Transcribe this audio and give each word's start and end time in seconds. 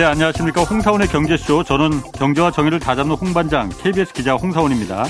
네, 0.00 0.06
안녕하십니까. 0.06 0.62
홍사원의 0.62 1.08
경제쇼. 1.08 1.62
저는 1.62 2.00
경제와 2.14 2.50
정의를 2.50 2.80
다잡는 2.80 3.16
홍반장, 3.16 3.68
KBS 3.82 4.14
기자 4.14 4.32
홍사원입니다. 4.32 5.04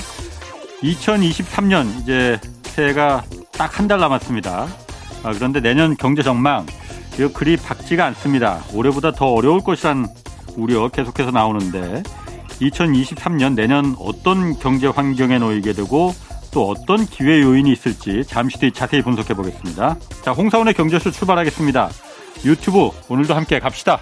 2023년 0.83 2.01
이제 2.01 2.37
새해가 2.63 3.23
딱 3.53 3.79
한 3.79 3.87
달 3.87 4.01
남았습니다. 4.01 4.67
아, 5.23 5.31
그런데 5.31 5.61
내년 5.61 5.95
경제 5.95 6.21
전망, 6.21 6.65
이거 7.17 7.29
그리 7.31 7.55
밝지가 7.55 8.05
않습니다. 8.07 8.59
올해보다 8.73 9.13
더 9.13 9.27
어려울 9.27 9.61
것이란 9.63 10.07
우려 10.57 10.89
계속해서 10.89 11.31
나오는데 11.31 12.03
2023년 12.59 13.53
내년 13.55 13.95
어떤 13.97 14.59
경제 14.59 14.87
환경에 14.87 15.39
놓이게 15.39 15.71
되고 15.71 16.13
또 16.51 16.67
어떤 16.67 17.05
기회 17.05 17.39
요인이 17.39 17.71
있을지 17.71 18.23
잠시 18.27 18.59
뒤 18.59 18.73
자세히 18.73 19.01
분석해 19.03 19.35
보겠습니다. 19.35 19.95
자, 20.21 20.31
홍사훈의 20.33 20.73
경제쇼 20.73 21.11
출발하겠습니다. 21.11 21.89
유튜브 22.43 22.89
오늘도 23.07 23.33
함께 23.33 23.57
갑시다. 23.59 24.01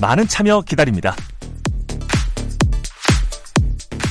많은 0.00 0.26
참여 0.28 0.62
기다립니다. 0.62 1.14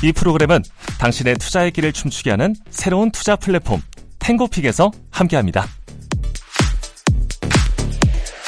이 0.04 0.12
프로그램은 0.12 0.64
당신의 1.00 1.36
투자의 1.36 1.72
길을 1.72 1.94
춤추게 1.94 2.32
하는 2.32 2.56
새로운 2.70 3.12
투자 3.12 3.36
플랫폼 3.36 3.82
탱고픽에서 4.20 4.92
함께합니다. 5.12 5.66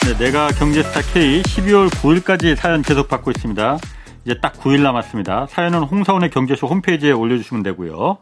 네, 0.05 0.17
내가 0.17 0.47
경제스타 0.49 1.01
K 1.13 1.41
12월 1.43 1.89
9일까지 1.89 2.55
사연 2.55 2.81
계속 2.81 3.07
받고 3.09 3.31
있습니다. 3.31 3.77
이제 4.25 4.39
딱 4.41 4.53
9일 4.53 4.81
남았습니다. 4.81 5.47
사연은 5.49 5.83
홍사원의 5.83 6.29
경제쇼 6.31 6.67
홈페이지에 6.67 7.11
올려주시면 7.11 7.63
되고요. 7.63 8.17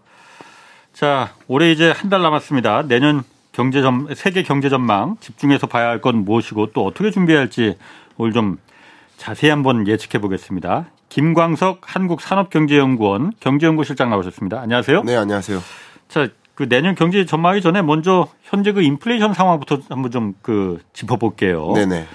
자, 0.94 1.34
올해 1.48 1.72
이제 1.72 1.92
한 1.92 2.10
달 2.10 2.22
남았습니다. 2.22 2.84
내년 2.88 3.24
경제 3.52 3.82
전 3.82 4.08
세계 4.16 4.44
경제 4.44 4.70
전망 4.70 5.18
집중해서 5.20 5.68
봐야 5.68 5.88
할 5.88 6.02
건 6.02 6.26
무엇이고 6.26 6.72
또 6.74 6.86
어떻게 6.86 7.12
준비해야 7.12 7.42
할지 7.42 7.78
오늘 8.18 8.34
좀 8.34 8.58
자세히 9.18 9.50
한번 9.50 9.88
예측해 9.88 10.20
보겠습니다. 10.22 10.88
김광석 11.10 11.82
한국산업경제연구원 11.84 13.34
경제연구실장 13.40 14.10
나오셨습니다. 14.10 14.60
안녕하세요. 14.62 15.04
네, 15.04 15.16
안녕하세요. 15.16 15.60
자, 16.10 16.28
그 16.56 16.68
내년 16.70 16.96
경제 16.96 17.26
전망하기 17.26 17.62
전에 17.62 17.82
먼저 17.82 18.28
현재 18.44 18.72
그 18.72 18.82
인플레이션 18.82 19.34
상황부터 19.34 19.80
한번 19.90 20.12
좀 20.12 20.34
그 20.42 20.80
짚어볼게요. 20.94 21.74
네네. 21.74 22.06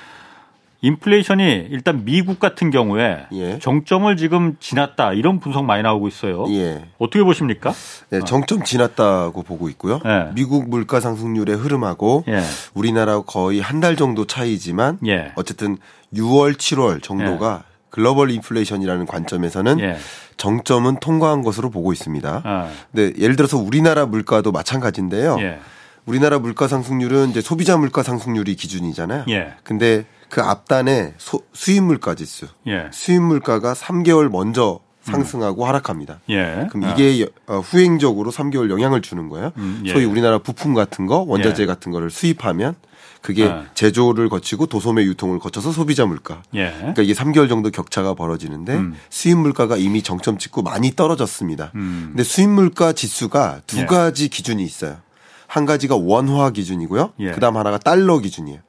인플레이션이 0.83 1.69
일단 1.71 2.05
미국 2.05 2.39
같은 2.41 2.71
경우에 2.71 3.27
예. 3.33 3.59
정점을 3.59 4.17
지금 4.17 4.57
지났다 4.61 5.13
이런 5.13 5.39
분석 5.41 5.65
많이 5.65 5.83
나오고 5.83 6.09
있어요. 6.09 6.47
예. 6.51 6.87
어떻게 6.99 7.23
보십니까? 7.23 7.73
네, 8.11 8.21
정점 8.27 8.65
지났다고 8.65 9.43
보고 9.43 9.69
있고요. 9.71 10.01
예. 10.07 10.31
미국 10.35 10.69
물가 10.71 11.01
상승률의 11.01 11.57
흐름하고 11.57 12.25
예. 12.29 12.41
우리나라 12.75 13.21
거의 13.23 13.61
한 13.61 13.81
달 13.81 13.97
정도 13.97 14.27
차이지만 14.27 14.99
예. 15.07 15.33
어쨌든 15.37 15.79
6월, 16.15 16.55
7월 16.59 17.03
정도가 17.03 17.65
글로벌 17.89 18.31
인플레이션이라는 18.31 19.07
관점에서는 19.07 19.81
예. 19.81 19.97
정점은 20.37 21.01
통과한 21.01 21.43
것으로 21.43 21.71
보고 21.71 21.93
있습니다. 21.95 22.43
아, 22.45 22.69
근데 22.93 23.19
예를 23.19 23.37
들어서 23.37 23.57
우리나라 23.57 24.05
물가도 24.05 24.53
마찬가지인데요. 24.53 25.39
예. 25.41 25.59
우리나라 26.05 26.39
물가 26.39 26.69
상승률은 26.69 27.31
이제 27.31 27.41
소비자 27.41 27.77
물가 27.79 28.03
상승률이 28.03 28.55
기준이잖아요. 28.57 29.25
예. 29.31 29.55
근데 29.65 30.05
그 30.31 30.41
앞단에 30.41 31.15
소- 31.19 31.43
수입 31.53 31.83
물가 31.83 32.15
지수, 32.15 32.47
예. 32.67 32.87
수입 32.93 33.21
물가가 33.23 33.75
3개월 33.75 34.31
먼저 34.31 34.81
상승하고 35.03 35.67
하락합니다. 35.67 36.21
예. 36.31 36.67
그럼 36.71 36.85
아, 36.85 36.93
이게 36.93 37.23
여- 37.23 37.27
어, 37.47 37.59
후행적으로 37.61 38.31
3개월 38.31 38.71
영향을 38.71 39.03
주는 39.03 39.29
거예요. 39.29 39.51
음, 39.57 39.83
예. 39.87 39.93
소위 39.93 40.05
우리나라 40.05 40.39
부품 40.39 40.73
같은 40.75 41.07
거, 41.07 41.25
원자재 41.27 41.63
예. 41.63 41.67
같은 41.67 41.91
거를 41.91 42.11
수입하면 42.11 42.75
그게 43.23 43.47
아. 43.49 43.65
제조를 43.75 44.29
거치고 44.29 44.67
도소매 44.67 45.03
유통을 45.05 45.41
거쳐서 45.41 45.73
소비자 45.73 46.07
물가. 46.07 46.43
예. 46.55 46.71
그러니까 46.79 47.03
이게 47.03 47.13
3개월 47.13 47.49
정도 47.49 47.71
격차가 47.71 48.15
벌어지는데 48.15 48.75
음. 48.75 48.95
수입 49.11 49.37
물가가 49.39 49.77
이미 49.77 50.03
정점 50.03 50.39
찍고 50.39 50.63
많이 50.63 50.95
떨어졌습니다. 50.95 51.73
음. 51.75 52.05
근데 52.11 52.23
수입 52.23 52.49
물가 52.51 52.93
지수가 52.93 53.63
두 53.67 53.81
예. 53.81 53.87
가지 53.87 54.29
기준이 54.29 54.63
있어요. 54.63 54.99
한 55.47 55.67
가지가 55.67 55.97
원화 55.97 56.51
기준이고요. 56.51 57.15
예. 57.21 57.31
그다음 57.33 57.57
하나가 57.57 57.77
달러 57.79 58.19
기준이에요. 58.21 58.61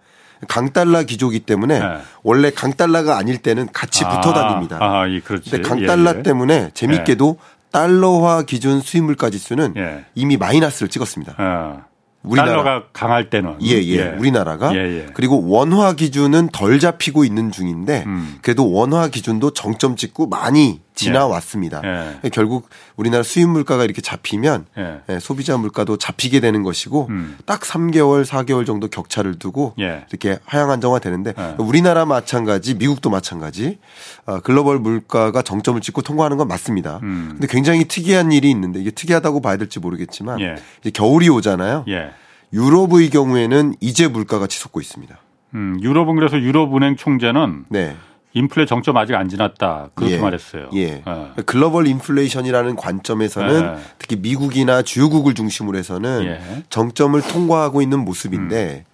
강달러 0.48 1.04
기조기 1.04 1.42
때문에 1.42 1.76
예. 1.76 1.98
원래 2.24 2.52
강달러가 2.52 3.18
아닐 3.18 3.38
때는 3.38 3.68
같이 3.72 4.04
붙어 4.04 4.34
다닙니다. 4.34 4.78
아, 4.82 5.08
예, 5.10 5.20
그렇지. 5.20 5.52
근데 5.52 5.68
강달러 5.68 6.14
예, 6.14 6.20
예. 6.20 6.24
때문에 6.24 6.72
재밌게도 6.74 7.38
달러화 7.72 8.44
기준 8.44 8.82
수입 8.82 9.04
물가 9.04 9.30
지수는 9.30 9.74
예. 9.78 10.06
이미 10.16 10.38
마이너스를 10.38 10.90
찍었습니다. 10.90 11.36
어. 11.38 11.92
우리나라. 12.24 12.52
달러가 12.52 12.84
강할 12.94 13.32
때는 13.32 13.56
예, 13.64 13.82
예, 13.82 14.10
우리나라가 14.10 14.76
예, 14.76 14.78
예. 14.78 15.08
그리고 15.16 15.44
원화 15.48 15.94
기준은 15.94 16.50
덜 16.50 16.80
잡히고 16.80 17.26
있는 17.26 17.52
중인데 17.52 18.04
음. 18.06 18.38
그래도 18.44 18.72
원화 18.72 19.08
기준도 19.08 19.54
정점 19.54 19.96
찍고 19.96 20.28
많이 20.28 20.82
지나왔습니다. 21.06 21.82
예. 21.84 22.30
결국 22.30 22.70
우리나라 22.96 23.24
수입 23.24 23.50
물가가 23.50 23.84
이렇게 23.84 24.02
잡히면 24.02 24.66
예. 24.78 25.02
예, 25.10 25.20
소비자 25.20 25.58
물가도 25.58 25.98
잡히게 25.98 26.40
되는 26.40 26.64
것이고 26.64 27.08
음. 27.10 27.38
딱 27.46 27.62
3개월, 27.62 28.26
4개월 28.26 28.66
정도 28.66 28.88
격차를 28.88 29.40
두고 29.40 29.74
예. 29.80 30.06
이렇게 30.10 30.40
하향 30.46 30.72
안정화 30.72 31.00
되는데 31.00 31.34
예. 31.38 31.56
우리나라 31.58 32.06
마찬가지, 32.06 32.76
미국도 32.76 33.10
마찬가지 33.10 33.80
어, 34.26 34.40
글로벌 34.40 34.80
물가가 34.80 35.42
정점을 35.42 35.80
찍고 35.82 36.02
통과하는 36.02 36.38
건 36.38 36.48
맞습니다. 36.48 37.00
음. 37.04 37.30
근데 37.34 37.48
굉장히 37.48 37.86
특이한 37.86 38.32
일이 38.32 38.50
있는데 38.50 38.80
이게 38.80 38.92
특이하다고 38.92 39.42
봐야 39.42 39.58
될지 39.58 39.80
모르겠지만 39.80 40.40
예. 40.42 40.56
이제 40.82 40.92
겨울이 40.92 41.30
오잖아요. 41.30 41.86
예. 41.88 42.12
유럽의 42.54 43.10
경우에는 43.10 43.76
이제 43.80 44.08
물가가 44.08 44.48
치솟고 44.48 44.82
있습니다. 44.82 45.18
음, 45.54 45.80
유럽은 45.82 46.16
그래서 46.16 46.40
유럽은행 46.40 46.96
총재는 46.96 47.66
네. 47.70 47.96
인플레 48.34 48.66
정점 48.66 48.96
아직 48.98 49.16
안 49.16 49.28
지났다. 49.28 49.90
그렇게 49.94 50.16
예. 50.16 50.20
말했어요. 50.20 50.70
예. 50.76 51.02
어. 51.06 51.34
글로벌 51.46 51.88
인플레이션이라는 51.88 52.76
관점에서는 52.76 53.62
예. 53.78 53.82
특히 54.00 54.16
미국이나 54.16 54.82
주요국을 54.82 55.34
중심으로 55.34 55.78
해서는 55.78 56.24
예. 56.26 56.64
정점을 56.70 57.22
통과하고 57.22 57.82
있는 57.82 58.00
모습인데 58.00 58.86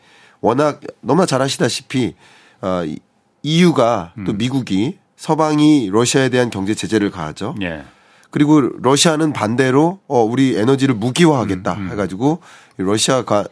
워낙 0.41 0.81
너무나 1.01 1.25
잘 1.25 1.41
아시다시피 1.41 2.15
어, 2.61 2.83
이- 2.85 2.99
EU가 3.43 4.13
또 4.25 4.31
음. 4.33 4.37
미국이 4.37 4.97
서방이 5.15 5.89
러시아에 5.91 6.29
대한 6.29 6.49
경제 6.49 6.73
제재를 6.73 7.11
가하죠. 7.11 7.55
예. 7.61 7.83
그리고 8.29 8.59
러시아는 8.59 9.33
반대로 9.33 9.99
어 10.07 10.21
우리 10.21 10.57
에너지를 10.57 10.95
무기화하겠다 10.95 11.73
음, 11.75 11.89
해가지고 11.91 12.39
러시아 12.75 13.23
가, 13.23 13.39
어, 13.39 13.47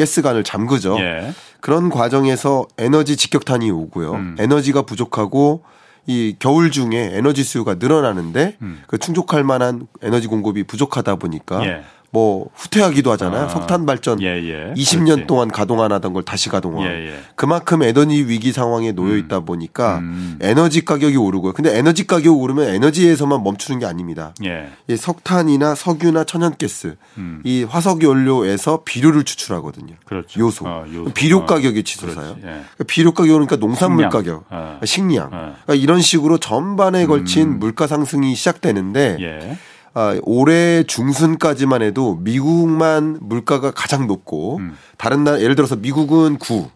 가스관을 0.00 0.44
잠그죠. 0.44 0.96
예. 0.98 1.32
그런 1.60 1.90
과정에서 1.90 2.66
에너지 2.78 3.16
직격탄이 3.16 3.70
오고요. 3.70 4.12
음. 4.12 4.36
에너지가 4.38 4.82
부족하고 4.82 5.62
이 6.06 6.34
겨울 6.38 6.70
중에 6.70 7.10
에너지 7.12 7.44
수요가 7.44 7.74
늘어나는데 7.74 8.56
음. 8.62 8.82
그 8.86 8.98
충족할 8.98 9.44
만한 9.44 9.86
에너지 10.02 10.26
공급이 10.26 10.64
부족하다 10.64 11.16
보니까 11.16 11.64
예. 11.66 11.82
뭐 12.12 12.48
후퇴하기도 12.54 13.10
하잖아요. 13.12 13.44
아. 13.44 13.48
석탄 13.48 13.86
발전 13.86 14.20
예, 14.20 14.26
예. 14.26 14.74
20년 14.74 15.04
그렇지. 15.06 15.26
동안 15.28 15.48
가동 15.48 15.80
안 15.80 15.92
하던 15.92 16.12
걸 16.12 16.24
다시 16.24 16.48
가동하고 16.48 16.84
예, 16.84 17.08
예. 17.08 17.20
그만큼 17.36 17.82
에너지 17.84 18.26
위기 18.26 18.50
상황에 18.52 18.90
놓여 18.92 19.16
있다 19.16 19.40
보니까 19.40 19.98
음. 19.98 20.36
에너지 20.40 20.84
가격이 20.84 21.16
오르고요. 21.16 21.52
근데 21.52 21.76
에너지 21.78 22.06
가격이 22.08 22.28
오르면 22.28 22.68
에너지에서만 22.74 23.44
멈추는 23.44 23.78
게 23.78 23.86
아닙니다. 23.86 24.34
예. 24.44 24.70
이 24.88 24.96
석탄이나 24.96 25.76
석유나 25.76 26.24
천연가스 26.24 26.96
음. 27.18 27.42
이 27.44 27.62
화석 27.62 28.02
연료에서 28.02 28.82
비료를 28.84 29.22
추출하거든요. 29.24 29.94
그렇죠. 30.04 30.40
요소. 30.40 30.66
어, 30.66 30.84
요소. 30.92 31.12
비료 31.14 31.38
어, 31.38 31.46
가격이 31.46 31.84
치솟아요. 31.84 32.36
예. 32.38 32.42
그러니까 32.42 32.84
비료 32.88 33.12
가격 33.12 33.34
오르니까 33.36 33.56
농산물 33.56 33.98
식량. 34.04 34.10
가격, 34.10 34.44
어. 34.50 34.80
식량. 34.84 35.26
어. 35.26 35.54
그러니까 35.64 35.74
이런 35.74 36.00
식으로 36.00 36.38
전반에 36.38 37.06
걸친 37.06 37.60
물가 37.60 37.86
상승이 37.86 38.34
시작되는데 38.34 39.18
예. 39.20 39.56
아, 39.94 40.18
올해 40.22 40.84
중순까지만 40.84 41.82
해도 41.82 42.16
미국만 42.16 43.18
물가가 43.20 43.70
가장 43.70 44.06
높고 44.06 44.58
음. 44.58 44.76
다른 44.96 45.24
나라 45.24 45.40
예를 45.40 45.56
들어서 45.56 45.76
미국은 45.76 46.38
9, 46.38 46.70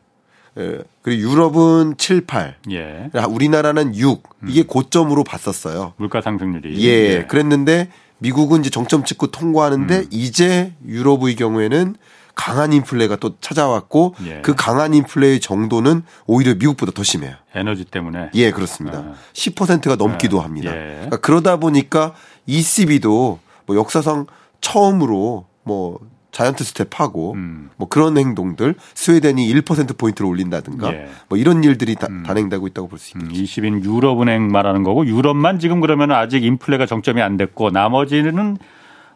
예, 0.58 0.78
그리고 1.02 1.30
유럽은 1.30 1.94
7, 1.96 2.26
8, 2.26 2.56
예. 2.72 3.10
아, 3.14 3.26
우리나라는 3.26 3.94
6 3.96 4.22
이게 4.48 4.62
고점으로 4.62 5.24
봤었어요. 5.24 5.94
물가 5.96 6.20
상승률이. 6.20 6.84
예, 6.84 7.24
그랬는데 7.26 7.88
미국은 8.18 8.60
이제 8.60 8.70
정점 8.70 9.04
찍고 9.04 9.28
통과하는데 9.28 9.96
음. 9.98 10.06
이제 10.10 10.72
유럽의 10.86 11.36
경우에는 11.36 11.96
강한 12.34 12.72
인플레가 12.72 13.16
또 13.16 13.36
찾아왔고 13.40 14.16
예. 14.26 14.42
그 14.42 14.54
강한 14.56 14.92
인플레의 14.92 15.40
정도는 15.40 16.02
오히려 16.26 16.54
미국보다 16.54 16.92
더 16.92 17.02
심해요. 17.02 17.34
에너지 17.54 17.84
때문에. 17.84 18.30
예, 18.34 18.50
그렇습니다. 18.50 18.98
아. 18.98 19.14
10%가 19.32 19.96
넘기도 19.96 20.40
합니다. 20.40 20.74
예. 20.74 20.94
그러니까 20.94 21.16
그러다 21.18 21.58
보니까 21.58 22.14
ECB도 22.46 23.38
뭐 23.66 23.76
역사상 23.76 24.26
처음으로 24.60 25.46
뭐 25.62 25.98
자이언트 26.32 26.64
스텝하고 26.64 27.32
음. 27.34 27.70
뭐 27.76 27.88
그런 27.88 28.18
행동들 28.18 28.74
스웨덴이 28.94 29.46
1% 29.54 29.96
포인트를 29.96 30.28
올린다든가 30.28 30.92
예. 30.92 31.08
뭐 31.28 31.38
이런 31.38 31.62
일들이 31.62 31.94
다, 31.94 32.08
단행되고 32.26 32.66
있다고 32.66 32.88
볼수 32.88 33.16
음, 33.16 33.22
있겠죠. 33.30 33.62
20인 33.62 33.84
유럽은행 33.84 34.48
말하는 34.48 34.82
거고 34.82 35.06
유럽만 35.06 35.60
지금 35.60 35.80
그러면 35.80 36.10
아직 36.10 36.42
인플레가 36.44 36.86
정점이 36.86 37.22
안 37.22 37.36
됐고 37.36 37.70
나머지는 37.70 38.56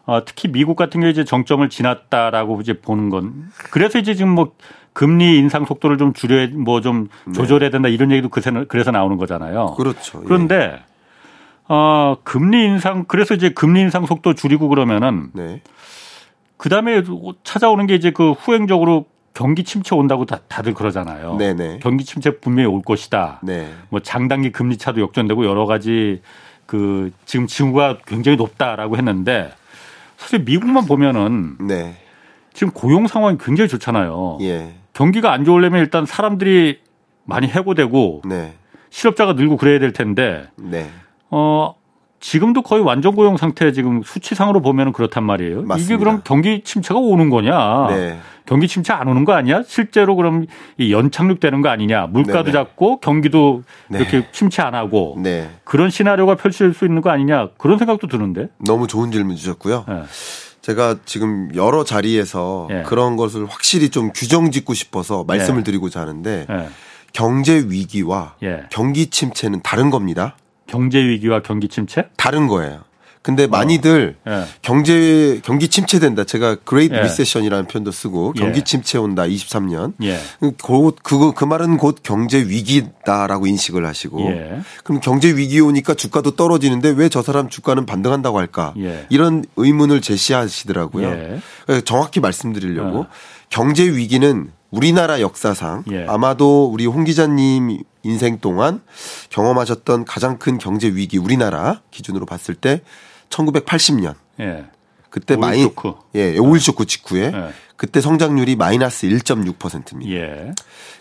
어, 0.05 0.23
특히 0.25 0.47
미국 0.49 0.75
같은 0.75 1.01
경우에 1.01 1.11
이제 1.11 1.25
정점을 1.25 1.67
지났다라고 1.69 2.61
이제 2.61 2.79
보는 2.79 3.09
건 3.09 3.51
그래서 3.69 3.99
이제 3.99 4.15
지금 4.15 4.29
뭐 4.29 4.53
금리 4.93 5.37
인상 5.37 5.65
속도를 5.65 5.97
좀 5.97 6.13
줄여 6.13 6.47
뭐 6.57 6.81
좀 6.81 7.09
조절해야 7.35 7.69
된다 7.69 7.89
이런 7.89 8.11
얘기도 8.11 8.29
그래서 8.29 8.65
그래서 8.69 8.91
나오는 8.91 9.17
거잖아요. 9.17 9.75
그렇죠. 9.77 10.19
예. 10.21 10.25
그런데 10.25 10.81
어, 11.69 12.17
금리 12.23 12.65
인상 12.65 13.05
그래서 13.07 13.35
이제 13.35 13.49
금리 13.49 13.79
인상 13.79 14.05
속도 14.05 14.33
줄이고 14.33 14.67
그러면은 14.67 15.29
네. 15.33 15.61
그다음에 16.57 17.03
찾아오는 17.43 17.85
게 17.85 17.95
이제 17.95 18.11
그 18.11 18.31
후행적으로 18.31 19.05
경기 19.33 19.63
침체 19.63 19.95
온다고 19.95 20.25
다, 20.25 20.39
다들 20.47 20.73
그러잖아요. 20.73 21.37
네네. 21.37 21.79
경기 21.81 22.03
침체 22.03 22.39
분명히 22.39 22.67
올 22.67 22.81
것이다. 22.81 23.39
네. 23.43 23.71
뭐 23.89 23.99
장단기 23.99 24.51
금리 24.51 24.77
차도 24.77 24.99
역전되고 24.99 25.45
여러 25.45 25.65
가지 25.65 26.21
그 26.65 27.11
지금 27.25 27.47
징후가 27.47 27.99
굉장히 28.05 28.35
높다라고 28.35 28.97
했는데 28.97 29.51
사실 30.17 30.39
미국만 30.39 30.85
보면은 30.85 31.57
네. 31.59 31.95
지금 32.51 32.73
고용 32.73 33.07
상황이 33.07 33.37
굉장히 33.39 33.69
좋잖아요. 33.69 34.39
예. 34.41 34.73
경기가 34.93 35.31
안 35.31 35.45
좋으려면 35.45 35.79
일단 35.81 36.05
사람들이 36.05 36.79
많이 37.23 37.47
해고되고 37.47 38.23
네. 38.25 38.55
실업자가 38.89 39.33
늘고 39.33 39.57
그래야 39.57 39.79
될 39.79 39.93
텐데 39.93 40.49
네. 40.57 40.89
어 41.31 41.75
지금도 42.19 42.63
거의 42.63 42.83
완전 42.83 43.15
고용 43.15 43.37
상태 43.37 43.71
지금 43.71 44.03
수치상으로 44.03 44.61
보면은 44.61 44.91
그렇단 44.91 45.23
말이에요. 45.23 45.59
이게 45.59 45.67
맞습니다. 45.67 45.97
그럼 45.99 46.21
경기 46.23 46.61
침체가 46.63 46.99
오는 46.99 47.29
거냐? 47.29 47.87
네. 47.89 48.19
경기 48.45 48.67
침체 48.67 48.91
안 48.91 49.07
오는 49.07 49.25
거 49.25 49.33
아니야? 49.33 49.61
실제로 49.65 50.15
그럼 50.15 50.47
이 50.77 50.91
연착륙되는 50.91 51.61
거 51.61 51.69
아니냐? 51.69 52.07
물가도 52.07 52.45
네네. 52.45 52.51
작고 52.51 52.99
경기도 52.99 53.61
네. 53.89 53.99
이렇게 53.99 54.25
침체 54.31 54.61
안 54.63 54.73
하고 54.73 55.17
네. 55.21 55.49
그런 55.63 55.91
시나리오가 55.91 56.35
펼칠 56.35 56.73
수 56.73 56.85
있는 56.85 57.01
거 57.01 57.11
아니냐? 57.11 57.49
그런 57.57 57.77
생각도 57.77 58.07
드는데. 58.07 58.49
너무 58.57 58.87
좋은 58.87 59.11
질문 59.11 59.35
주셨고요. 59.35 59.85
예. 59.87 60.01
제가 60.61 60.97
지금 61.05 61.49
여러 61.55 61.83
자리에서 61.83 62.67
예. 62.71 62.83
그런 62.87 63.17
것을 63.17 63.45
확실히 63.45 63.89
좀 63.89 64.11
규정 64.13 64.51
짓고 64.51 64.73
싶어서 64.73 65.23
말씀을 65.25 65.59
예. 65.59 65.63
드리고자 65.63 66.01
하는데 66.01 66.47
예. 66.49 66.69
경제 67.13 67.63
위기와 67.67 68.33
예. 68.43 68.63
경기 68.71 69.07
침체는 69.11 69.61
다른 69.61 69.89
겁니다. 69.91 70.35
경제 70.69 70.99
위기와 70.99 71.41
경기 71.41 71.67
침체? 71.67 72.05
다른 72.17 72.47
거예요. 72.47 72.81
근데 73.21 73.47
많이들 73.47 74.15
예. 74.27 74.43
경제 74.61 75.41
경기 75.43 75.67
침체된다. 75.67 76.23
제가 76.23 76.55
Great 76.63 76.93
예. 76.95 77.01
Recession이라는 77.01 77.67
표현도 77.67 77.91
쓰고 77.91 78.33
예. 78.37 78.39
경기 78.39 78.61
침체 78.63 78.97
온다. 78.97 79.23
23년. 79.23 79.93
예. 80.03 80.17
곧 80.63 80.95
그거 81.03 81.33
그 81.33 81.43
말은 81.43 81.77
곧 81.77 81.97
경제 82.01 82.37
위기다라고 82.39 83.45
인식을 83.45 83.85
하시고 83.85 84.21
예. 84.31 84.61
그럼 84.85 85.01
경제 85.01 85.35
위기 85.35 85.59
오니까 85.59 85.95
주가도 85.95 86.31
떨어지는데 86.37 86.89
왜 86.91 87.09
저 87.09 87.21
사람 87.21 87.49
주가는 87.49 87.85
반등한다고 87.85 88.37
할까? 88.39 88.73
예. 88.77 89.05
이런 89.09 89.43
의문을 89.57 89.99
제시하시더라고요. 90.01 91.07
예. 91.09 91.81
정확히 91.81 92.21
말씀드리려고 92.21 92.99
어. 93.01 93.07
경제 93.49 93.83
위기는 93.83 94.51
우리나라 94.71 95.19
역사상 95.21 95.83
예. 95.91 96.05
아마도 96.07 96.65
우리 96.65 96.85
홍 96.85 97.03
기자님 97.03 97.81
인생 98.03 98.39
동안 98.39 98.81
경험하셨던 99.29 100.05
가장 100.05 100.37
큰 100.37 100.57
경제 100.57 100.87
위기 100.87 101.17
우리나라 101.17 101.81
기준으로 101.91 102.25
봤을 102.25 102.55
때 102.55 102.81
1980년 103.29 104.15
예. 104.39 104.65
그때 105.09 105.35
오일 105.35 105.63
쇼크. 105.63 105.93
예, 106.15 106.37
오일 106.37 106.61
쇼크 106.61 106.85
직후에 106.85 107.31
예. 107.33 107.49
그때 107.75 108.01
성장률이 108.01 108.55
마이너스 108.57 109.07
1.6%입니다. 109.07 110.11
예. 110.11 110.53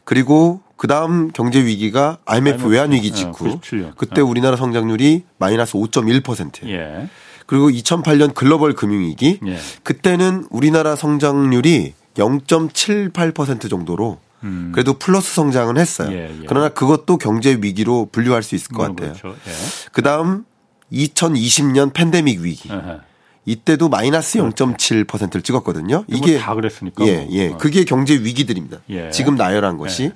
그리고 0.05 0.61
그다음 0.76 1.31
경제 1.32 1.62
위기가 1.62 2.19
IMF 2.25 2.50
IMF, 2.62 2.69
외환 2.69 2.93
위기 2.93 3.09
예, 3.09 3.12
직후 3.12 3.59
97년. 3.61 3.97
그때 3.97 4.21
우리나라 4.21 4.56
성장률이 4.56 5.25
마이너스 5.38 5.75
5.1%예요. 5.75 6.73
예. 6.73 7.09
그리고 7.47 7.69
2008년 7.71 8.35
글로벌 8.35 8.75
금융 8.75 9.00
위기 9.00 9.41
예. 9.47 9.59
그때는 9.82 10.47
우리나라 10.50 10.97
성장률이 10.97 11.94
0.78% 12.19 13.70
정도로 13.70 14.19
음. 14.44 14.70
그래도 14.73 14.94
플러스 14.94 15.35
성장은 15.35 15.79
했어요. 15.79 16.11
예, 16.12 16.29
예. 16.29 16.44
그러나 16.47 16.69
그것도 16.69 17.17
경제 17.19 17.59
위기로 17.61 18.09
분류할 18.12 18.43
수 18.43 18.55
있을 18.55 18.69
것 18.69 18.82
그건 18.82 18.97
같아요. 18.97 19.12
그렇죠. 19.15 19.38
예. 19.49 19.53
그다음 19.93 20.44
2020년 20.93 21.93
팬데믹 21.93 22.41
위기. 22.41 22.70
에헤. 22.70 23.00
이때도 23.44 23.88
마이너스 23.88 24.38
0.7%를 24.38 25.41
찍었거든요. 25.41 26.05
이게 26.06 26.19
이게 26.19 26.32
뭐다 26.32 26.55
그랬으니까. 26.55 27.06
예, 27.06 27.17
뭐. 27.17 27.26
예. 27.31 27.49
어. 27.49 27.56
그게 27.56 27.85
경제 27.85 28.15
위기들입니다. 28.15 28.79
예. 28.91 29.11
지금 29.11 29.37
나열한 29.37 29.79
것이. 29.79 30.12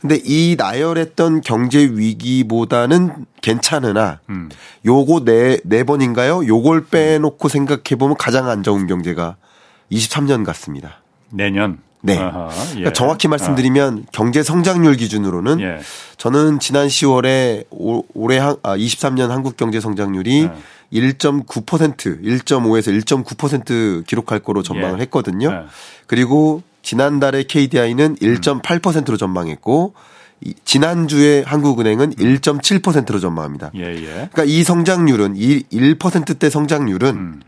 근데 0.00 0.20
이 0.24 0.54
나열했던 0.56 1.40
경제 1.40 1.80
위기보다는 1.80 3.26
괜찮으나 3.42 4.20
음. 4.30 4.48
요거 4.86 5.24
네, 5.24 5.58
네 5.64 5.82
번인가요? 5.82 6.46
요걸 6.46 6.86
빼놓고 6.86 7.48
생각해 7.48 7.96
보면 7.98 8.16
가장 8.16 8.48
안 8.48 8.62
좋은 8.62 8.86
경제가 8.86 9.36
23년 9.90 10.44
같습니다. 10.44 11.02
내년. 11.30 11.78
네. 12.00 12.16
아하, 12.16 12.48
예. 12.70 12.74
그러니까 12.74 12.92
정확히 12.92 13.26
말씀드리면 13.28 14.06
경제 14.12 14.42
성장률 14.42 14.96
기준으로는 14.96 15.60
예. 15.60 15.78
저는 16.16 16.60
지난 16.60 16.86
10월에 16.86 17.64
올- 17.70 18.02
올해 18.14 18.38
한, 18.38 18.54
아, 18.62 18.76
23년 18.76 19.28
한국 19.28 19.56
경제 19.56 19.80
성장률이 19.80 20.42
예. 20.44 20.50
1.9% 20.92 22.22
1.5에서 22.22 23.02
1.9% 23.04 24.06
기록할 24.06 24.38
거로 24.40 24.62
전망을 24.62 24.98
예. 24.98 25.02
했거든요. 25.02 25.50
예. 25.50 25.66
그리고 26.06 26.62
지난달에 26.82 27.42
KDI는 27.42 28.16
1.8%로 28.16 29.16
전망했고 29.16 29.94
이- 30.44 30.54
지난주에 30.64 31.42
한국은행은 31.44 32.14
1.7%로 32.14 33.18
전망합니다. 33.18 33.72
예, 33.74 33.80
예. 33.96 34.04
그러니까 34.04 34.44
이 34.44 34.62
성장률은 34.62 35.34
이 35.36 35.64
1%대 35.72 36.48
성장률은 36.48 37.08
음. 37.16 37.40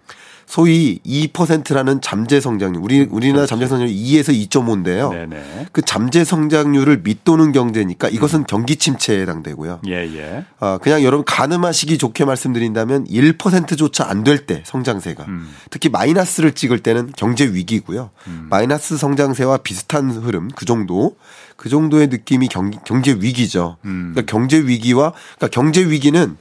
소위 0.50 0.98
2%라는 1.06 2.00
잠재 2.00 2.40
성장률. 2.40 2.82
우리 2.82 3.06
우리나라 3.08 3.46
잠재 3.46 3.68
성장률이 3.68 3.96
2에서 4.02 4.48
2.5인데요. 4.48 5.12
네네. 5.12 5.66
그 5.70 5.80
잠재 5.80 6.24
성장률을 6.24 7.02
밑도는 7.04 7.52
경제니까 7.52 8.08
이것은 8.08 8.46
경기 8.48 8.74
침체에 8.74 9.20
해당되고요. 9.22 9.78
예, 9.86 9.92
예. 10.12 10.44
아, 10.58 10.78
그냥 10.82 11.04
여러분 11.04 11.24
가늠하시기 11.24 11.98
좋게 11.98 12.24
말씀드린다면 12.24 13.04
1%조차 13.06 14.08
안 14.10 14.24
될 14.24 14.44
때 14.46 14.62
성장세가 14.66 15.24
음. 15.28 15.54
특히 15.70 15.88
마이너스를 15.88 16.52
찍을 16.52 16.80
때는 16.80 17.12
경제 17.16 17.44
위기고요. 17.46 18.10
마이너스 18.48 18.96
성장세와 18.96 19.58
비슷한 19.58 20.10
흐름 20.10 20.48
그 20.56 20.64
정도 20.64 21.14
그 21.56 21.68
정도의 21.68 22.08
느낌이 22.08 22.48
경, 22.48 22.70
경제 22.84 23.12
위기죠. 23.12 23.76
음. 23.84 24.12
그러니까 24.14 24.28
경제 24.32 24.58
위기와 24.58 25.12
그러니까 25.36 25.48
경제 25.52 25.84
위기는 25.84 26.36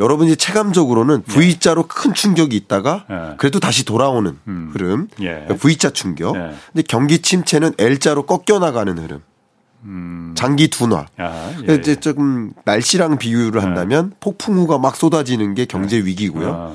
여러분이 0.00 0.36
체감적으로는 0.36 1.22
V자로 1.24 1.84
큰 1.86 2.14
충격이 2.14 2.56
있다가 2.56 3.04
예. 3.10 3.36
그래도 3.36 3.60
다시 3.60 3.84
돌아오는 3.84 4.38
음. 4.48 4.70
흐름. 4.72 5.08
예. 5.20 5.44
그러니까 5.46 5.54
V자 5.56 5.90
충격. 5.90 6.36
예. 6.36 6.54
근데 6.72 6.82
경기 6.88 7.20
침체는 7.20 7.74
L자로 7.78 8.24
꺾여 8.24 8.58
나가는 8.58 8.96
흐름. 8.98 9.22
음. 9.84 10.29
장기 10.40 10.68
둔화. 10.68 11.04
아, 11.18 11.50
예. 11.52 11.62
그래서 11.66 11.80
이제 11.80 11.96
조금 11.96 12.52
날씨랑 12.64 13.18
비유를 13.18 13.62
한다면 13.62 14.12
폭풍우가 14.20 14.78
막 14.78 14.96
쏟아지는 14.96 15.52
게 15.54 15.66
경제 15.66 15.98
위기고요. 15.98 16.48
아. 16.50 16.72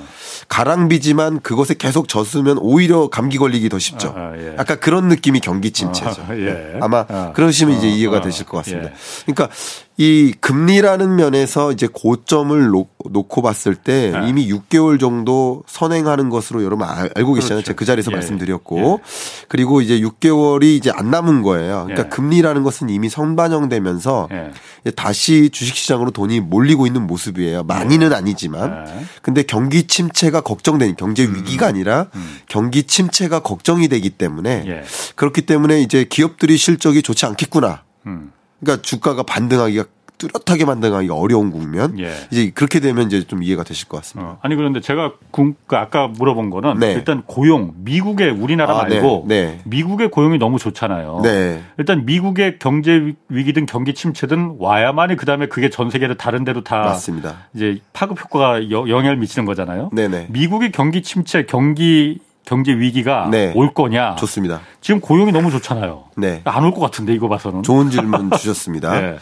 가랑비지만 0.48 1.40
그것에 1.40 1.74
계속 1.74 2.08
젖으면 2.08 2.60
오히려 2.60 3.08
감기 3.08 3.40
걸리기 3.40 3.70
더 3.70 3.80
쉽죠. 3.80 4.14
아, 4.16 4.20
아, 4.20 4.34
예. 4.38 4.56
약간 4.60 4.80
그런 4.80 5.08
느낌이 5.08 5.40
경기 5.40 5.72
침체죠. 5.72 6.22
아, 6.28 6.36
예. 6.38 6.78
아마 6.82 7.06
아. 7.08 7.32
그러시면 7.34 7.78
이제 7.78 7.88
어, 7.88 7.90
이해가 7.90 8.18
어, 8.18 8.22
되실 8.22 8.46
것 8.46 8.58
같습니다. 8.58 8.90
예. 8.90 8.94
그러니까 9.26 9.50
이 9.98 10.34
금리라는 10.42 11.16
면에서 11.16 11.72
이제 11.72 11.88
고점을 11.92 12.68
놓, 12.68 12.90
고 13.30 13.42
봤을 13.42 13.76
때 13.76 14.12
아. 14.14 14.28
이미 14.28 14.52
6개월 14.52 15.00
정도 15.00 15.64
선행하는 15.68 16.30
것으로 16.30 16.64
여러분 16.64 16.86
알- 16.88 17.10
알고 17.16 17.34
계시잖아요. 17.34 17.62
그렇죠. 17.62 17.68
제가 17.68 17.76
그 17.78 17.86
자리에서 17.86 18.12
예. 18.12 18.16
말씀드렸고 18.16 19.00
그리고 19.48 19.82
이제 19.82 20.00
6개월이 20.02 20.64
이제 20.76 20.92
안 20.94 21.10
남은 21.12 21.44
거예요. 21.44 21.84
그러니까 21.86 22.06
예. 22.06 22.10
금리라는 22.10 22.64
것은 22.64 22.90
이미 22.90 23.10
선반영 23.10 23.55
되면서 23.70 24.28
예. 24.32 24.92
다시 24.92 25.50
주식시장으로 25.50 26.12
돈이 26.12 26.40
몰리고 26.40 26.86
있는 26.88 27.08
모습이에요. 27.08 27.64
많이는 27.64 28.14
아니지만. 28.14 28.86
예. 28.88 29.06
근데 29.22 29.44
경기 29.44 29.88
침체가 29.88 30.42
걱정되니 30.42 30.96
경제 30.96 31.24
위기가 31.24 31.68
아니라 31.68 32.08
경기 32.48 32.84
침체가 32.84 33.40
걱정이 33.40 33.88
되기 33.88 34.10
때문에 34.10 34.62
음. 34.62 34.68
예. 34.68 34.84
그렇기 35.16 35.44
때문에 35.44 35.82
이제 35.82 36.06
기업들이 36.10 36.58
실적이 36.58 37.02
좋지 37.02 37.26
않겠구나. 37.26 37.84
음. 38.06 38.32
그러니까 38.60 38.82
주가가 38.82 39.24
반등하기가 39.24 39.86
뚜렷하게 40.18 40.66
만들기 40.66 41.10
어려운 41.12 41.52
국면. 41.52 42.00
예. 42.00 42.14
이제 42.32 42.52
그렇게 42.54 42.80
되면 42.80 43.08
이제 43.08 43.24
좀 43.26 43.44
이해가 43.44 43.64
되실 43.64 43.88
것 43.88 43.98
같습니다. 43.98 44.32
어, 44.32 44.38
아니 44.42 44.56
그런데 44.56 44.80
제가 44.82 45.14
그 45.32 45.54
아까 45.76 46.08
물어본 46.08 46.50
거는 46.50 46.80
네. 46.80 46.94
일단 46.94 47.24
고용 47.26 47.74
미국의 47.78 48.32
우리나라 48.32 48.80
아, 48.80 48.88
네, 48.88 48.96
말고 48.96 49.26
네. 49.28 49.60
미국의 49.66 50.10
고용이 50.12 50.38
너무 50.38 50.58
좋잖아요. 50.60 51.22
네. 51.24 51.62
일단 51.78 52.06
미국의 52.06 52.60
경제 52.60 53.14
위기든 53.30 53.66
경기 53.66 53.94
침체든 53.94 54.56
와야만이 54.60 55.16
그다음에 55.18 55.48
그게 55.48 55.70
전 55.70 55.90
세계를 55.90 56.16
다른 56.16 56.44
데로 56.46 56.64
다 56.64 56.78
맞습니다. 56.80 57.36
이제 57.54 57.80
파급 57.94 58.20
효과가 58.22 58.70
여- 58.72 58.88
영향을 58.88 59.18
미치는 59.18 59.46
거잖아요. 59.46 59.90
네네. 59.94 60.28
미국의 60.30 60.72
경기 60.72 61.02
침체, 61.04 61.46
경기 61.46 62.20
경제 62.46 62.72
위기가 62.74 63.28
네. 63.32 63.52
올 63.56 63.74
거냐? 63.74 64.16
좋습니다. 64.18 64.62
지금 64.80 65.02
고용이 65.02 65.32
너무 65.32 65.50
좋잖아요. 65.50 66.04
네. 66.16 66.42
안 66.46 66.64
올 66.64 66.72
것 66.72 66.80
같은데 66.80 67.12
이거 67.14 67.28
봐서는. 67.28 67.64
좋은 67.64 67.90
질문 67.90 68.30
주셨습니다. 68.38 69.02
네. 69.02 69.18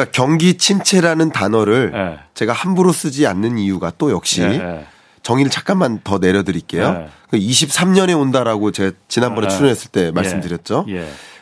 그러니까 0.00 0.10
경기 0.12 0.56
침체라는 0.56 1.30
단어를 1.30 1.90
네. 1.92 2.18
제가 2.34 2.52
함부로 2.52 2.92
쓰지 2.92 3.26
않는 3.26 3.58
이유가 3.58 3.92
또 3.98 4.10
역시 4.10 4.40
네, 4.40 4.58
네. 4.58 4.86
정의를 5.22 5.50
잠깐만 5.50 6.00
더 6.02 6.18
내려드릴게요. 6.18 6.92
네. 6.92 7.08
그 7.30 7.38
23년에 7.38 8.18
온다라고 8.18 8.72
제가 8.72 8.96
지난번에 9.08 9.48
네. 9.48 9.54
출연했을 9.54 9.90
때 9.90 10.10
말씀드렸죠. 10.12 10.86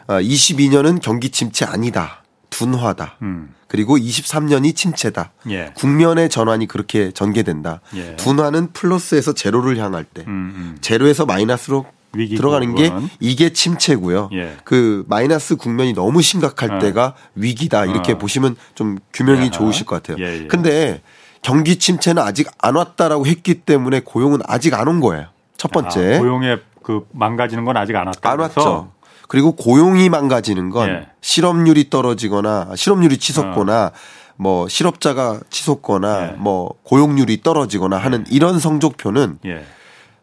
아, 0.08 0.20
22년은 0.20 1.00
경기 1.00 1.30
침체 1.30 1.64
아니다. 1.64 2.24
둔화다. 2.50 3.18
음. 3.22 3.54
그리고 3.68 3.98
23년이 3.98 4.74
침체다. 4.74 5.32
예. 5.50 5.72
국면의 5.76 6.30
전환이 6.30 6.66
그렇게 6.66 7.12
전개된다. 7.12 7.82
예. 7.94 8.16
둔화는 8.16 8.72
플러스에서 8.72 9.34
제로를 9.34 9.76
향할 9.76 10.04
때, 10.04 10.22
음, 10.22 10.28
음. 10.28 10.78
제로에서 10.80 11.26
마이너스로 11.26 11.84
들어가는 12.12 12.74
게 12.74 12.88
그거는. 12.88 13.08
이게 13.20 13.52
침체고요. 13.52 14.30
예. 14.32 14.56
그 14.64 15.04
마이너스 15.08 15.56
국면이 15.56 15.92
너무 15.92 16.22
심각할 16.22 16.72
어. 16.76 16.78
때가 16.78 17.14
위기다. 17.34 17.84
이렇게 17.84 18.12
어. 18.12 18.18
보시면 18.18 18.56
좀 18.74 18.98
규명이 19.12 19.46
야. 19.46 19.50
좋으실 19.50 19.86
것 19.86 20.02
같아요. 20.02 20.24
예, 20.24 20.42
예. 20.42 20.46
근데 20.46 21.02
경기 21.42 21.76
침체는 21.78 22.22
아직 22.22 22.48
안 22.58 22.76
왔다라고 22.76 23.26
했기 23.26 23.54
때문에 23.54 24.00
고용은 24.04 24.40
아직 24.46 24.74
안 24.74 24.88
온 24.88 25.00
거예요. 25.00 25.26
첫 25.56 25.70
번째. 25.70 26.16
아, 26.16 26.18
고용의 26.18 26.60
그 26.82 27.06
망가지는 27.12 27.64
건 27.64 27.76
아직 27.76 27.94
안 27.96 28.06
왔다. 28.06 28.30
안 28.30 28.38
왔죠. 28.40 28.92
그리고 29.28 29.52
고용이 29.52 30.08
망가지는 30.08 30.70
건 30.70 30.88
예. 30.88 31.06
실업률이 31.20 31.90
떨어지거나 31.90 32.70
실업률이 32.74 33.18
치솟거나 33.18 33.92
뭐 34.36 34.66
실업자가 34.68 35.40
치솟거나 35.50 36.08
어. 36.16 36.22
예. 36.32 36.36
뭐 36.38 36.72
고용률이 36.84 37.42
떨어지거나 37.42 37.98
하는 37.98 38.24
이런 38.30 38.58
성적표는 38.58 39.38
예. 39.44 39.64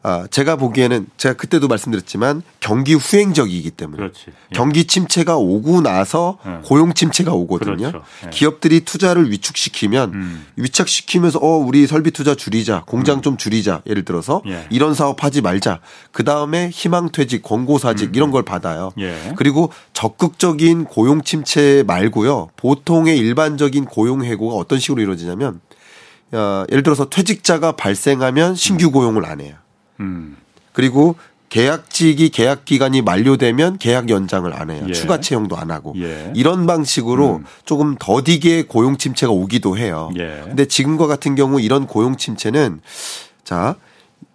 아, 0.07 0.27
제가 0.29 0.55
보기에는 0.55 1.07
제가 1.17 1.33
그때도 1.33 1.67
말씀드렸지만 1.67 2.43
경기 2.59 2.93
후행적이기 2.93 3.71
때문에 3.71 3.97
그렇지. 3.97 4.25
예. 4.27 4.33
경기 4.53 4.85
침체가 4.85 5.35
오고 5.38 5.81
나서 5.81 6.38
예. 6.45 6.59
고용 6.63 6.93
침체가 6.93 7.33
오거든요. 7.33 7.75
그렇죠. 7.75 8.03
예. 8.24 8.29
기업들이 8.29 8.81
투자를 8.81 9.31
위축시키면 9.31 10.13
음. 10.13 10.45
위축시키면서 10.57 11.39
어 11.39 11.57
우리 11.57 11.88
설비 11.88 12.12
투자 12.12 12.35
줄이자, 12.35 12.83
공장 12.85 13.24
좀 13.24 13.35
줄이자. 13.35 13.81
예를 13.88 14.05
들어서 14.05 14.43
예. 14.45 14.67
이런 14.69 14.93
사업 14.93 15.24
하지 15.24 15.41
말자. 15.41 15.79
그 16.12 16.24
다음에 16.24 16.69
희망퇴직, 16.69 17.41
권고사직 17.41 18.15
이런 18.15 18.29
걸 18.29 18.43
받아요. 18.43 18.91
음. 19.00 19.01
예. 19.01 19.33
그리고 19.35 19.71
적극적인 19.93 20.85
고용 20.85 21.24
침체 21.24 21.83
말고요. 21.88 22.50
보통의 22.57 23.17
일반적인 23.17 23.85
고용 23.85 24.24
해고가 24.24 24.55
어떤 24.55 24.77
식으로 24.77 25.01
이루어지냐면 25.01 25.62
어, 26.31 26.63
예를 26.69 26.83
들어서 26.83 27.09
퇴직자가 27.09 27.71
발생하면 27.71 28.53
신규 28.53 28.91
고용을 28.91 29.25
안 29.25 29.41
해요. 29.41 29.55
음. 29.99 30.37
그리고 30.73 31.15
계약직이 31.49 32.29
계약 32.29 32.65
기간이 32.65 33.01
만료되면 33.01 33.77
계약 33.77 34.09
연장을 34.09 34.51
안 34.53 34.71
해요. 34.71 34.85
예. 34.89 34.93
추가 34.93 35.19
채용도 35.19 35.55
안 35.55 35.71
하고. 35.71 35.93
예. 35.97 36.33
이런 36.35 36.65
방식으로 36.65 37.43
조금 37.63 37.95
더디게 37.97 38.63
고용 38.63 38.97
침체가 38.97 39.31
오기도 39.31 39.77
해요. 39.77 40.11
예. 40.17 40.41
근데 40.43 40.65
지금과 40.65 41.07
같은 41.07 41.35
경우 41.35 41.61
이런 41.61 41.87
고용 41.87 42.17
침체는 42.17 42.81
자, 43.43 43.75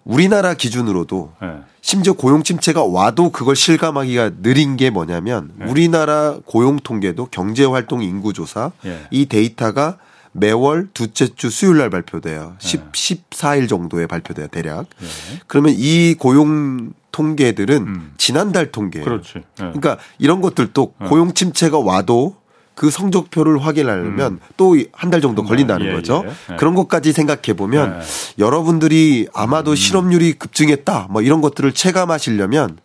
우리나라 0.05 0.55
기준으로도 0.55 1.33
예. 1.43 1.47
심지어 1.83 2.13
고용 2.13 2.43
침체가 2.43 2.85
와도 2.85 3.31
그걸 3.31 3.57
실감하기가 3.57 4.31
느린 4.43 4.77
게 4.77 4.91
뭐냐면 4.91 5.51
네. 5.57 5.67
우리나라 5.67 6.39
고용 6.45 6.79
통계도 6.79 7.29
경제 7.31 7.65
활동 7.65 8.03
인구 8.03 8.33
조사 8.33 8.71
예. 8.87 9.01
이 9.11 9.27
데이터가 9.27 9.99
매월 10.33 10.89
둘째 10.95 11.29
주 11.35 11.51
수요일 11.51 11.79
날 11.79 11.91
발표돼요. 11.91 12.57
네. 12.61 12.69
10, 12.69 12.93
14일 12.93 13.69
정도에 13.69 14.07
발표돼요, 14.07 14.47
대략. 14.49 14.87
예. 15.03 15.07
그러면 15.47 15.75
이 15.77 16.15
고용 16.19 16.93
통계들은 17.13 17.77
음. 17.77 18.13
지난달 18.17 18.71
통계예요. 18.71 19.05
그렇지. 19.05 19.39
예. 19.39 19.43
그러니까 19.57 19.99
이런 20.19 20.41
것들도 20.41 20.93
고용 21.09 21.35
침체가 21.35 21.79
와도 21.79 22.37
그 22.75 22.91
성적표를 22.91 23.59
확인하려면 23.59 24.39
또 24.57 24.84
한 24.84 25.11
달 25.11 25.21
정도 25.21 25.43
걸린다는 25.43 25.87
예, 25.87 25.93
거죠. 25.93 26.23
예. 26.25 26.53
예. 26.53 26.57
그런 26.57 26.75
것까지 26.75 27.13
생각해 27.13 27.55
보면 27.57 28.01
예. 28.01 28.43
여러분들이 28.43 29.27
음. 29.29 29.33
아마도 29.35 29.75
실업률이 29.75 30.35
급증했다 30.35 31.09
뭐 31.11 31.23
이런 31.23 31.41
것들을 31.41 31.73
체감하시려면 31.73 32.79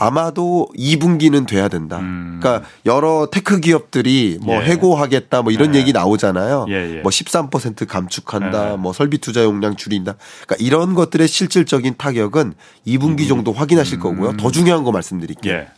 아마도 0.00 0.68
2분기는 0.78 1.44
돼야 1.46 1.66
된다. 1.66 1.98
음. 1.98 2.38
그러니까 2.40 2.68
여러 2.86 3.28
tech 3.30 3.58
기업들이 3.58 4.38
뭐 4.40 4.62
예. 4.62 4.66
해고하겠다 4.66 5.42
뭐 5.42 5.52
이런 5.52 5.74
예. 5.74 5.80
얘기 5.80 5.92
나오잖아요. 5.92 6.66
예, 6.68 6.98
예. 6.98 7.02
뭐13% 7.02 7.86
감축한다. 7.88 8.72
예. 8.72 8.76
뭐 8.76 8.92
설비 8.92 9.18
투자 9.18 9.42
용량 9.42 9.74
줄인다. 9.74 10.14
그러니까 10.46 10.56
이런 10.64 10.94
것들의 10.94 11.26
실질적인 11.26 11.96
타격은 11.98 12.54
2분기 12.86 13.26
정도 13.26 13.52
확인하실 13.52 13.98
거고요. 13.98 14.36
더 14.36 14.52
중요한 14.52 14.84
거 14.84 14.92
말씀드릴게요. 14.92 15.54
음. 15.54 15.58
예. 15.58 15.68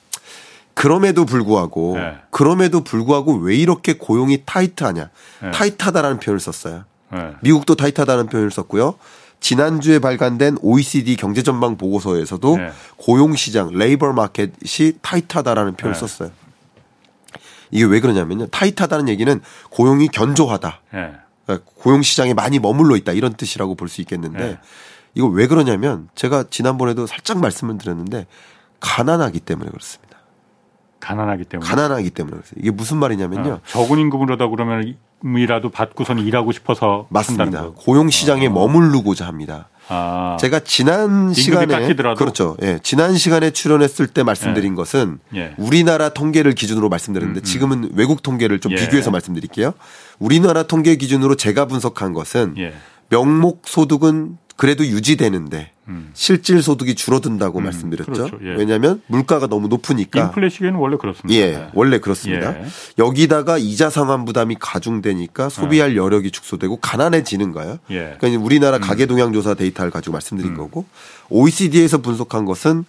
그럼에도 0.74 1.24
불구하고 1.24 1.96
네. 1.96 2.14
그럼에도 2.30 2.82
불구하고 2.82 3.36
왜 3.36 3.56
이렇게 3.56 3.94
고용이 3.94 4.42
타이트하냐? 4.44 5.10
네. 5.42 5.50
타이트하다라는 5.50 6.20
표현을 6.20 6.40
썼어요. 6.40 6.84
예. 7.14 7.32
미국도 7.40 7.74
타이트하다는 7.74 8.28
표현을 8.28 8.50
썼고요. 8.50 8.94
지난주에 9.40 9.98
발간된 9.98 10.58
OECD 10.60 11.16
경제 11.16 11.42
전망 11.42 11.76
보고서에서도 11.76 12.56
네. 12.56 12.70
고용 12.96 13.34
시장 13.34 13.70
레이버 13.72 14.12
마켓이 14.12 14.92
타이트하다라는 15.00 15.74
표현을 15.76 15.94
네. 15.98 16.00
썼어요. 16.06 16.30
이게 17.70 17.84
왜 17.84 18.00
그러냐면요. 18.00 18.48
타이트하다는 18.48 19.08
얘기는 19.08 19.40
고용이 19.70 20.08
견조하다. 20.08 20.80
예. 20.94 21.12
그러니까 21.46 21.70
고용 21.76 22.02
시장에 22.02 22.34
많이 22.34 22.58
머물러 22.58 22.96
있다 22.96 23.12
이런 23.12 23.32
뜻이라고 23.34 23.74
볼 23.74 23.88
수 23.88 24.00
있겠는데 24.02 24.38
네. 24.38 24.58
이거 25.14 25.26
왜 25.26 25.46
그러냐면 25.46 26.08
제가 26.14 26.44
지난번에도 26.50 27.06
살짝 27.06 27.38
말씀을 27.40 27.78
드렸는데 27.78 28.26
가난하기 28.80 29.40
때문에 29.40 29.70
그렇습니다. 29.70 30.18
가난하기 31.00 31.44
때문에. 31.44 31.68
가난하기 31.68 32.10
때문에 32.10 32.36
그렇습니다. 32.36 32.60
이게 32.60 32.70
무슨 32.70 32.98
말이냐면요. 32.98 33.52
어, 33.52 33.60
적은 33.66 33.98
임금으로다 33.98 34.48
그러면 34.48 34.96
이라도 35.24 35.70
받고선 35.70 36.18
일하고 36.18 36.52
싶어서 36.52 37.06
맞습니다. 37.10 37.62
거. 37.62 37.72
고용 37.74 38.10
시장에 38.10 38.48
머물르고자 38.48 39.26
합니다. 39.26 39.68
아. 39.88 40.36
제가 40.40 40.60
지난 40.60 41.34
시간에? 41.34 41.94
그렇죠. 42.14 42.56
예. 42.62 42.78
지난 42.82 43.16
시간에 43.16 43.50
출연했을 43.50 44.06
때 44.06 44.22
말씀드린 44.22 44.76
것은 44.76 45.18
예. 45.34 45.54
우리나라 45.58 46.10
통계를 46.10 46.54
기준으로 46.54 46.88
말씀드렸는데 46.88 47.42
지금은 47.42 47.90
외국 47.94 48.22
통계를 48.22 48.60
좀 48.60 48.72
예. 48.72 48.76
비교해서 48.76 49.10
말씀드릴게요. 49.10 49.74
우리나라 50.20 50.62
통계 50.62 50.94
기준으로 50.96 51.34
제가 51.34 51.66
분석한 51.66 52.12
것은 52.12 52.54
예. 52.58 52.72
명목 53.08 53.62
소득은 53.66 54.38
그래도 54.60 54.84
유지되는데 54.84 55.70
음. 55.88 56.10
실질 56.12 56.62
소득이 56.62 56.94
줄어든다고 56.94 57.60
말씀드렸죠. 57.60 58.12
그렇죠. 58.12 58.38
예. 58.42 58.56
왜냐하면 58.56 59.00
물가가 59.06 59.46
너무 59.46 59.68
높으니까. 59.68 60.20
인플레 60.20 60.50
시기에는 60.50 60.78
원래 60.78 60.98
그렇습니다. 60.98 61.34
예, 61.34 61.70
원래 61.72 61.98
그렇습니다. 61.98 62.60
예. 62.60 62.66
여기다가 62.98 63.56
이자 63.56 63.88
상환 63.88 64.26
부담이 64.26 64.56
가중되니까 64.60 65.48
소비할 65.48 65.96
여력이 65.96 66.30
축소되고 66.30 66.76
가난해지는 66.76 67.52
거예요. 67.52 67.78
예. 67.90 68.16
그러니까 68.18 68.44
우리나라 68.44 68.76
가계 68.76 69.06
동향 69.06 69.32
조사 69.32 69.54
데이터를 69.54 69.90
가지고 69.90 70.12
말씀드린 70.12 70.54
거고 70.58 70.84
OECD에서 71.30 72.02
분석한 72.02 72.44
것은 72.44 72.84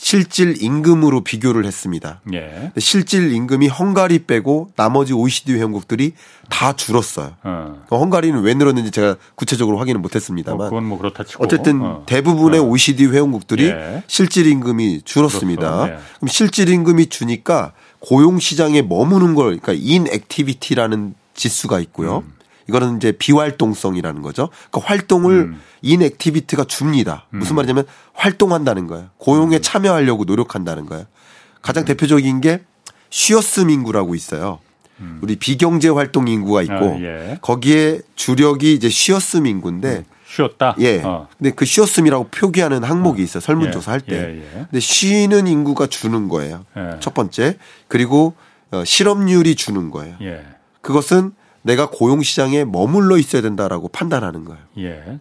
실질 0.00 0.62
임금으로 0.62 1.22
비교를 1.22 1.66
했습니다. 1.66 2.20
예. 2.32 2.70
실질 2.78 3.32
임금이 3.32 3.66
헝가리 3.66 4.26
빼고 4.26 4.70
나머지 4.76 5.12
OECD 5.12 5.54
회원국들이 5.54 6.12
다 6.48 6.72
줄었어요. 6.72 7.32
어. 7.42 7.84
그 7.88 7.96
헝가리는 7.96 8.40
왜 8.42 8.54
늘었는지 8.54 8.92
제가 8.92 9.16
구체적으로 9.34 9.76
확인은 9.78 10.00
뭐 10.00 10.02
못했습니다만 10.02 10.68
그건 10.68 10.84
뭐 10.84 10.98
그렇다 10.98 11.24
치고. 11.24 11.44
어쨌든 11.44 11.82
어. 11.82 12.04
대부분의 12.06 12.60
OECD 12.60 13.06
회원국들이 13.06 13.66
예. 13.66 14.04
실질 14.06 14.46
임금이 14.46 15.02
줄었습니다. 15.04 15.62
줄었어. 15.62 15.88
예. 15.88 15.98
그럼 16.16 16.28
실질 16.28 16.68
임금이 16.68 17.06
주니까 17.06 17.72
고용 17.98 18.38
시장에 18.38 18.82
머무는 18.82 19.34
걸 19.34 19.58
그러니까 19.58 19.72
inactivity라는 19.72 21.14
지수가 21.34 21.80
있고요. 21.80 22.18
음. 22.18 22.37
이거는 22.68 22.98
이제 22.98 23.12
비활동성이라는 23.12 24.22
거죠. 24.22 24.50
그러니까 24.70 24.88
활동을 24.88 25.32
음. 25.32 25.60
inactivity가 25.82 26.64
줍니다. 26.64 27.26
무슨 27.30 27.56
말이냐면 27.56 27.84
활동한다는 28.12 28.86
거예요. 28.86 29.04
음. 29.04 29.10
고용에 29.18 29.60
참여하려고 29.60 30.24
노력한다는 30.24 30.86
거예요. 30.86 31.06
가장 31.62 31.84
대표적인 31.84 32.40
게 32.40 32.62
쉬어슴 33.10 33.70
인구라고 33.70 34.14
있어요. 34.14 34.60
우리 35.20 35.36
비경제 35.36 35.88
활동 35.88 36.26
인구가 36.26 36.62
있고 36.62 36.74
음. 36.74 36.96
아, 36.96 37.00
예. 37.00 37.38
거기에 37.40 38.00
주력이 38.16 38.74
이제 38.74 38.88
쉬어슴 38.88 39.46
인구인데 39.46 40.04
쉬었다. 40.26 40.74
예. 40.80 41.00
어. 41.02 41.28
근데 41.38 41.52
그 41.52 41.64
쉬었음이라고 41.64 42.28
표기하는 42.28 42.84
항목이 42.84 43.22
있어요. 43.22 43.40
설문조사 43.40 43.90
예, 43.90 43.92
할 43.92 44.00
때. 44.00 44.16
예, 44.16 44.38
예. 44.38 44.50
근데 44.52 44.80
쉬는 44.80 45.46
인구가 45.46 45.86
주는 45.86 46.28
거예요. 46.28 46.64
예. 46.76 46.98
첫 47.00 47.14
번째. 47.14 47.56
그리고 47.86 48.34
어, 48.70 48.84
실업률이 48.84 49.54
주는 49.54 49.90
거예요. 49.90 50.16
예. 50.20 50.44
그것은 50.82 51.32
내가 51.68 51.86
고용 51.90 52.22
시장에 52.22 52.64
머물러 52.64 53.18
있어야 53.18 53.42
된다라고 53.42 53.88
판단하는 53.88 54.46
거예요. 54.46 54.62
예. 54.78 55.18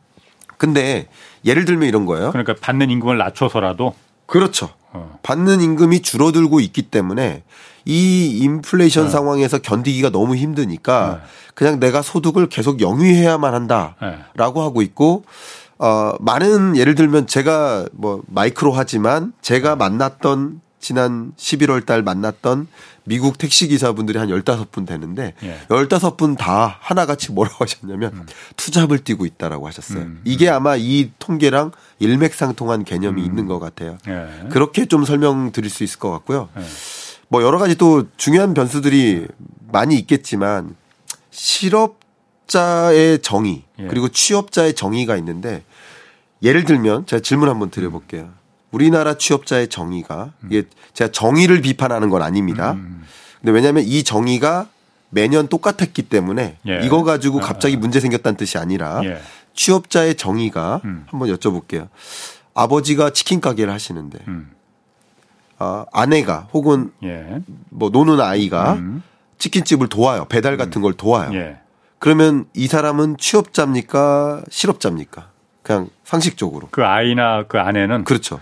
근데 0.58 1.08
예를 1.44 1.66
들면 1.66 1.90
이런 1.90 2.06
거예요. 2.06 2.32
그러니까 2.32 2.56
받는 2.60 2.90
임금을 2.90 3.18
낮춰서라도 3.18 3.94
그렇죠. 4.26 4.70
어. 4.94 5.20
받는 5.24 5.60
임금이 5.60 6.02
줄어들고 6.02 6.62
있기 6.62 6.84
때문에 6.84 7.44
이 7.84 8.40
인플레이션 8.42 9.06
네. 9.06 9.10
상황에서 9.10 9.60
견디기가 9.60 10.10
너무 10.10 10.38
힘드니까 10.38 11.22
네. 11.22 11.28
그냥 11.54 11.80
내가 11.82 12.02
소득을 12.02 12.48
계속 12.48 12.80
영위해야만 12.80 13.54
한다라고 13.54 14.60
네. 14.60 14.66
하고 14.66 14.82
있고 14.82 15.26
어 15.78 16.14
많은 16.22 16.78
예를 16.78 16.96
들면 16.96 17.28
제가 17.28 17.88
뭐 17.92 18.24
마이크로 18.28 18.72
하지만 18.72 19.34
제가 19.42 19.72
네. 19.72 19.76
만났던 19.76 20.62
지난 20.80 21.34
11월 21.38 21.86
달 21.86 22.04
만났던 22.04 22.68
미국 23.04 23.38
택시 23.38 23.68
기사분들이 23.68 24.20
한 24.20 24.30
15분 24.30 24.86
되는데 24.86 25.34
예. 25.44 25.60
15분 25.70 26.38
다 26.38 26.78
하나같이 26.82 27.32
뭐라고 27.32 27.64
하셨냐면 27.64 28.14
음. 28.14 28.26
투잡을 28.58 29.00
뛰고 29.00 29.26
있다라고 29.26 29.68
하셨어요. 29.68 30.08
이게 30.24 30.50
아마 30.50 30.76
이 30.76 31.12
통계랑 31.20 31.72
일맥상통한 32.00 32.84
개념이 32.84 33.24
있는 33.24 33.48
것 33.48 33.60
같아요. 33.60 33.98
예. 34.08 34.50
그렇게 34.50 34.86
좀 34.86 35.06
설명드릴 35.06 35.70
수 35.70 35.84
있을 35.84 36.00
것 36.00 36.12
같고요. 36.12 36.50
예. 36.58 36.64
뭐 37.30 37.44
여러 37.44 37.58
가지 37.58 37.76
또 37.76 38.08
중요한 38.18 38.54
변수들이 38.54 39.28
많이 39.72 39.96
있겠지만 39.96 40.76
실업자의 41.32 43.22
정의 43.22 43.64
예. 43.80 43.88
그리고 43.88 44.10
취업자의 44.10 44.76
정의가 44.76 45.18
있는데 45.18 45.64
예를 46.44 46.66
들면 46.66 47.06
제가 47.06 47.22
질문 47.22 47.50
한번 47.50 47.70
드려볼게요. 47.70 48.30
우리나라 48.72 49.16
취업자의 49.16 49.70
정의가 49.70 50.34
이게 50.46 50.64
제가 50.94 51.12
정의를 51.12 51.62
비판하는 51.62 52.10
건 52.10 52.22
아닙니다. 52.22 52.74
음. 52.74 53.04
근데 53.40 53.52
왜냐하면 53.52 53.84
이 53.84 54.04
정의가 54.04 54.68
매년 55.10 55.48
똑같았기 55.48 56.04
때문에 56.04 56.58
예. 56.68 56.82
이거 56.84 57.04
가지고 57.04 57.40
갑자기 57.40 57.78
문제 57.78 58.00
생겼다는 58.00 58.36
뜻이 58.36 58.58
아니라 58.58 59.02
예. 59.04 59.22
취업자의 59.54 60.16
정의가 60.16 60.82
음. 60.84 61.06
한번 61.08 61.30
여쭤볼게요. 61.30 61.88
아버지가 62.54 63.12
치킨 63.12 63.40
가게를 63.40 63.72
하시는데 63.72 64.20
음. 64.28 64.52
아, 65.60 65.86
아내가 65.94 66.48
혹은 66.54 66.92
예. 67.04 67.42
뭐 67.70 67.90
노는 67.90 68.20
아이가 68.20 68.74
음. 68.74 69.02
치킨집을 69.38 69.88
도와요. 69.88 70.26
배달 70.26 70.58
같은 70.58 70.82
걸 70.82 70.94
도와요. 70.94 71.34
예. 71.34 71.58
그러면 72.00 72.46
이 72.54 72.68
사람은 72.68 73.18
취업자입니까? 73.18 74.44
실업자입니까? 74.50 75.30
그냥 75.64 75.90
상식적으로. 76.04 76.68
그 76.72 76.86
아이나 76.86 77.44
그 77.48 77.60
아내는 77.60 78.04
그렇죠. 78.04 78.40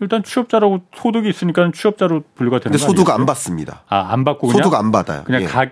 일단 0.00 0.22
취업자라고 0.22 0.80
소득이 0.94 1.28
있으니까 1.28 1.70
취업자로 1.74 2.22
분류가 2.34 2.58
되는 2.58 2.72
근데 2.72 2.84
거 2.84 2.86
소득 2.86 3.10
안? 3.10 3.26
받습니다. 3.26 3.82
아, 3.88 4.12
안 4.12 4.24
받고 4.24 4.48
그냥 4.48 4.62
소득 4.62 4.76
안 4.76 4.90
받아요. 4.92 5.24
그냥 5.24 5.42
예. 5.42 5.46
가 5.46 5.66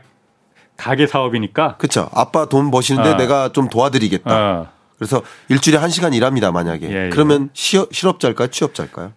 가게 0.77 1.07
사업이니까 1.07 1.77
그렇죠. 1.79 2.09
아빠 2.15 2.47
돈 2.47 2.71
버시는데 2.71 3.11
아. 3.11 3.17
내가 3.17 3.53
좀 3.53 3.69
도와드리겠다. 3.69 4.31
어, 4.31 4.67
그래서 4.99 5.23
일주일에 5.49 5.79
한 5.79 5.91
시간 5.91 6.13
일합니다. 6.13 6.53
만약에. 6.53 6.89
예, 6.91 7.07
예. 7.07 7.11
그러면 7.11 7.51
시업, 7.53 7.93
실업자일까요? 7.93 8.49
취업자일까요? 8.49 9.13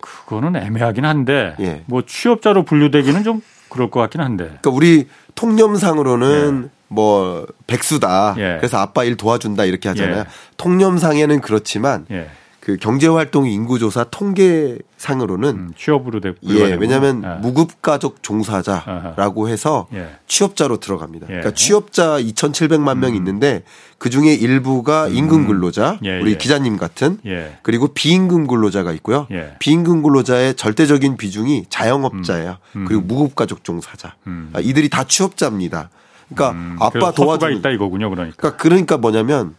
그거는 0.00 0.56
애매하긴 0.56 1.04
한데 1.04 1.54
예. 1.60 1.82
뭐 1.86 2.02
취업자로 2.06 2.64
분류되기는 2.64 3.22
좀 3.24 3.42
그럴 3.68 3.90
것 3.90 4.00
같긴 4.00 4.20
한데. 4.20 4.44
그러니까 4.44 4.70
우리 4.70 5.08
통념상으로는 5.34 6.70
뭐 6.88 7.46
백수다. 7.66 8.34
예. 8.38 8.56
그래서 8.58 8.78
아빠 8.78 9.04
일 9.04 9.16
도와준다 9.16 9.64
이렇게 9.64 9.88
하잖아요. 9.88 10.20
예. 10.20 10.24
통념상에는 10.56 11.40
그렇지만 11.40 12.06
예. 12.10 12.28
그 12.62 12.76
경제활동 12.76 13.48
인구조사 13.48 14.04
통계상으로는 14.04 15.48
음, 15.48 15.72
취업으로 15.76 16.20
되 16.20 16.32
예, 16.44 16.74
왜냐하면 16.74 17.24
예. 17.24 17.40
무급가족 17.40 18.22
종사자라고 18.22 19.48
해서 19.48 19.88
예. 19.92 20.10
취업자로 20.28 20.76
들어갑니다. 20.76 21.26
예. 21.26 21.32
그러니까 21.32 21.54
취업자 21.54 22.20
2,700만 22.20 22.98
명 22.98 23.16
있는데 23.16 23.64
그 23.98 24.10
중에 24.10 24.32
일부가 24.32 25.08
임금 25.08 25.48
근로자, 25.48 25.98
예, 26.04 26.20
우리 26.20 26.32
예. 26.32 26.36
기자님 26.36 26.76
같은 26.76 27.18
예. 27.26 27.58
그리고 27.62 27.88
비임금 27.88 28.46
근로자가 28.46 28.92
있고요. 28.92 29.26
예. 29.32 29.56
비임금 29.58 30.02
근로자의 30.02 30.54
절대적인 30.54 31.16
비중이 31.16 31.66
자영업자예요. 31.68 32.58
음. 32.76 32.84
그리고 32.84 33.02
무급가족 33.02 33.64
종사자. 33.64 34.14
음. 34.28 34.50
아, 34.52 34.60
이들이 34.60 34.88
다 34.88 35.02
취업자입니다. 35.02 35.90
그러니까 36.28 36.56
음, 36.56 36.76
아빠 36.78 37.10
도와주는 37.10 37.56
있다 37.58 37.70
이거군요, 37.70 38.08
그러니까. 38.08 38.36
그러니까 38.36 38.56
그러니까 38.56 38.96
뭐냐면 38.98 39.56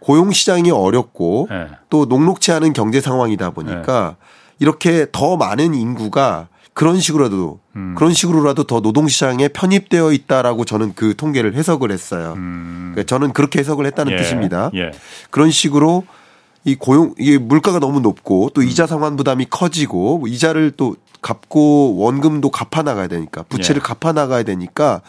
고용 0.00 0.32
시장이 0.32 0.70
어렵고 0.70 1.48
예. 1.50 1.68
또 1.88 2.06
녹록치 2.06 2.52
않은 2.52 2.72
경제 2.72 3.00
상황이다 3.00 3.50
보니까 3.50 4.16
이렇게 4.58 5.06
더 5.12 5.36
많은 5.36 5.74
인구가 5.74 6.48
그런 6.72 7.00
식으로라도 7.00 7.60
음. 7.76 7.94
그런 7.96 8.14
식으로라도 8.14 8.64
더 8.64 8.80
노동 8.80 9.08
시장에 9.08 9.48
편입되어 9.48 10.12
있다라고 10.12 10.64
저는 10.64 10.94
그 10.94 11.14
통계를 11.14 11.54
해석을 11.54 11.90
했어요. 11.90 12.34
음. 12.36 12.92
그러니까 12.92 13.08
저는 13.08 13.32
그렇게 13.32 13.58
해석을 13.58 13.86
했다는 13.86 14.12
예. 14.12 14.16
뜻입니다. 14.16 14.70
예. 14.74 14.92
그런 15.30 15.50
식으로 15.50 16.04
이 16.64 16.74
고용 16.74 17.14
이게 17.18 17.38
물가가 17.38 17.78
너무 17.78 18.00
높고 18.00 18.44
음. 18.44 18.50
또 18.54 18.62
이자 18.62 18.86
상환 18.86 19.16
부담이 19.16 19.46
커지고 19.48 20.18
뭐 20.18 20.28
이자를 20.28 20.72
또 20.76 20.96
갚고 21.22 21.96
원금도 21.96 22.50
갚아 22.50 22.82
나가야 22.82 23.08
되니까 23.08 23.42
부채를 23.44 23.82
예. 23.82 23.82
갚아 23.82 24.12
나가야 24.12 24.42
되니까 24.42 25.02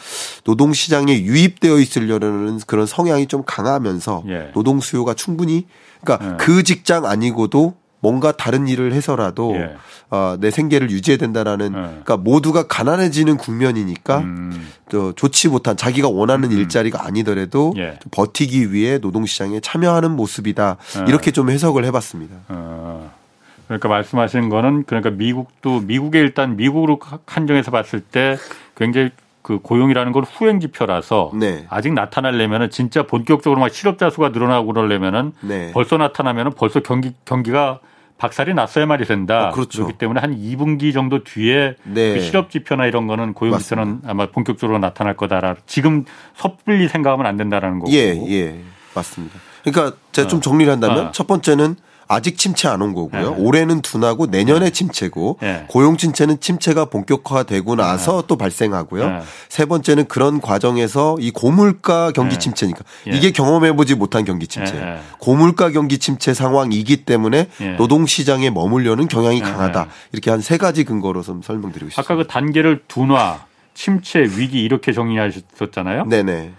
노동 0.44 0.74
시장에 0.74 1.22
유입되어 1.22 1.80
있으려는 1.80 2.60
그런 2.68 2.86
성향이 2.86 3.28
좀 3.28 3.44
강하면서 3.46 4.24
예. 4.28 4.52
노동 4.54 4.80
수요가 4.82 5.14
충분히 5.14 5.68
그러니까 6.02 6.34
예. 6.34 6.38
그 6.38 6.64
직장 6.64 7.06
아니고도 7.06 7.76
뭔가 8.02 8.32
다른 8.32 8.68
일을 8.68 8.94
해서라도 8.94 9.56
예. 9.56 9.76
어, 10.10 10.36
내 10.40 10.52
생계를 10.52 10.90
유지해야 10.90 11.18
된다라는 11.18 11.68
예. 11.68 11.72
그러니까 11.72 12.18
모두가 12.18 12.68
가난해지는 12.68 13.38
국면이니까 13.38 14.18
음. 14.20 14.68
또 14.90 15.14
좋지 15.14 15.48
못한 15.48 15.78
자기가 15.78 16.10
원하는 16.10 16.52
일자리가 16.52 17.06
아니더라도 17.06 17.74
예. 17.78 17.98
좀 18.02 18.10
버티기 18.12 18.74
위해 18.74 18.98
노동 18.98 19.26
시장에 19.26 19.60
참여하는 19.62 20.12
모습이다 20.12 20.78
예. 21.00 21.06
이렇게 21.08 21.32
좀 21.32 21.50
해석을 21.50 21.86
해봤습니다. 21.86 22.36
어, 22.50 23.12
그러니까 23.68 23.88
말씀하신 23.88 24.50
거는 24.50 24.84
그러니까 24.86 25.12
미국도 25.12 25.82
미국에 25.82 26.20
일단 26.20 26.58
미국으로 26.58 27.00
한정해서 27.26 27.72
봤을 27.72 28.02
때 28.02 28.38
굉장히 28.76 29.12
그 29.44 29.60
고용이라는 29.60 30.12
건 30.12 30.24
후행 30.24 30.60
지표라서 30.60 31.32
네. 31.36 31.66
아직 31.70 31.94
나타나려면은 31.94 32.70
진짜 32.70 33.04
본격적으로 33.04 33.60
막 33.60 33.70
실업자 33.72 34.10
수가 34.10 34.30
늘어나고 34.30 34.74
그러려면은 34.74 35.34
네. 35.42 35.72
벌써 35.74 35.98
나타나면은 35.98 36.52
벌써 36.54 36.80
경기 36.82 37.14
경기가 37.26 37.80
박살이 38.22 38.54
났어야 38.54 38.86
말이 38.86 39.04
된다. 39.06 39.48
어, 39.48 39.52
그렇죠. 39.52 39.82
그렇기 39.82 39.98
때문에 39.98 40.20
한 40.20 40.38
2분기 40.38 40.94
정도 40.94 41.24
뒤에 41.24 41.76
네. 41.84 42.14
그 42.14 42.22
실업 42.22 42.52
지표나 42.52 42.86
이런 42.86 43.08
거는 43.08 43.34
고용 43.34 43.58
지표는 43.58 44.02
아마 44.06 44.28
본격적으로 44.28 44.78
나타날 44.78 45.18
거다라. 45.18 45.56
지금 45.66 46.06
섣불리 46.36 46.88
생각하면 46.88 47.26
안 47.26 47.36
된다라는 47.36 47.80
거고. 47.80 47.92
예, 47.92 48.16
예. 48.30 48.60
맞습니다. 48.94 49.40
그러니까 49.64 49.98
제가 50.12 50.28
좀 50.28 50.40
정리를 50.40 50.72
한다면 50.72 51.08
어. 51.08 51.12
첫 51.12 51.26
번째는 51.26 51.76
아직 52.12 52.38
침체 52.38 52.68
안 52.68 52.82
온 52.82 52.94
거고요. 52.94 53.36
네. 53.36 53.42
올해는 53.42 53.82
둔하고 53.82 54.26
내년에 54.26 54.72
침체고 54.72 55.38
네. 55.42 55.66
고용 55.68 55.98
침체는 55.98 56.40
침체가 56.40 56.86
본격화되고 56.86 57.76
나서 57.76 58.24
또 58.28 58.36
발생하고요. 58.38 59.10
네. 59.10 59.20
세 59.50 59.66
번째는 59.66 60.08
그런 60.08 60.42
과정에서 60.42 61.16
이 61.20 61.32
고물가 61.32 62.12
경기 62.12 62.36
네. 62.36 62.40
침체니까 62.40 62.80
예. 63.08 63.12
이게 63.12 63.32
경험해 63.32 63.76
보지 63.76 63.96
못한 63.96 64.26
경기 64.26 64.48
침체예요. 64.48 64.84
예, 64.86 64.90
예. 64.96 65.00
고물가 65.20 65.70
경기 65.72 65.98
침체 66.00 66.34
상황이기 66.34 67.06
때문에 67.06 67.48
예. 67.62 67.70
노동 67.78 68.06
시장에 68.06 68.50
머물려는 68.50 69.08
경향이 69.08 69.38
예, 69.38 69.42
강하다. 69.42 69.82
예. 69.82 69.92
이렇게 70.12 70.30
한 70.32 70.42
세 70.42 70.58
가지 70.58 70.84
근거로 70.84 71.22
좀 71.22 71.42
설명드리고 71.42 71.92
싶습니다. 71.92 72.02
아까 72.14 72.16
그 72.22 72.28
단계를 72.28 72.82
둔화, 72.88 73.46
침체, 73.74 74.20
위기 74.22 74.64
이렇게 74.64 74.92
정리하셨잖아요. 74.92 76.06
네네. 76.06 76.52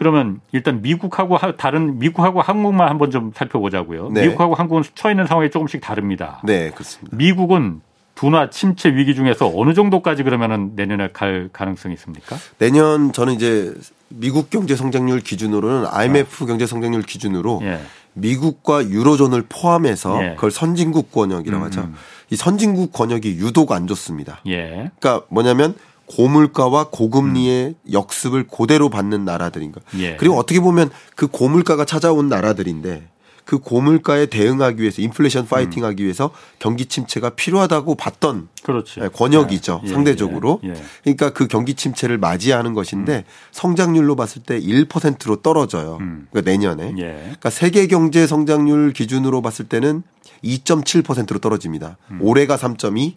그러면 0.00 0.40
일단 0.52 0.80
미국하고 0.80 1.36
하- 1.36 1.54
다른 1.56 1.98
미국하고 1.98 2.40
한국만 2.40 2.88
한번 2.88 3.10
좀 3.10 3.32
살펴보자고요. 3.34 4.08
네. 4.08 4.22
미국하고 4.22 4.54
한국은 4.54 4.82
처해 4.94 5.12
있는 5.12 5.26
상황이 5.26 5.50
조금씩 5.50 5.82
다릅니다. 5.82 6.40
네, 6.42 6.70
그렇습니다. 6.70 7.14
미국은 7.18 7.82
둔화, 8.14 8.48
침체 8.48 8.88
위기 8.88 9.14
중에서 9.14 9.52
어느 9.54 9.74
정도까지 9.74 10.22
그러면은 10.22 10.72
내년에 10.74 11.10
갈 11.12 11.50
가능성이 11.52 11.92
있습니까? 11.94 12.36
내년 12.56 13.12
저는 13.12 13.34
이제 13.34 13.74
미국 14.08 14.48
경제 14.48 14.74
성장률 14.74 15.20
기준으로는 15.20 15.86
IMF 15.90 16.46
경제 16.46 16.64
성장률 16.64 17.02
기준으로 17.02 17.60
아. 17.62 17.66
예. 17.66 17.80
미국과 18.14 18.88
유로존을 18.88 19.44
포함해서 19.50 20.24
예. 20.24 20.34
그걸 20.34 20.50
선진국 20.50 21.12
권역이라고 21.12 21.62
음, 21.62 21.66
하죠. 21.66 21.80
음. 21.82 21.94
이 22.30 22.36
선진국 22.36 22.94
권역이 22.94 23.36
유독 23.36 23.72
안 23.72 23.86
좋습니다. 23.86 24.40
예. 24.46 24.90
그러니까 24.98 25.26
뭐냐면 25.28 25.74
고물가와 26.10 26.88
고금리의 26.90 27.76
역습을 27.92 28.48
그대로 28.48 28.90
받는 28.90 29.24
나라들인가. 29.24 29.80
음. 29.94 30.00
예. 30.00 30.16
그리고 30.16 30.36
어떻게 30.36 30.60
보면 30.60 30.90
그 31.14 31.28
고물가가 31.28 31.84
찾아온 31.84 32.28
나라들인데 32.28 33.08
그 33.44 33.58
고물가에 33.58 34.26
대응하기 34.26 34.80
위해서 34.80 35.02
인플레이션 35.02 35.46
파이팅 35.46 35.84
하기 35.84 36.04
위해서 36.04 36.30
경기 36.58 36.86
침체가 36.86 37.30
필요하다고 37.30 37.96
봤던 37.96 38.48
그렇지. 38.62 39.00
네, 39.00 39.08
권역이죠. 39.08 39.80
예, 39.84 39.88
예, 39.88 39.92
상대적으로. 39.92 40.60
예, 40.62 40.70
예. 40.70 40.74
그러니까 41.02 41.30
그 41.30 41.48
경기 41.48 41.74
침체를 41.74 42.18
맞이하는 42.18 42.74
것인데 42.74 43.24
성장률로 43.50 44.14
봤을 44.14 44.42
때 44.42 44.60
1%로 44.60 45.42
떨어져요. 45.42 45.98
음. 46.00 46.28
그러니까 46.30 46.50
내년에. 46.50 46.94
예. 46.98 47.12
그러니까 47.22 47.50
세계 47.50 47.86
경제 47.88 48.26
성장률 48.26 48.92
기준으로 48.92 49.42
봤을 49.42 49.66
때는 49.68 50.02
2.7%로 50.44 51.40
떨어집니다. 51.40 51.96
음. 52.12 52.18
올해가 52.22 52.56
3.2, 52.56 53.14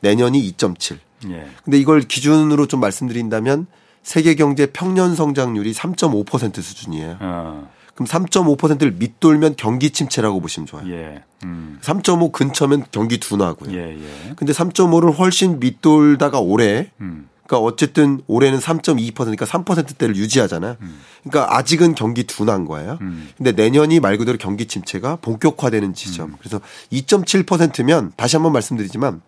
내년이 0.00 0.52
2.7. 0.52 0.98
예. 1.30 1.46
근데 1.64 1.78
이걸 1.78 2.00
기준으로 2.00 2.66
좀 2.66 2.80
말씀드린다면 2.80 3.66
세계 4.02 4.34
경제 4.34 4.66
평년 4.66 5.14
성장률이 5.14 5.72
3.5% 5.72 6.60
수준이에요. 6.60 7.18
어, 7.20 7.70
그럼 7.94 8.06
3.5%를 8.06 8.92
밑돌면 8.92 9.54
경기 9.56 9.90
침체라고 9.90 10.40
보시면 10.40 10.66
좋아요. 10.66 10.88
예. 10.90 11.22
음. 11.44 11.78
3.5 11.82 12.32
근처면 12.32 12.86
경기 12.90 13.18
둔화고요. 13.18 13.72
예, 13.72 13.96
예. 13.96 14.32
근데 14.36 14.52
3.5를 14.52 15.16
훨씬 15.16 15.60
밑돌다가 15.60 16.40
올해 16.40 16.90
음. 17.00 17.28
그러니까 17.46 17.66
어쨌든 17.66 18.22
올해는 18.28 18.58
3.2%니까 18.58 19.44
3%대를 19.44 20.16
유지하잖아요. 20.16 20.76
그러니까 21.22 21.56
아직은 21.58 21.94
경기 21.94 22.24
둔한 22.24 22.64
거예요. 22.64 22.98
음. 23.02 23.28
근데 23.36 23.52
내년이 23.52 24.00
말 24.00 24.16
그대로 24.16 24.38
경기 24.38 24.66
침체가 24.66 25.16
본격화되는 25.16 25.92
지점. 25.92 26.30
음. 26.30 26.36
그래서 26.38 26.60
2.7%면 26.92 28.12
다시 28.16 28.36
한번 28.36 28.52
말씀드리지만 28.52 29.20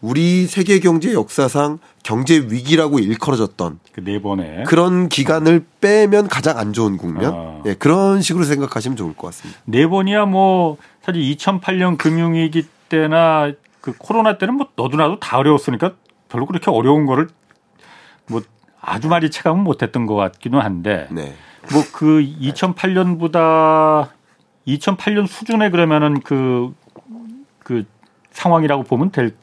우리 0.00 0.46
세계 0.46 0.80
경제 0.80 1.12
역사상 1.12 1.78
경제 2.02 2.38
위기라고 2.38 2.98
일컬어졌던 2.98 3.80
그 3.92 4.00
네 4.00 4.20
번에 4.20 4.64
그런 4.64 5.08
기간을 5.08 5.64
빼면 5.80 6.28
가장 6.28 6.58
안 6.58 6.72
좋은 6.72 6.96
국면. 6.96 7.34
아. 7.34 7.62
예, 7.66 7.74
그런 7.74 8.22
식으로 8.22 8.44
생각하시면 8.44 8.96
좋을 8.96 9.14
것 9.14 9.28
같습니다. 9.28 9.60
네 9.66 9.86
번이야 9.86 10.24
뭐 10.24 10.78
사실 11.02 11.22
2008년 11.22 11.98
금융위기 11.98 12.66
때나 12.88 13.52
그 13.80 13.94
코로나 13.96 14.38
때는 14.38 14.54
뭐 14.54 14.68
너도나도 14.74 15.20
다 15.20 15.38
어려웠으니까 15.38 15.92
별로 16.28 16.46
그렇게 16.46 16.70
어려운 16.70 17.06
거를 17.06 17.28
뭐 18.26 18.42
아주 18.80 19.08
많이 19.08 19.30
체감은 19.30 19.62
못했던 19.62 20.06
것 20.06 20.14
같기는 20.14 20.58
한데 20.60 21.08
네. 21.10 21.34
뭐그 21.72 22.24
2008년보다 22.40 24.08
2008년 24.66 25.26
수준의 25.26 25.70
그러면은 25.70 26.20
그, 26.20 26.74
그 27.58 27.84
상황이라고 28.32 28.84
보면 28.84 29.10
될 29.10 29.34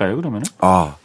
까요, 0.00 0.16
그러면은? 0.16 0.44
아, 0.60 0.96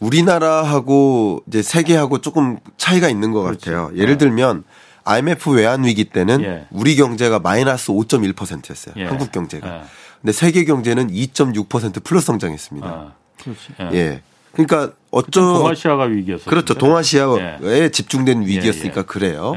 우리나라하고 0.00 1.44
이제 1.46 1.62
세계하고 1.62 2.20
조금 2.20 2.58
차이가 2.76 3.08
있는 3.08 3.30
것 3.30 3.42
그렇지. 3.42 3.66
같아요. 3.66 3.90
예를 3.94 4.18
들면 4.18 4.64
IMF 5.04 5.50
외환 5.52 5.84
위기 5.84 6.04
때는 6.04 6.42
예. 6.42 6.66
우리 6.72 6.96
경제가 6.96 7.38
마이너스 7.38 7.92
5.1%였어요. 7.92 8.94
예. 8.98 9.04
한국 9.04 9.30
경제가. 9.30 9.76
예. 9.76 9.82
근데 10.20 10.32
세계 10.32 10.64
경제는 10.64 11.12
2.6% 11.12 12.02
플러스 12.02 12.26
성장했습니다. 12.26 12.86
아, 12.88 13.12
그렇지. 13.40 13.94
예. 13.96 14.22
그러니까 14.52 14.86
좀 14.86 14.94
어쩌 15.12 15.40
동아시아가 15.40 16.04
위기였어요. 16.04 16.46
그렇죠. 16.46 16.74
동아시아에 16.74 17.58
예. 17.62 17.88
집중된 17.90 18.42
위기였으니까 18.42 18.96
예, 18.96 19.02
예. 19.02 19.06
그래요. 19.06 19.52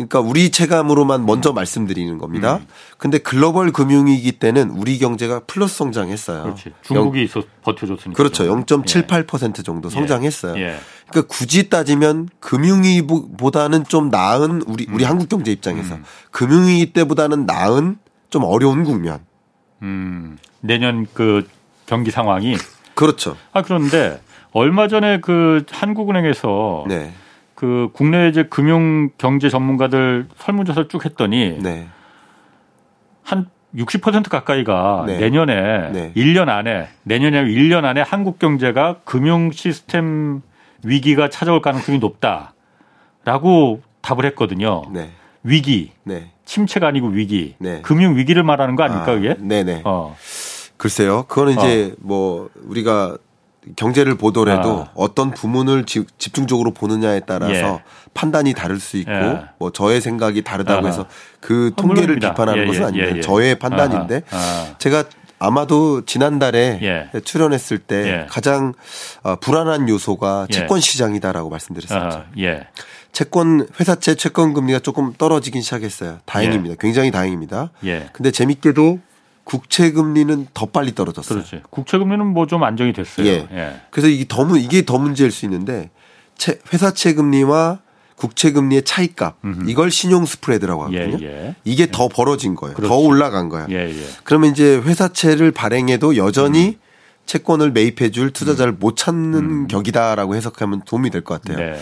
예. 0.00 0.04
그러니까 0.06 0.20
우리 0.20 0.50
체감으로만 0.50 1.26
먼저 1.26 1.52
말씀드리는 1.52 2.16
겁니다. 2.18 2.56
음. 2.56 2.66
근데 2.98 3.18
글로벌 3.18 3.72
금융위기 3.72 4.32
때는 4.32 4.70
우리 4.70 4.98
경제가 4.98 5.40
플러스 5.46 5.76
성장했어요. 5.76 6.42
그렇지. 6.44 6.72
중국이 6.82 7.22
있어 7.24 7.42
버텨줬으니까. 7.62 8.16
그렇죠. 8.16 8.44
좀. 8.64 8.82
0.78% 8.82 9.64
정도 9.64 9.90
성장했어요. 9.90 10.56
예. 10.56 10.76
그러니까 11.08 11.28
굳이 11.28 11.68
따지면 11.68 12.28
금융위보다는 12.40 13.84
좀 13.84 14.08
나은 14.08 14.62
우리 14.66 14.86
우리 14.90 15.04
한국 15.04 15.28
경제 15.28 15.52
입장에서 15.52 15.98
금융위기 16.30 16.92
때보다는 16.92 17.46
나은 17.46 17.98
좀 18.30 18.44
어려운 18.44 18.84
국면. 18.84 19.20
음, 19.82 20.38
내년 20.60 21.06
그 21.12 21.46
경기 21.86 22.10
상황이 22.10 22.56
그렇죠. 22.94 23.36
아 23.52 23.62
그런데 23.62 24.20
얼마 24.52 24.88
전에 24.88 25.20
그 25.20 25.64
한국은행에서 25.70 26.84
네. 26.88 27.12
그 27.62 27.90
국내 27.92 28.26
이제 28.26 28.42
금융 28.42 29.10
경제 29.18 29.48
전문가들 29.48 30.26
설문조사를 30.36 30.88
쭉 30.88 31.04
했더니 31.04 31.58
네. 31.62 31.86
한60% 33.24 34.28
가까이가 34.28 35.04
네. 35.06 35.18
내년에 35.18 35.90
네. 35.92 36.12
1년 36.16 36.48
안에 36.48 36.88
아니라 37.08 37.42
1년 37.44 37.84
안에 37.84 38.00
한국 38.00 38.40
경제가 38.40 38.96
금융 39.04 39.52
시스템 39.52 40.42
위기가 40.82 41.30
찾아올 41.30 41.62
가능성이 41.62 42.00
높다라고 42.00 43.80
답을 44.00 44.24
했거든요. 44.24 44.82
네. 44.92 45.10
위기, 45.44 45.92
네. 46.02 46.32
침체가 46.44 46.88
아니고 46.88 47.10
위기, 47.10 47.54
네. 47.60 47.80
금융 47.82 48.16
위기를 48.16 48.42
말하는 48.42 48.74
거 48.74 48.82
아닙니까 48.82 49.12
아, 49.12 49.14
그게? 49.14 49.36
네네. 49.38 49.82
어, 49.84 50.16
글쎄요. 50.76 51.26
그거는 51.28 51.52
이제 51.52 51.94
뭐 52.00 52.50
우리가 52.64 53.18
경제를 53.76 54.16
보더라도 54.16 54.86
아. 54.88 54.90
어떤 54.94 55.30
부문을 55.32 55.84
지- 55.84 56.04
집중적으로 56.18 56.72
보느냐에 56.72 57.20
따라서 57.20 57.52
예. 57.54 57.82
판단이 58.14 58.54
다를 58.54 58.80
수 58.80 58.96
있고 58.96 59.10
예. 59.12 59.42
뭐 59.58 59.70
저의 59.72 60.00
생각이 60.00 60.42
다르다고 60.42 60.80
아하. 60.80 60.88
해서 60.88 61.06
그 61.40 61.70
아, 61.72 61.80
통계를 61.80 62.02
물론입니다. 62.16 62.30
비판하는 62.30 62.62
예, 62.62 62.66
것은 62.66 62.80
예, 62.82 62.84
아닙니다. 62.86 63.12
예, 63.12 63.16
예. 63.18 63.20
저의 63.20 63.58
판단인데 63.58 64.22
아하. 64.30 64.42
아. 64.42 64.74
제가 64.78 65.04
아마도 65.38 66.04
지난달에 66.04 66.78
예. 66.82 67.20
출연했을 67.20 67.78
때 67.78 68.22
예. 68.22 68.26
가장 68.28 68.74
어, 69.22 69.36
불안한 69.36 69.88
요소가 69.88 70.46
예. 70.50 70.52
채권 70.54 70.80
시장이다라고 70.80 71.48
말씀드렸었죠. 71.50 72.18
아, 72.18 72.24
예. 72.38 72.66
채권 73.12 73.66
회사채 73.78 74.14
채권 74.14 74.54
금리가 74.54 74.78
조금 74.80 75.12
떨어지긴 75.16 75.62
시작했어요. 75.62 76.18
다행입니다. 76.24 76.76
굉장히 76.80 77.10
다행입니다. 77.10 77.70
예. 77.84 78.08
근데 78.12 78.30
재밌게도 78.30 79.00
국채 79.52 79.90
금리는 79.92 80.46
더 80.54 80.64
빨리 80.66 80.94
떨어졌어요. 80.94 81.40
그렇지. 81.40 81.60
국채 81.68 81.98
금리는 81.98 82.24
뭐 82.26 82.46
좀 82.46 82.64
안정이 82.64 82.94
됐어요. 82.94 83.26
예. 83.26 83.46
예. 83.52 83.80
그래서 83.90 84.08
이게 84.08 84.24
더 84.26 84.44
문- 84.46 84.58
이게 84.58 84.82
더 84.86 84.96
문제일 84.98 85.30
수 85.30 85.44
있는데 85.44 85.90
채- 86.38 86.58
회사채 86.72 87.12
금리와 87.14 87.80
국채 88.16 88.50
금리의 88.52 88.82
차이값 88.84 89.36
이걸 89.66 89.90
신용 89.90 90.24
스프레드라고 90.24 90.84
하거든요. 90.84 91.18
예, 91.20 91.26
예. 91.48 91.54
이게 91.64 91.90
더 91.90 92.08
벌어진 92.08 92.54
거예요. 92.54 92.74
더 92.74 92.82
그렇지. 92.82 92.94
올라간 93.06 93.48
거예요. 93.50 93.66
예, 93.70 93.90
예. 93.90 94.04
그러면 94.24 94.52
이제 94.52 94.76
회사채를 94.78 95.50
발행해도 95.52 96.16
여전히 96.16 96.68
음. 96.68 96.74
채권을 97.26 97.72
매입해 97.72 98.10
줄 98.10 98.32
투자자를 98.32 98.72
못 98.72 98.96
찾는 98.96 99.68
격이다라고 99.68 100.34
해석하면 100.34 100.82
도움이 100.86 101.10
될 101.10 101.22
것 101.24 101.42
같아요. 101.42 101.58
네. 101.72 101.80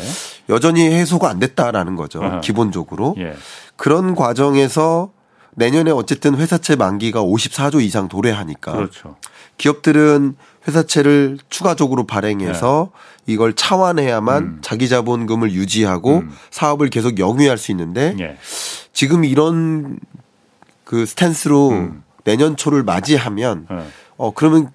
여전히 0.49 0.83
해소가 0.91 1.31
안 1.31 1.39
됐다라는 1.39 1.95
거죠. 1.97 2.23
아하. 2.23 2.41
기본적으로. 2.41 3.15
예. 3.19 3.35
그런 3.77 4.15
과정에서 4.17 5.13
내년에 5.57 5.91
어쨌든 5.91 6.37
회사채 6.37 6.77
만기가 6.77 7.23
54조 7.23 7.83
이상 7.83 8.09
도래하니까 8.09 8.73
그렇죠. 8.73 9.17
기업들은 9.59 10.37
회사채를 10.67 11.39
추가적으로 11.49 12.07
발행해서 12.07 12.91
이걸 13.27 13.55
차환해야만 13.55 14.59
자기 14.63 14.89
자본금을 14.89 15.53
유지하고 15.53 16.23
사업을 16.51 16.91
계속 16.91 17.19
영위할 17.19 17.59
수 17.59 17.71
있는데 17.71 18.17
예. 18.21 18.37
지금 18.93 19.25
이런 19.25 19.99
그 20.85 21.07
스탠스로 21.07 21.91
내년 22.25 22.57
초를 22.57 22.83
맞이하면 22.83 23.67
예. 23.71 23.85
어 24.17 24.33
그러면 24.33 24.71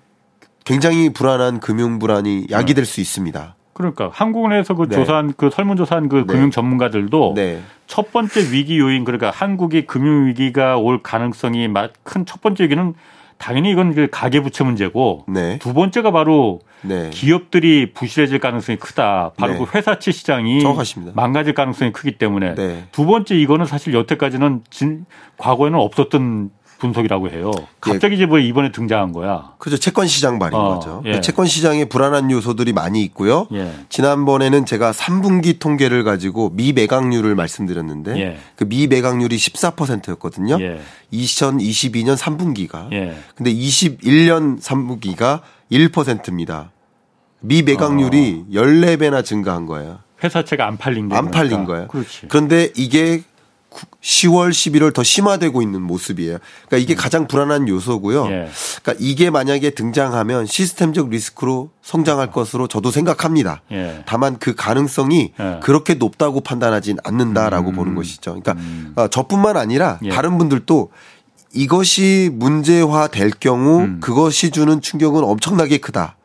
굉장히 0.64 1.14
불안한 1.14 1.60
금융 1.60 2.00
불안이 2.00 2.48
야기될 2.50 2.86
수 2.86 3.02
있습니다. 3.02 3.55
그러니까 3.76 4.10
한국은행에서 4.12 4.74
그 4.74 4.88
네. 4.88 4.96
조사한 4.96 5.34
그 5.36 5.50
설문조사한 5.50 6.08
그 6.08 6.16
네. 6.16 6.24
금융 6.26 6.50
전문가들도 6.50 7.34
네. 7.36 7.60
첫 7.88 8.12
번째 8.14 8.52
위기 8.52 8.80
요인 8.80 9.04
그러니까 9.04 9.32
한국이 9.32 9.86
금융 9.86 10.28
위기가 10.28 10.78
올 10.78 11.04
가능성이 11.04 11.68
큰 12.04 12.26
첫 12.26 12.42
번째 12.42 12.64
위기는 12.64 12.94
당연히 13.38 13.72
이건 13.72 13.94
그 13.94 14.08
가계 14.10 14.40
부채 14.40 14.64
문제고 14.64 15.26
네. 15.28 15.60
두 15.60 15.74
번째가 15.74 16.12
바로 16.12 16.62
네. 16.82 17.10
기업들이 17.12 17.92
부실해질 17.94 18.40
가능성이 18.40 18.78
크다. 18.78 19.34
바로 19.38 19.54
네. 19.54 19.60
그 19.60 19.66
회사채 19.76 20.14
시장이 20.14 20.62
정확하십니다. 20.62 21.12
망가질 21.14 21.54
가능성이 21.54 21.92
크기 21.92 22.18
때문에 22.18 22.56
네. 22.56 22.84
두 22.94 23.06
번째 23.06 23.36
이거는 23.36 23.66
사실 23.66 23.94
여태까지는 23.94 24.64
진, 24.70 25.06
과거에는 25.38 25.78
없었던 25.78 26.50
분석이라고 26.80 27.30
해요. 27.30 27.52
갑자기 27.80 28.16
이제 28.16 28.26
뭐 28.26 28.40
이번에 28.40 28.72
등장한 28.72 29.12
거야. 29.12 29.54
그죠. 29.58 29.78
채권 29.78 30.08
시장 30.08 30.40
발인 30.40 30.58
어, 30.58 30.76
거죠. 30.76 31.02
예. 31.06 31.22
채권 31.22 31.46
시장에 31.46 31.86
불안한 31.86 32.32
요소들이 32.32 32.74
많이 32.74 33.04
있고요. 33.04 33.48
예. 33.54 33.72
지난번에는 33.90 34.66
제가 34.66 34.92
3분기 34.92 35.60
통계를 35.60 36.04
가지고 36.04 36.50
미 36.54 36.74
매각률을 36.74 37.36
말씀드렸는데 37.36 38.18
예. 38.20 38.38
그미 38.56 38.88
매각률이 38.88 39.36
14%였거든요. 39.38 40.58
예. 40.62 40.80
2022년 41.14 42.18
3분기가. 42.18 42.92
예. 42.92 43.18
근데 43.36 43.54
21년 43.54 44.62
3분기가 44.62 45.42
1%입니다. 45.72 46.72
미 47.40 47.62
매각률이 47.62 48.46
14배나 48.52 49.24
증가한 49.24 49.66
거예요. 49.66 50.00
회사채가 50.24 50.66
안 50.66 50.78
팔린 50.78 51.10
게안 51.10 51.32
팔린 51.32 51.50
그러니까. 51.50 51.74
거예요. 51.74 51.88
그렇지. 51.88 52.28
그런데 52.28 52.72
이게 52.76 53.22
10월, 54.02 54.52
11월 54.52 54.94
더 54.94 55.04
심화되고 55.04 55.62
있는 55.62 55.82
모습이에요. 55.82 56.38
그러니까 56.68 56.78
이게 56.78 56.96
가장 56.96 57.28
불안한 57.28 57.68
요소고요. 57.68 58.24
음. 58.24 58.32
예. 58.32 58.50
그러니까 58.82 58.96
이게 59.00 59.30
만약에 59.30 59.72
등장하면 59.72 60.46
시스템적 60.46 61.10
리스크로 61.10 61.70
성장할 61.82 62.32
것으로 62.32 62.68
저도 62.68 62.92
생각합니다. 62.92 63.62
예. 63.72 64.04
다만 64.06 64.38
그 64.40 64.56
가능성이 64.56 65.34
예. 65.40 65.60
그렇게 65.62 65.96
높다고 65.96 66.42
판단하진 66.42 66.98
않는다라고 67.04 67.72
음. 67.72 67.76
보는 67.76 67.96
것이죠. 67.96 68.40
그러니까 68.40 68.56
어, 68.96 69.08
저뿐만 69.08 69.58
아니라 69.58 70.00
예. 70.04 70.10
다른 70.10 70.38
분들도 70.38 70.92
이것이 71.54 72.30
문제화 72.34 73.08
될 73.08 73.32
경우 73.32 73.82
음. 73.82 74.00
그것이 74.02 74.52
주는 74.52 74.82
충격은 74.82 75.24
엄청나게 75.24 75.78
크다. 75.78 76.18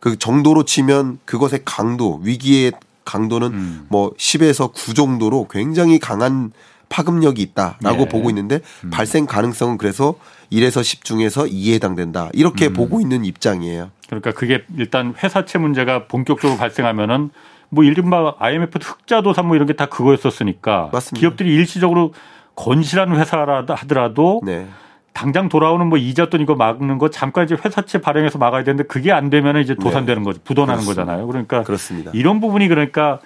그 0.00 0.16
정도로 0.16 0.64
치면 0.64 1.18
그것의 1.24 1.62
강도, 1.64 2.20
위기의 2.22 2.72
강도는 3.04 3.48
음. 3.48 3.86
뭐 3.88 4.12
10에서 4.14 4.72
9 4.72 4.92
정도로 4.94 5.48
굉장히 5.50 5.98
강한 5.98 6.52
파급력이 6.88 7.42
있다라고 7.42 8.02
예. 8.02 8.04
보고 8.08 8.28
있는데 8.30 8.60
발생 8.90 9.26
가능성은 9.26 9.78
그래서 9.78 10.14
1에서 10.52 10.82
10 10.82 11.04
중에서 11.04 11.44
2에 11.44 11.74
해당된다. 11.74 12.30
이렇게 12.32 12.68
음. 12.68 12.72
보고 12.72 13.00
있는 13.00 13.24
입장이에요. 13.24 13.90
그러니까 14.06 14.32
그게 14.32 14.64
일단 14.76 15.14
회사채 15.22 15.58
문제가 15.58 16.06
본격적으로 16.06 16.58
발생하면은 16.58 17.30
뭐 17.70 17.84
이른바 17.84 18.34
IMF 18.38 18.78
흑자도산 18.82 19.46
뭐 19.46 19.54
이런 19.56 19.66
게 19.68 19.74
다 19.74 19.86
그거였었으니까 19.86 20.88
맞습니다. 20.92 21.20
기업들이 21.20 21.54
일시적으로 21.54 22.14
건실한 22.56 23.14
회사라도 23.14 23.74
하더라도 23.74 24.40
네. 24.42 24.66
당장 25.12 25.48
돌아오는 25.48 25.86
뭐 25.86 25.98
이자 25.98 26.30
돈 26.30 26.40
이거 26.40 26.54
막는 26.54 26.96
거 26.98 27.10
잠깐 27.10 27.44
이제 27.44 27.56
회사채 27.62 28.00
발행해서 28.00 28.38
막아야 28.38 28.64
되는데 28.64 28.84
그게 28.84 29.12
안 29.12 29.28
되면 29.30 29.58
이제 29.58 29.74
도산되는 29.74 30.22
거죠. 30.24 30.40
부도나는 30.44 30.80
네. 30.80 30.84
그렇습니다. 30.86 31.02
거잖아요. 31.04 31.26
그러니까 31.26 31.62
그렇습니다. 31.64 32.10
이런 32.14 32.40
부분이 32.40 32.68
그러니까 32.68 33.18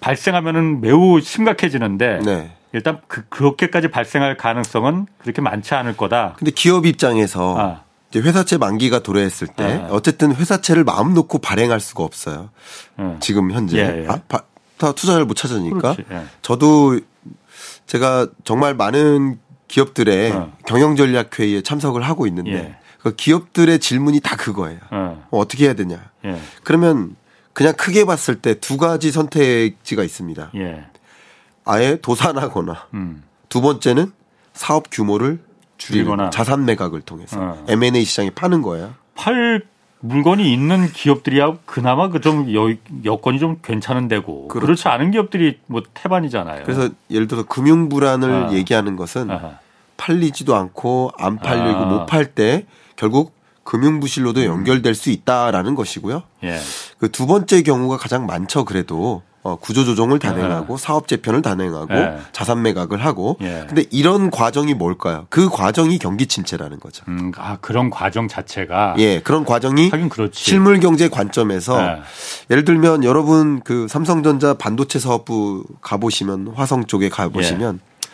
발생하면은 0.00 0.80
매우 0.80 1.20
심각해지는데 1.20 2.20
네. 2.24 2.50
일단 2.76 3.00
그, 3.08 3.26
그렇게까지 3.28 3.88
발생할 3.88 4.36
가능성은 4.36 5.06
그렇게 5.18 5.40
많지 5.40 5.74
않을 5.74 5.96
거다. 5.96 6.34
근데 6.38 6.50
기업 6.50 6.84
입장에서 6.84 7.58
아. 7.58 7.82
이제 8.10 8.20
회사채 8.20 8.58
만기가 8.58 8.98
도래했을 9.02 9.48
때 9.48 9.80
아. 9.82 9.88
어쨌든 9.90 10.34
회사채를 10.34 10.84
마음 10.84 11.14
놓고 11.14 11.38
발행할 11.38 11.80
수가 11.80 12.04
없어요. 12.04 12.50
응. 12.98 13.16
지금 13.20 13.50
현재 13.50 13.78
예, 13.78 14.02
예. 14.02 14.06
아, 14.08 14.20
바- 14.28 14.42
다 14.76 14.92
투자를 14.92 15.24
못 15.24 15.34
찾으니까 15.34 15.96
예. 16.12 16.24
저도 16.42 17.00
제가 17.86 18.26
정말 18.44 18.74
많은 18.74 19.38
기업들의 19.68 20.32
어. 20.32 20.52
경영 20.66 20.96
전략 20.96 21.38
회의에 21.40 21.62
참석을 21.62 22.02
하고 22.02 22.26
있는데 22.26 22.52
예. 22.52 22.76
그 23.02 23.14
기업들의 23.16 23.78
질문이 23.78 24.20
다 24.20 24.36
그거예요. 24.36 24.80
어, 24.90 25.24
어, 25.30 25.38
어떻게 25.38 25.64
해야 25.64 25.72
되냐? 25.74 26.10
예, 26.26 26.38
그러면 26.62 27.16
그냥 27.54 27.72
크게 27.74 28.04
봤을 28.04 28.34
때 28.36 28.52
두 28.54 28.76
가지 28.76 29.10
선택지가 29.12 30.04
있습니다. 30.04 30.50
예, 31.68 31.70
아예 31.70 31.96
도산하거나 32.00 32.86
음, 32.94 33.22
두 33.48 33.60
번째는 33.60 34.12
사업 34.52 34.84
규모를 34.90 35.40
줄이는 35.78 36.04
줄이거나. 36.06 36.30
자산 36.30 36.64
매각을 36.64 37.02
통해서 37.02 37.38
어. 37.40 37.64
M&A 37.68 38.04
시장에 38.04 38.30
파는 38.30 38.62
거예요. 38.62 38.94
팔 39.14 39.62
물건이 40.00 40.52
있는 40.52 40.90
기업들이야 40.92 41.56
그나마 41.66 42.08
그 42.08 42.20
좀 42.20 42.46
여건이 43.04 43.38
좀 43.38 43.58
괜찮은 43.62 44.08
데고 44.08 44.48
그렇죠. 44.48 44.66
그렇지 44.66 44.88
않은 44.88 45.10
기업들이 45.10 45.58
뭐 45.66 45.82
태반이잖아요. 45.94 46.64
그래서 46.64 46.88
예를 47.10 47.26
들어서 47.26 47.46
금융 47.46 47.88
불안을 47.88 48.30
아. 48.48 48.52
얘기하는 48.52 48.96
것은 48.96 49.30
아하. 49.30 49.58
팔리지도 49.96 50.54
않고 50.54 51.12
안 51.18 51.36
팔리고 51.38 51.78
아. 51.78 51.84
못팔 51.86 52.34
때 52.34 52.66
결국 52.96 53.34
금융 53.64 53.98
부실로도 53.98 54.44
연결될 54.44 54.94
수 54.94 55.10
있다라는 55.10 55.74
것이고요. 55.74 56.22
예, 56.44 56.58
그 56.98 57.08
두 57.10 57.26
번째 57.26 57.62
경우가 57.62 57.96
가장 57.96 58.24
많죠. 58.26 58.64
그래도 58.64 59.22
어, 59.46 59.54
구조 59.54 59.84
조정을 59.84 60.18
단행하고 60.18 60.76
사업 60.76 61.06
재편을 61.06 61.40
단행하고 61.40 61.94
네. 61.94 62.18
자산 62.32 62.62
매각을 62.62 63.04
하고. 63.04 63.36
예. 63.42 63.64
근데 63.68 63.84
이런 63.92 64.32
과정이 64.32 64.74
뭘까요? 64.74 65.26
그 65.30 65.48
과정이 65.48 65.98
경기 65.98 66.26
침체라는 66.26 66.80
거죠. 66.80 67.04
음, 67.06 67.30
아 67.36 67.56
그런 67.60 67.88
과정 67.90 68.26
자체가 68.26 68.96
예, 68.98 69.20
그런 69.20 69.44
과정이. 69.44 69.88
실물 70.32 70.80
경제 70.80 71.08
관점에서 71.08 71.80
네. 71.80 72.00
예를 72.50 72.64
들면 72.64 73.04
여러분 73.04 73.60
그 73.60 73.86
삼성전자 73.88 74.54
반도체 74.54 74.98
사업부 74.98 75.64
가보시면 75.80 76.54
화성 76.56 76.86
쪽에 76.86 77.08
가보시면 77.08 77.80
예. 77.82 78.08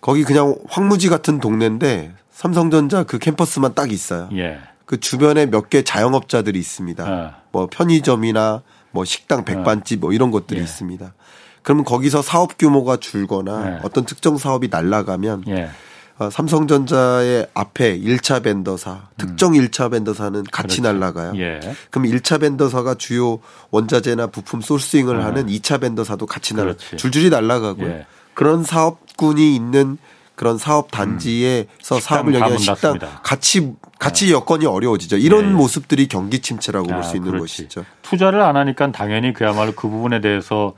거기 0.00 0.22
그냥 0.22 0.54
황무지 0.68 1.08
같은 1.08 1.40
동네인데 1.40 2.12
삼성전자 2.30 3.02
그 3.02 3.18
캠퍼스만 3.18 3.74
딱 3.74 3.90
있어요. 3.90 4.28
예, 4.36 4.58
그 4.84 5.00
주변에 5.00 5.46
몇 5.46 5.70
개 5.70 5.82
자영업자들이 5.82 6.56
있습니다. 6.56 7.04
네. 7.04 7.30
뭐 7.50 7.66
편의점이나 7.68 8.62
뭐 8.98 9.04
식당 9.04 9.44
백반집 9.44 10.00
뭐 10.00 10.12
이런 10.12 10.32
것들이 10.32 10.58
예. 10.58 10.64
있습니다. 10.64 11.14
그러면 11.62 11.84
거기서 11.84 12.20
사업 12.20 12.58
규모가 12.58 12.96
줄거나 12.96 13.64
네. 13.64 13.78
어떤 13.84 14.04
특정 14.04 14.36
사업이 14.38 14.66
날아가면 14.72 15.44
예, 15.46 15.70
어, 16.18 16.30
삼성전자의 16.30 17.46
앞에 17.54 17.96
1차 18.00 18.42
벤더사, 18.42 19.10
특정 19.16 19.52
1차 19.52 19.92
벤더사는 19.92 20.42
같이 20.50 20.80
음. 20.80 20.82
그렇죠. 20.82 20.98
날아가요. 20.98 21.32
예, 21.36 21.60
그럼 21.90 22.08
1차 22.08 22.40
벤더사가 22.40 22.96
주요 22.96 23.38
원자재나 23.70 24.26
부품 24.28 24.60
소싱을 24.60 25.24
하는 25.24 25.46
2차 25.46 25.80
벤더사도 25.80 26.26
같이 26.26 26.54
음. 26.54 26.56
그렇지. 26.56 26.96
줄줄이 26.96 27.30
날아가고요. 27.30 27.86
예. 27.88 28.06
그런 28.34 28.64
사업군이 28.64 29.54
있는 29.54 29.96
그런 30.38 30.56
사업 30.56 30.92
단지에서 30.92 31.66
식당 31.80 32.00
사업을 32.00 32.32
문 32.38 32.58
식당 32.58 32.76
닫습니다. 32.98 33.20
같이 33.24 33.72
같이 33.98 34.32
여건이 34.32 34.66
어려워지죠. 34.66 35.16
이런 35.16 35.46
예, 35.46 35.48
예. 35.48 35.52
모습들이 35.52 36.06
경기 36.06 36.38
침체라고 36.38 36.86
볼 36.86 36.98
아, 36.98 37.02
수 37.02 37.16
있는 37.16 37.32
그렇지. 37.32 37.62
것이죠. 37.64 37.84
투자를 38.02 38.40
안 38.42 38.56
하니까 38.56 38.92
당연히 38.92 39.32
그야말로 39.32 39.72
그 39.72 39.88
부분에 39.88 40.20
대해서 40.20 40.74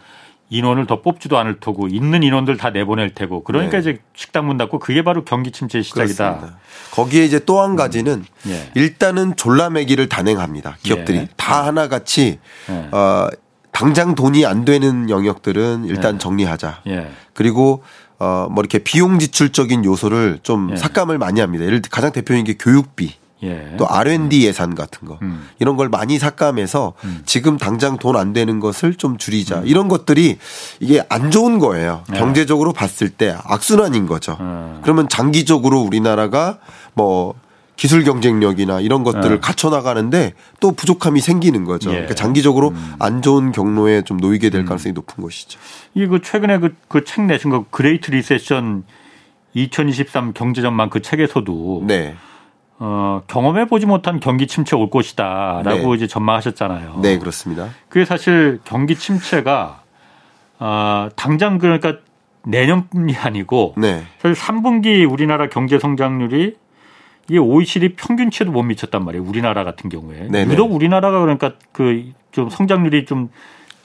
인원을 0.49 0.87
더 0.87 1.03
뽑지도 1.03 1.37
않을 1.38 1.61
테고 1.61 1.88
있는 1.88 2.23
인원들 2.23 2.57
다 2.57 2.70
내보낼 2.70 3.14
테고 3.14 3.44
그러니까 3.44 3.81
네. 3.81 3.90
이제 3.90 3.99
식당 4.16 4.46
문 4.46 4.57
닫고 4.57 4.79
그게 4.79 5.05
바로 5.05 5.25
경기 5.25 5.51
침체의 5.53 5.85
시작이다. 5.85 6.29
그렇습니다. 6.38 6.59
거기에 6.92 7.25
이제 7.27 7.38
또 7.44 7.61
한 7.61 7.77
가지는 7.77 8.25
예. 8.49 8.70
일단은 8.75 9.37
졸라매기를 9.37 10.09
단행합니다. 10.09 10.79
기업들이 10.83 11.18
예. 11.18 11.29
다 11.37 11.66
하나같이 11.66 12.38
예. 12.70 12.88
어, 12.90 13.29
당장 13.73 14.14
돈이 14.14 14.44
안 14.46 14.64
되는 14.64 15.09
영역들은 15.11 15.85
일단 15.85 16.18
정리하자. 16.18 16.81
예. 16.88 17.11
그리고 17.35 17.83
어, 18.21 18.49
뭐 18.51 18.63
이렇게 18.63 18.79
비용 18.79 19.19
지출적인 19.19 19.85
요소를 19.85 20.41
좀 20.43 20.71
예. 20.73 20.77
삭감을 20.77 21.19
많이 21.19 21.41
합니다. 21.41 21.65
예를 21.65 21.83
들어 21.83 21.91
가장 21.91 22.13
대표적인 22.13 22.45
게 22.45 22.55
교육비. 22.59 23.15
예. 23.43 23.75
또 23.79 23.89
R&D 23.89 24.45
예산 24.45 24.75
같은 24.75 25.09
거 25.09 25.19
음. 25.23 25.49
이런 25.59 25.79
걸 25.79 25.89
많이 25.89 26.19
삭감해서 26.19 26.93
지금 27.25 27.57
당장 27.57 27.97
돈 27.97 28.15
안 28.15 28.35
되는 28.35 28.61
것을 28.61 28.95
좀 28.97 29.13
음. 29.13 29.17
줄이자 29.17 29.63
이런 29.65 29.89
것들이 29.89 30.37
이게 30.79 31.03
안 31.09 31.31
좋은 31.31 31.59
거예요 31.59 32.03
네. 32.11 32.19
경제적으로 32.19 32.75
봤을 32.75 33.09
때 33.09 33.35
악순환인 33.45 34.05
거죠 34.07 34.37
음. 34.41 34.81
그러면 34.83 35.09
장기적으로 35.09 35.81
우리나라가 35.81 36.59
뭐 36.93 37.33
기술 37.81 38.05
경쟁력이나 38.05 38.81
이런 38.81 39.05
것들을 39.05 39.37
네. 39.37 39.40
갖춰 39.40 39.71
나가는데 39.71 40.35
또 40.61 40.73
부족함이 40.73 41.23
생기는 41.23 41.64
거죠 41.64 41.88
예. 41.88 41.95
음. 41.95 41.97
그러니까 41.97 42.14
장기적으로 42.14 42.75
안 42.99 43.23
좋은 43.23 43.53
경로에 43.53 44.03
좀 44.03 44.19
놓이게 44.19 44.51
될 44.51 44.66
가능성이 44.66 44.93
높은 44.93 45.25
것이죠 45.25 45.59
이게 45.95 46.07
그 46.07 46.21
최근에 46.21 46.59
그 46.59 46.75
그 46.88 47.05
책 47.07 47.25
내신 47.25 47.49
거 47.51 47.64
Great 47.71 48.11
Recession 48.11 48.85
2023 49.55 50.35
경제 50.35 50.61
전망 50.61 50.90
그 50.90 51.01
책에서도 51.01 51.85
네 51.87 52.16
어, 52.79 53.23
경험해 53.29 53.64
보지 53.69 53.87
못한 53.87 54.21
경기 54.21 54.47
침체 54.47 54.77
올 54.77 54.90
것이다라고 54.90 55.90
네. 55.90 55.97
이제 55.97 56.07
전망하셨잖아요. 56.07 56.99
네, 57.01 57.19
그렇습니다 57.19 57.71
그게 57.88 58.05
사실 58.05 58.61
경기 58.64 58.95
침체가 58.95 59.83
어, 60.59 61.09
당장 61.16 61.57
그러니까 61.57 61.95
내년이 62.45 63.16
아니고 63.19 63.73
네 63.79 64.03
사실 64.19 64.35
3분기 64.35 65.11
우리나라 65.11 65.49
경제 65.49 65.79
성장률이 65.79 66.57
이게 67.31 67.38
OECD 67.38 67.90
평균치에도 67.95 68.51
못 68.51 68.62
미쳤단 68.64 69.05
말이에요. 69.05 69.25
우리나라 69.25 69.62
같은 69.62 69.88
경우에. 69.88 70.27
네네. 70.29 70.53
유독 70.53 70.73
우리나라가 70.75 71.21
그러니까 71.21 71.53
그 71.73 72.12
좀 72.33 72.49
성장률이 72.49 73.07
좀 73.07 73.29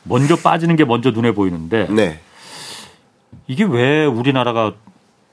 먼저 0.04 0.36
빠지는 0.36 0.76
게 0.76 0.86
먼저 0.86 1.10
눈에 1.10 1.32
보이는데 1.32 1.88
네. 1.90 2.20
이게 3.48 3.64
왜 3.64 4.06
우리나라가 4.06 4.74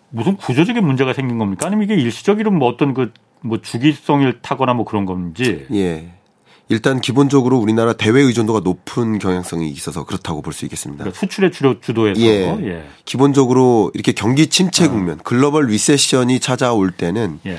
무슨 0.09 0.37
구조적인 0.37 0.83
문제가 0.85 1.13
생긴 1.13 1.37
겁니까? 1.39 1.67
아니면 1.67 1.85
이게 1.85 1.95
일시적으로 1.95 2.51
뭐 2.51 2.69
어떤 2.69 2.95
그 2.95 3.13
뭐 3.45 3.61
주기성을 3.61 4.41
타거나 4.41 4.73
뭐 4.73 4.85
그런 4.85 5.05
건지. 5.05 5.67
예. 5.73 6.13
일단 6.69 7.01
기본적으로 7.01 7.59
우리나라 7.59 7.93
대외 7.93 8.23
의존도가 8.23 8.61
높은 8.61 9.19
경향성이 9.19 9.69
있어서 9.69 10.05
그렇다고 10.05 10.43
볼 10.43 10.53
수 10.53 10.65
있겠습니다. 10.65 11.05
그러니까 11.05 11.51
주로 11.51 11.81
주도해서 11.81 12.21
예. 12.21 12.57
예. 12.63 12.85
기본적으로 13.05 13.91
이렇게 13.95 14.13
경기 14.13 14.47
침체 14.47 14.87
국면, 14.87 15.19
글로벌 15.25 15.67
리세션이 15.67 16.39
찾아올 16.39 16.93
때는 16.93 17.41
예. 17.47 17.59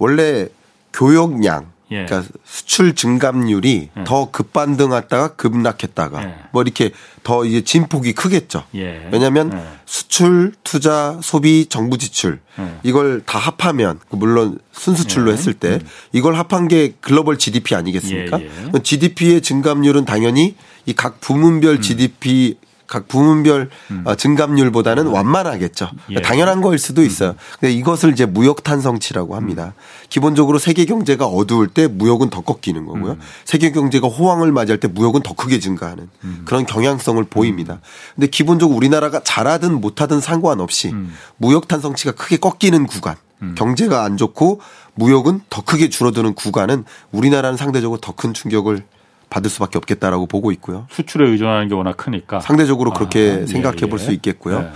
원래 0.00 0.48
교역량, 0.92 1.70
예. 1.92 2.04
그러니까 2.06 2.28
수출 2.44 2.94
증감률이 2.94 3.90
예. 3.96 4.04
더 4.04 4.30
급반등했다가 4.30 5.34
급락했다가 5.34 6.22
예. 6.24 6.34
뭐 6.52 6.62
이렇게 6.62 6.90
더 7.22 7.44
이제 7.44 7.62
진폭이 7.62 8.12
크겠죠. 8.14 8.64
예. 8.74 9.08
왜냐하면 9.12 9.52
예. 9.52 9.62
수출, 9.86 10.52
투자, 10.64 11.18
소비, 11.22 11.66
정부 11.66 11.98
지출 11.98 12.40
예. 12.58 12.78
이걸 12.82 13.22
다 13.24 13.38
합하면 13.38 14.00
그 14.10 14.16
물론 14.16 14.58
순수출로 14.72 15.30
예. 15.30 15.34
했을 15.34 15.52
때 15.52 15.80
이걸 16.12 16.34
합한 16.36 16.66
게 16.68 16.94
글로벌 17.00 17.38
GDP 17.38 17.74
아니겠습니까? 17.74 18.38
GDP의 18.82 19.42
증감률은 19.42 20.04
당연히 20.06 20.56
이 20.86 20.94
각 20.94 21.20
부문별 21.20 21.76
음. 21.76 21.80
GDP 21.80 22.56
각 22.90 23.06
부문별 23.06 23.70
어, 24.04 24.16
증감률보다는 24.16 25.06
완만하겠죠. 25.06 25.90
그러니까 26.06 26.10
예. 26.10 26.22
당연한 26.22 26.60
거일 26.60 26.80
수도 26.80 27.04
있어요. 27.04 27.36
근데 27.60 27.72
이것을 27.72 28.10
이제 28.10 28.26
무역 28.26 28.64
탄성치라고 28.64 29.36
합니다. 29.36 29.74
음. 29.76 30.06
기본적으로 30.08 30.58
세계 30.58 30.84
경제가 30.86 31.24
어두울 31.24 31.68
때 31.68 31.86
무역은 31.86 32.30
더 32.30 32.40
꺾이는 32.40 32.86
거고요. 32.86 33.12
음. 33.12 33.20
세계 33.44 33.70
경제가 33.70 34.08
호황을 34.08 34.50
맞이할 34.50 34.80
때 34.80 34.88
무역은 34.88 35.22
더 35.22 35.34
크게 35.34 35.60
증가하는 35.60 36.08
음. 36.24 36.42
그런 36.44 36.66
경향성을 36.66 37.22
보입니다. 37.24 37.80
근데 38.16 38.26
기본적으로 38.26 38.76
우리나라가 38.76 39.20
잘하든 39.22 39.80
못하든 39.80 40.20
상관없이 40.20 40.88
음. 40.88 41.14
무역 41.36 41.68
탄성치가 41.68 42.10
크게 42.12 42.38
꺾이는 42.38 42.88
구간, 42.88 43.14
경제가 43.54 44.02
안 44.02 44.16
좋고 44.16 44.60
무역은 44.94 45.42
더 45.48 45.62
크게 45.62 45.88
줄어드는 45.90 46.34
구간은 46.34 46.84
우리나라는 47.12 47.56
상대적으로 47.56 48.00
더 48.00 48.12
큰 48.12 48.34
충격을 48.34 48.82
받을 49.30 49.48
수밖에 49.48 49.78
없겠다라고 49.78 50.26
보고 50.26 50.52
있고요. 50.52 50.86
수출에 50.90 51.28
의존하는 51.28 51.68
게 51.68 51.74
워낙 51.74 51.96
크니까. 51.96 52.40
상대적으로 52.40 52.92
그렇게 52.92 53.30
아, 53.30 53.40
예, 53.42 53.46
생각해 53.46 53.88
볼 53.88 53.98
예. 54.00 54.04
수 54.04 54.12
있겠고요. 54.12 54.58
예. 54.58 54.70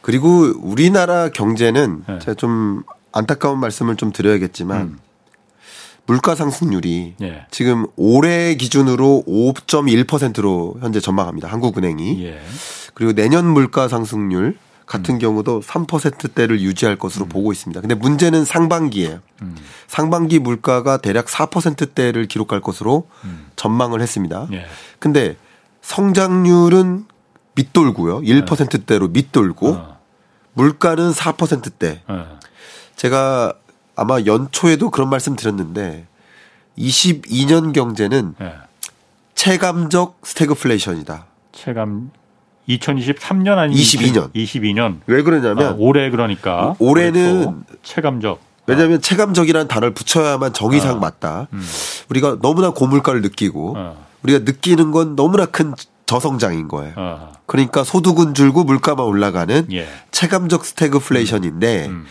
그리고 0.00 0.52
우리나라 0.60 1.28
경제는 1.28 2.04
네. 2.08 2.18
제가 2.18 2.34
좀 2.34 2.82
안타까운 3.12 3.58
말씀을 3.60 3.96
좀 3.96 4.10
드려야겠지만 4.10 4.80
음. 4.80 4.98
물가 6.06 6.34
상승률이 6.34 7.14
예. 7.22 7.46
지금 7.50 7.86
올해 7.96 8.54
기준으로 8.54 9.24
5.1%로 9.26 10.76
현재 10.80 11.00
전망합니다. 11.00 11.48
한국은행이. 11.48 12.24
예. 12.24 12.40
그리고 12.94 13.12
내년 13.12 13.46
물가 13.46 13.88
상승률 13.88 14.44
음. 14.44 14.58
같은 14.86 15.18
경우도 15.18 15.60
3%대를 15.60 16.60
유지할 16.60 16.96
것으로 16.96 17.26
보고 17.26 17.52
있습니다. 17.52 17.80
근데 17.80 17.94
문제는 17.94 18.44
상반기예요. 18.44 19.20
음. 19.42 19.56
상반기 19.86 20.38
물가가 20.38 20.98
대략 20.98 21.26
4%대를 21.26 22.26
기록할 22.26 22.60
것으로 22.60 23.08
전망을 23.56 24.00
했습니다. 24.00 24.46
예. 24.52 24.66
근데 24.98 25.36
성장률은 25.82 27.06
밑돌고요. 27.54 28.20
1%대로 28.20 29.08
밑돌고 29.08 29.68
어. 29.68 29.98
물가는 30.52 31.10
4%대. 31.10 32.02
어. 32.08 32.38
제가 32.96 33.54
아마 33.96 34.20
연초에도 34.20 34.90
그런 34.90 35.08
말씀 35.08 35.36
드렸는데 35.36 36.06
22년 36.78 37.72
경제는 37.72 38.34
예. 38.40 38.54
체감적 39.34 40.20
스태그플레이션이다. 40.24 41.26
체감 41.52 42.10
2023년 42.68 43.58
아니 43.58 43.74
22년. 43.76 44.32
22년. 44.32 45.00
왜 45.06 45.22
그러냐면 45.22 45.66
아, 45.66 45.74
올해 45.78 46.10
그러니까 46.10 46.74
올해는. 46.78 47.64
체감적. 47.82 48.40
왜냐하면 48.66 49.00
체감적이라는 49.00 49.68
단어를 49.68 49.92
붙여야만 49.92 50.54
정의상 50.54 50.96
어. 50.96 50.98
맞다. 50.98 51.48
우리가 52.08 52.38
너무나 52.40 52.70
고물가를 52.70 53.20
느끼고 53.20 53.74
어. 53.76 54.06
우리가 54.22 54.40
느끼는 54.40 54.90
건 54.90 55.16
너무나 55.16 55.44
큰 55.46 55.74
저성장인 56.06 56.68
거예요. 56.68 56.94
어. 56.96 57.32
그러니까 57.46 57.84
소득은 57.84 58.34
줄고 58.34 58.64
물가만 58.64 59.04
올라가는 59.04 59.66
예. 59.72 59.86
체감적 60.10 60.64
스태그플레이션인데 60.64 61.86
음. 61.86 62.06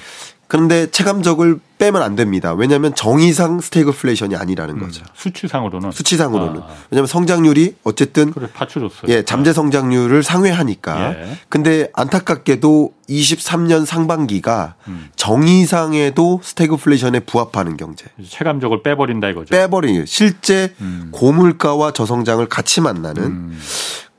그런데 0.48 0.89
체감적을 0.92 1.60
빼면 1.84 2.02
안 2.02 2.15
됩니다. 2.15 2.54
왜냐하면 2.54 2.96
정의상 2.96 3.60
스태그플레이션이 3.60 4.38
아니라는 4.38 4.80
거죠. 4.80 5.04
수치상으로는 5.15 5.91
수치상으로는. 5.91 6.62
아, 6.62 6.67
왜냐하면 6.89 7.08
성장률이 7.08 7.76
어쨌든 7.84 8.32
그래 8.32 8.48
받쳐줬어요. 8.54 9.12
예, 9.12 9.24
잠재 9.24 9.52
성장률을 9.52 10.24
상회하니까. 10.24 11.13
예. 11.13 11.38
근데 11.50 11.89
안타깝게도 11.93 12.93
23년 13.10 13.86
상반기가 13.86 14.76
음. 14.88 15.10
정의상에도 15.17 16.39
스태그플레이션에 16.41 17.19
부합하는 17.22 17.76
경제. 17.76 18.06
체감적을 18.26 18.82
빼버린다 18.82 19.28
이거죠. 19.30 19.50
빼버리는 19.50 20.06
실제 20.06 20.74
음. 20.80 21.10
고물가와 21.12 21.91
저성장을 21.91 22.46
같이 22.48 22.80
만나는 22.80 23.24
음. 23.24 23.60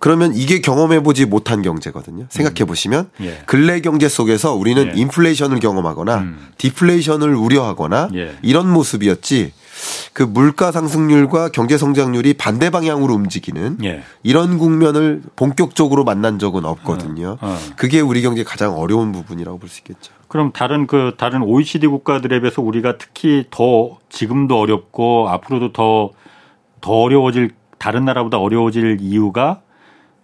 그러면 0.04 0.34
이게 0.34 0.60
경험해 0.60 1.02
보지 1.02 1.24
못한 1.24 1.62
경제거든요. 1.62 2.26
생각해 2.28 2.66
보시면 2.66 3.08
예. 3.22 3.38
근래 3.46 3.80
경제 3.80 4.06
속에서 4.06 4.52
우리는 4.52 4.88
예. 4.88 5.00
인플레이션을 5.00 5.60
경험하거나 5.60 6.18
음. 6.18 6.48
디플레이션을 6.58 7.34
우려하거나 7.34 8.10
예. 8.14 8.36
이런 8.42 8.70
모습이었지. 8.70 9.54
그 10.12 10.22
물가 10.22 10.72
상승률과 10.72 11.48
경제 11.48 11.78
성장률이 11.78 12.34
반대 12.34 12.68
방향으로 12.68 13.14
움직이는 13.14 13.78
예. 13.82 14.02
이런 14.22 14.58
국면을 14.58 15.22
본격적으로 15.36 16.04
만난 16.04 16.38
적은 16.38 16.66
없거든요. 16.66 17.38
어, 17.40 17.48
어. 17.48 17.56
그게 17.76 18.00
우리 18.02 18.20
경제 18.20 18.44
가장 18.44 18.78
어려운 18.78 19.10
부분이라고 19.10 19.58
볼 19.58 19.70
수 19.70 19.80
있겠죠. 19.80 20.12
그럼 20.28 20.52
다른 20.52 20.86
그 20.86 21.14
다른 21.16 21.40
OECD 21.40 21.86
국가들에 21.86 22.40
비해서 22.40 22.60
우리가 22.60 22.98
특히 22.98 23.46
더 23.50 23.96
지금도 24.10 24.60
어렵고 24.60 25.30
앞으로도 25.30 25.72
더더 25.72 26.92
어려워질 26.92 27.52
다른 27.78 28.04
나라보다 28.04 28.36
어려워질 28.36 28.98
이유가 29.00 29.62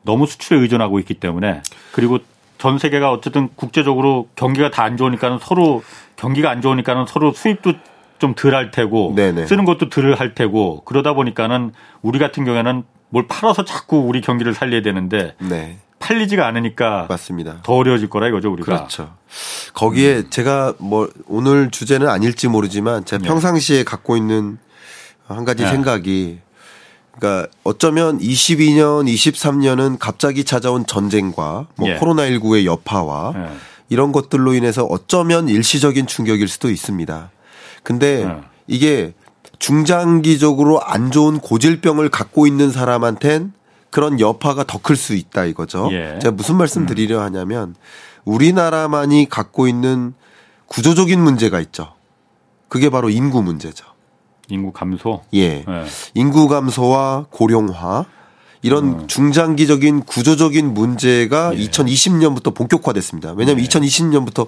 너무 0.02 0.26
수출에 0.26 0.58
의존하고 0.58 0.98
있기 1.00 1.14
때문에 1.14 1.62
그리고 1.92 2.18
전 2.58 2.78
세계가 2.78 3.10
어쨌든 3.10 3.48
국제적으로 3.56 4.28
경기가 4.36 4.70
다 4.70 4.82
안 4.84 4.96
좋으니까는 4.96 5.38
서로 5.40 5.82
경기가 6.16 6.50
안 6.50 6.60
좋으니까는 6.60 7.06
서로 7.06 7.32
수입도 7.32 7.72
좀 8.18 8.34
덜 8.34 8.54
할 8.54 8.70
테고 8.70 9.14
네네. 9.16 9.46
쓰는 9.46 9.64
것도 9.64 9.88
덜 9.88 10.14
할 10.14 10.34
테고 10.34 10.82
그러다 10.84 11.14
보니까는 11.14 11.72
우리 12.02 12.18
같은 12.18 12.44
경우에는 12.44 12.82
뭘 13.08 13.26
팔아서 13.26 13.64
자꾸 13.64 13.96
우리 14.00 14.20
경기를 14.20 14.52
살려야 14.52 14.82
되는데 14.82 15.34
네. 15.38 15.78
팔리지가 16.00 16.46
않으니까 16.46 17.06
맞습니다. 17.08 17.60
더 17.62 17.74
어려워질 17.74 18.10
거라 18.10 18.28
이거죠 18.28 18.52
우리가. 18.52 18.66
그렇죠. 18.76 19.14
거기에 19.72 20.28
제가 20.28 20.74
뭐 20.78 21.08
오늘 21.28 21.70
주제는 21.70 22.08
아닐지 22.08 22.48
모르지만 22.48 23.04
제가 23.06 23.22
네. 23.22 23.28
평상시에 23.28 23.84
갖고 23.84 24.16
있는 24.18 24.58
한 25.26 25.44
가지 25.46 25.62
네. 25.64 25.70
생각이 25.70 26.40
그러니까 27.20 27.46
어쩌면 27.64 28.18
22년, 28.18 29.06
23년은 29.06 29.98
갑자기 29.98 30.44
찾아온 30.44 30.86
전쟁과 30.86 31.66
뭐 31.76 31.88
예. 31.88 31.98
코로나19의 31.98 32.64
여파와 32.64 33.34
예. 33.36 33.48
이런 33.90 34.10
것들로 34.10 34.54
인해서 34.54 34.84
어쩌면 34.84 35.48
일시적인 35.48 36.06
충격일 36.06 36.48
수도 36.48 36.70
있습니다. 36.70 37.30
근데 37.82 38.24
네. 38.24 38.40
이게 38.66 39.12
중장기적으로 39.58 40.82
안 40.82 41.10
좋은 41.10 41.38
고질병을 41.38 42.08
갖고 42.08 42.46
있는 42.46 42.70
사람한텐 42.70 43.52
그런 43.90 44.18
여파가 44.18 44.64
더 44.64 44.78
클 44.78 44.96
수 44.96 45.14
있다 45.14 45.44
이거죠. 45.44 45.90
예. 45.92 46.18
제가 46.22 46.32
무슨 46.32 46.56
말씀 46.56 46.86
드리려 46.86 47.20
하냐면 47.20 47.74
우리나라만이 48.24 49.28
갖고 49.28 49.68
있는 49.68 50.14
구조적인 50.66 51.20
문제가 51.20 51.60
있죠. 51.60 51.92
그게 52.68 52.88
바로 52.88 53.10
인구 53.10 53.42
문제죠. 53.42 53.84
인구 54.50 54.72
감소. 54.72 55.22
예. 55.34 55.40
예. 55.40 55.64
인구 56.14 56.48
감소와 56.48 57.26
고령화 57.30 58.06
이런 58.62 59.08
중장기적인 59.08 60.02
구조적인 60.02 60.74
문제가 60.74 61.48
어. 61.48 61.54
예. 61.54 61.58
2020년부터 61.58 62.54
본격화됐습니다. 62.54 63.32
왜냐하면 63.36 63.64
예. 63.64 63.68
2020년부터 63.68 64.46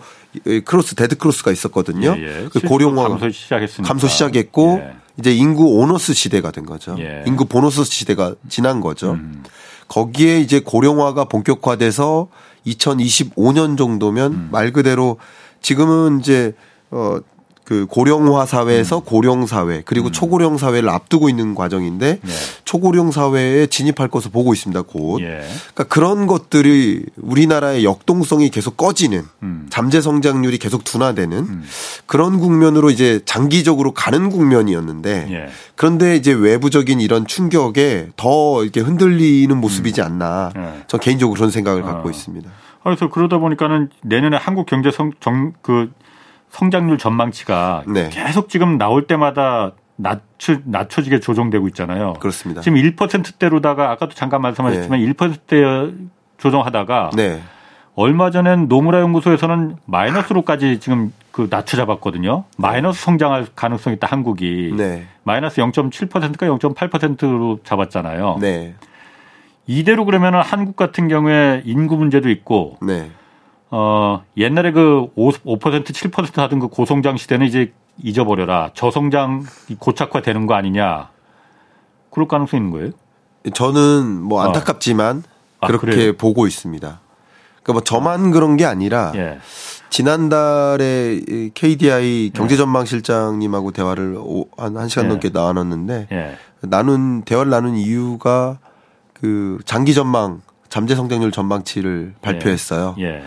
cross 0.65 0.95
dead 0.95 1.17
cross가 1.17 1.51
있었거든요. 1.51 2.15
예, 2.19 2.43
예. 2.43 2.49
그 2.53 2.61
고령화 2.61 3.09
감소 3.09 3.31
시작했으니까. 3.31 3.89
감소 3.89 4.09
시작했고 4.09 4.83
예. 4.83 4.95
이제 5.19 5.35
인구 5.35 5.65
onus 5.79 6.15
시대가 6.15 6.51
된 6.51 6.67
거죠. 6.67 6.97
예. 6.99 7.25
인구 7.27 7.45
보너스 7.47 7.85
시대가 7.85 8.35
지난 8.49 8.81
거죠. 8.81 9.13
음. 9.13 9.43
거기에 9.89 10.41
이제 10.41 10.61
고령화가 10.61 11.25
본격화돼서 11.27 12.29
2025년 12.67 13.77
정도면 13.77 14.33
음. 14.33 14.49
말 14.51 14.73
그대로 14.73 15.19
지금은 15.61 16.21
이제 16.21 16.55
어 16.91 17.19
그 17.65 17.87
고령화 17.87 18.45
사회에서 18.45 18.99
음. 18.99 19.05
고령 19.05 19.47
사회 19.47 19.83
그리고 19.85 20.11
초고령 20.11 20.59
사회를 20.59 20.89
앞두고 20.89 21.29
있는 21.29 21.55
과정인데 21.55 22.19
예. 22.25 22.31
초고령 22.65 23.13
사회에 23.13 23.67
진입할 23.67 24.09
것을 24.09 24.31
보고 24.33 24.53
있습니다. 24.53 24.83
곧. 24.83 25.21
예. 25.21 25.43
그러니까 25.75 25.85
그런 25.85 26.27
것들이 26.27 27.05
우리나라의 27.17 27.85
역동성이 27.85 28.51
계속 28.51 28.77
꺼지는 28.77 29.23
음. 29.43 29.67
잠재 29.71 30.01
성장률이 30.01 30.59
계속 30.59 30.83
둔화되는 30.83 31.63
그런 32.07 32.41
국면으로 32.41 32.91
이제 32.91 33.21
장기적으로 33.25 33.93
가는 33.93 34.29
국면이었는데 34.29 35.29
예. 35.31 35.49
그런데 35.77 36.17
이제 36.17 36.33
외부적인 36.33 37.01
이런 37.01 37.27
충격에 37.27 38.09
더 38.17 38.65
이렇게 38.65 38.81
흔들리는 38.81 39.57
모습이지 39.57 40.03
않나. 40.03 40.51
예. 40.57 40.85
전 40.89 40.99
개인적으로 40.99 41.37
그런 41.37 41.51
생각을 41.51 41.83
갖고 41.83 42.09
어. 42.09 42.11
있습니다. 42.11 42.51
그래서 42.83 43.09
그러다 43.09 43.39
보니까는 43.39 43.91
내년에 44.03 44.37
한국 44.37 44.67
경제 44.67 44.91
성, 44.91 45.13
정, 45.21 45.53
그 45.63 45.91
성장률 46.53 46.99
전망치가 46.99 47.83
네. 47.87 48.11
계속 48.11 48.51
지금 48.51 48.77
나올 48.77 49.07
때마다 49.07 49.73
낮춰, 49.97 50.59
낮춰지게 50.65 51.21
조정되고 51.21 51.67
있잖아요. 51.69 52.13
그렇습니다. 52.21 52.61
지금 52.61 52.79
1%대로다가 52.79 53.91
아까도 53.91 54.15
잠깐 54.15 54.43
말씀하셨지만 54.43 55.01
1%대 55.01 55.95
조정하다가 56.37 57.11
네. 57.17 57.41
얼마 57.95 58.31
전엔 58.31 58.69
노무라 58.69 59.01
연구소에서는 59.01 59.77
마이너스로까지 59.87 60.79
지금 60.81 61.13
그 61.31 61.49
낮춰 61.51 61.79
잡았거든요. 61.79 62.45
마이너스 62.59 63.03
성장할 63.03 63.47
가능성이 63.57 63.97
있다 63.97 64.07
한국이. 64.07 64.75
네. 64.77 65.07
마이너스 65.25 65.61
0.7%가 65.61 66.47
0.8%로 66.47 67.61
잡았잖아요. 67.65 68.39
네. 68.41 68.75
이대로 69.67 70.05
그러면은 70.05 70.41
한국 70.43 70.77
같은 70.77 71.09
경우에 71.09 71.63
인구 71.65 71.97
문제도 71.97 72.29
있고 72.29 72.77
네. 72.83 73.11
어 73.75 74.23
옛날에 74.37 74.71
그 74.71 75.07
5, 75.17 75.31
5% 75.31 75.85
7% 75.87 76.37
하던 76.37 76.59
그 76.61 76.69
고성장 76.69 77.17
시대는 77.17 77.47
이제 77.47 77.73
잊어버려라. 78.03 78.71
저성장 78.75 79.45
고착화 79.79 80.21
되는 80.21 80.47
거 80.47 80.53
아니냐. 80.55 81.09
그럴 82.11 82.29
가능성이 82.29 82.61
있는 82.61 82.71
거예요? 82.71 82.91
저는 83.55 84.21
뭐 84.21 84.41
어. 84.43 84.45
안타깝지만 84.45 85.23
아, 85.61 85.67
그렇게 85.67 85.87
그래요? 85.87 86.13
보고 86.13 86.47
있습니다. 86.47 87.01
그러니까 87.63 87.73
뭐 87.73 87.81
저만 87.83 88.31
그런 88.31 88.59
게 88.59 88.67
아니라 88.67 89.13
예. 89.15 89.39
지난달에 89.89 91.21
이 91.27 91.51
KDI 91.55 92.33
경제전망실장님하고 92.35 93.71
대화를 93.71 94.17
오- 94.19 94.49
한 94.59 94.75
1시간 94.75 95.05
예. 95.05 95.09
넘게 95.09 95.31
나눴는데 95.31 96.09
예. 96.13 96.37
나눈 96.61 97.23
대화를 97.23 97.51
나눈 97.51 97.75
이유가 97.77 98.59
그 99.15 99.61
장기 99.65 99.95
전망 99.95 100.43
잠재 100.69 100.95
성장률 100.95 101.33
전망치를 101.33 102.15
발표했어요. 102.21 102.97
예. 102.99 103.23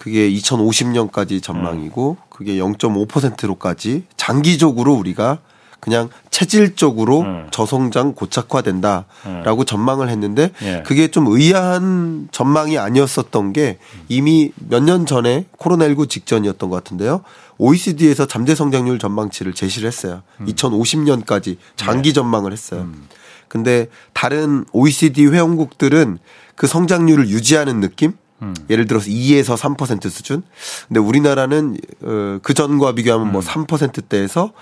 그게 0.00 0.30
2050년까지 0.30 1.42
전망이고 1.42 2.16
그게 2.30 2.54
0.5%로까지 2.54 4.04
장기적으로 4.16 4.94
우리가 4.94 5.40
그냥 5.78 6.08
체질적으로 6.30 7.22
네. 7.22 7.46
저성장 7.50 8.14
고착화된다라고 8.14 9.64
전망을 9.66 10.08
했는데 10.08 10.52
예. 10.62 10.82
그게 10.86 11.08
좀 11.08 11.26
의아한 11.26 12.28
전망이 12.32 12.78
아니었었던 12.78 13.52
게 13.52 13.76
이미 14.08 14.52
몇 14.56 14.82
년 14.82 15.04
전에 15.04 15.44
코로나19 15.58 16.08
직전이었던 16.08 16.70
것 16.70 16.76
같은데요. 16.76 17.22
OECD에서 17.58 18.24
잠재 18.24 18.54
성장률 18.54 18.98
전망치를 18.98 19.52
제시를 19.52 19.86
했어요. 19.86 20.22
음. 20.40 20.46
2050년까지 20.46 21.58
장기 21.76 22.14
전망을 22.14 22.52
했어요. 22.52 22.82
음. 22.82 23.06
근데 23.48 23.88
다른 24.14 24.64
OECD 24.72 25.26
회원국들은 25.26 26.18
그 26.54 26.66
성장률을 26.66 27.28
유지하는 27.28 27.80
느낌? 27.80 28.14
음. 28.42 28.54
예를 28.70 28.86
들어서 28.86 29.06
2에서 29.06 29.56
3% 29.56 30.08
수준. 30.10 30.42
근데 30.88 31.00
우리나라는 31.00 31.76
어, 32.02 32.38
그 32.42 32.54
전과 32.54 32.92
비교하면 32.92 33.28
음. 33.28 33.32
뭐 33.32 33.40
3%대에서 33.42 34.52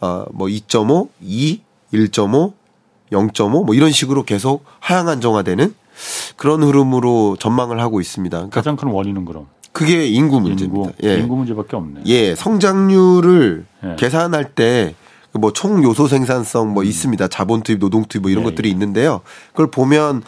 어 0.00 0.24
뭐 0.32 0.48
2.5, 0.48 1.08
2, 1.22 1.60
1.5, 1.92 2.52
0.5 3.12 3.64
뭐 3.64 3.74
이런 3.74 3.90
식으로 3.92 4.24
계속 4.24 4.64
하향 4.80 5.08
안정화되는 5.08 5.74
그런 6.36 6.62
흐름으로 6.62 7.36
전망을 7.38 7.80
하고 7.80 8.00
있습니다. 8.00 8.36
그러니까 8.36 8.54
가장 8.54 8.76
큰 8.76 8.88
원인은 8.88 9.24
그럼 9.24 9.46
그게 9.72 10.06
인구 10.06 10.36
인구 10.36 10.40
문제입니다. 10.40 10.92
예. 11.04 11.18
인구 11.18 11.36
문제밖에 11.36 11.76
없네. 11.76 12.00
예, 12.06 12.34
성장률을 12.34 13.66
예. 13.84 13.96
계산할 13.96 14.52
때 14.54 14.94
뭐 15.36 15.50
총 15.52 15.82
요소 15.82 16.06
생산성 16.06 16.72
뭐 16.74 16.84
있습니다. 16.84 17.26
자본 17.28 17.62
투입, 17.62 17.80
노동 17.80 18.04
투입 18.04 18.22
뭐 18.22 18.30
이런 18.30 18.44
음. 18.44 18.46
예, 18.46 18.50
것들이 18.50 18.70
있는데요. 18.70 19.20
그걸 19.50 19.68
보면 19.68 20.22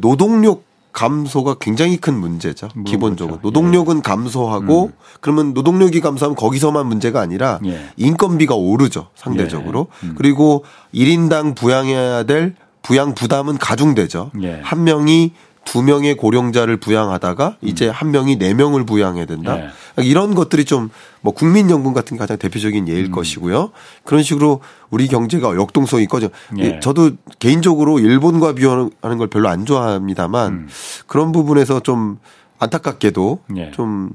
노동력 0.00 0.62
감소가 0.92 1.54
굉장히 1.54 1.96
큰 1.96 2.18
문제죠. 2.18 2.68
물론 2.74 2.84
기본적으로. 2.84 3.38
그렇죠. 3.38 3.46
노동력은 3.48 4.02
감소하고 4.02 4.92
그러면 5.20 5.54
노동력이 5.54 6.00
감소하면 6.00 6.36
거기서만 6.36 6.86
문제가 6.86 7.20
아니라 7.20 7.60
예. 7.64 7.80
인건비가 7.96 8.54
오르죠. 8.54 9.08
상대적으로. 9.14 9.88
예. 10.04 10.06
음. 10.08 10.14
그리고 10.16 10.64
1인당 10.94 11.56
부양해야 11.56 12.24
될 12.24 12.54
부양 12.82 13.14
부담은 13.14 13.58
가중되죠. 13.58 14.32
예. 14.42 14.60
한 14.62 14.84
명이 14.84 15.32
두 15.64 15.82
명의 15.82 16.14
고령자를 16.16 16.78
부양하다가 16.78 17.56
이제 17.62 17.88
한 17.88 18.10
명이 18.10 18.38
네 18.38 18.54
명을 18.54 18.84
부양해야 18.84 19.26
된다. 19.26 19.58
예. 19.58 20.02
이런 20.04 20.34
것들이 20.34 20.64
좀 20.64 20.90
뭐 21.22 21.32
국민연금 21.32 21.94
같은 21.94 22.16
게 22.16 22.18
가장 22.18 22.36
대표적인 22.36 22.88
예일 22.88 23.06
음. 23.06 23.10
것이고요. 23.12 23.70
그런 24.04 24.22
식으로 24.22 24.60
우리 24.90 25.06
경제가 25.06 25.54
역동성이 25.54 26.06
꺼져. 26.06 26.28
예. 26.58 26.80
저도 26.80 27.12
개인적으로 27.38 28.00
일본과 28.00 28.52
비교하는 28.52 29.18
걸 29.18 29.28
별로 29.28 29.48
안 29.48 29.64
좋아합니다만 29.64 30.52
음. 30.52 30.68
그런 31.06 31.32
부분에서 31.32 31.80
좀 31.80 32.18
안타깝게도 32.58 33.38
예. 33.56 33.70
좀 33.70 34.10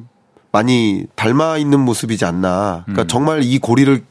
많이 0.51 1.05
닮아 1.15 1.57
있는 1.57 1.79
모습이지 1.79 2.25
않나. 2.25 2.83
그러니까 2.85 3.03
음. 3.03 3.07
정말 3.07 3.43
이 3.43 3.57
고리를 3.57 4.03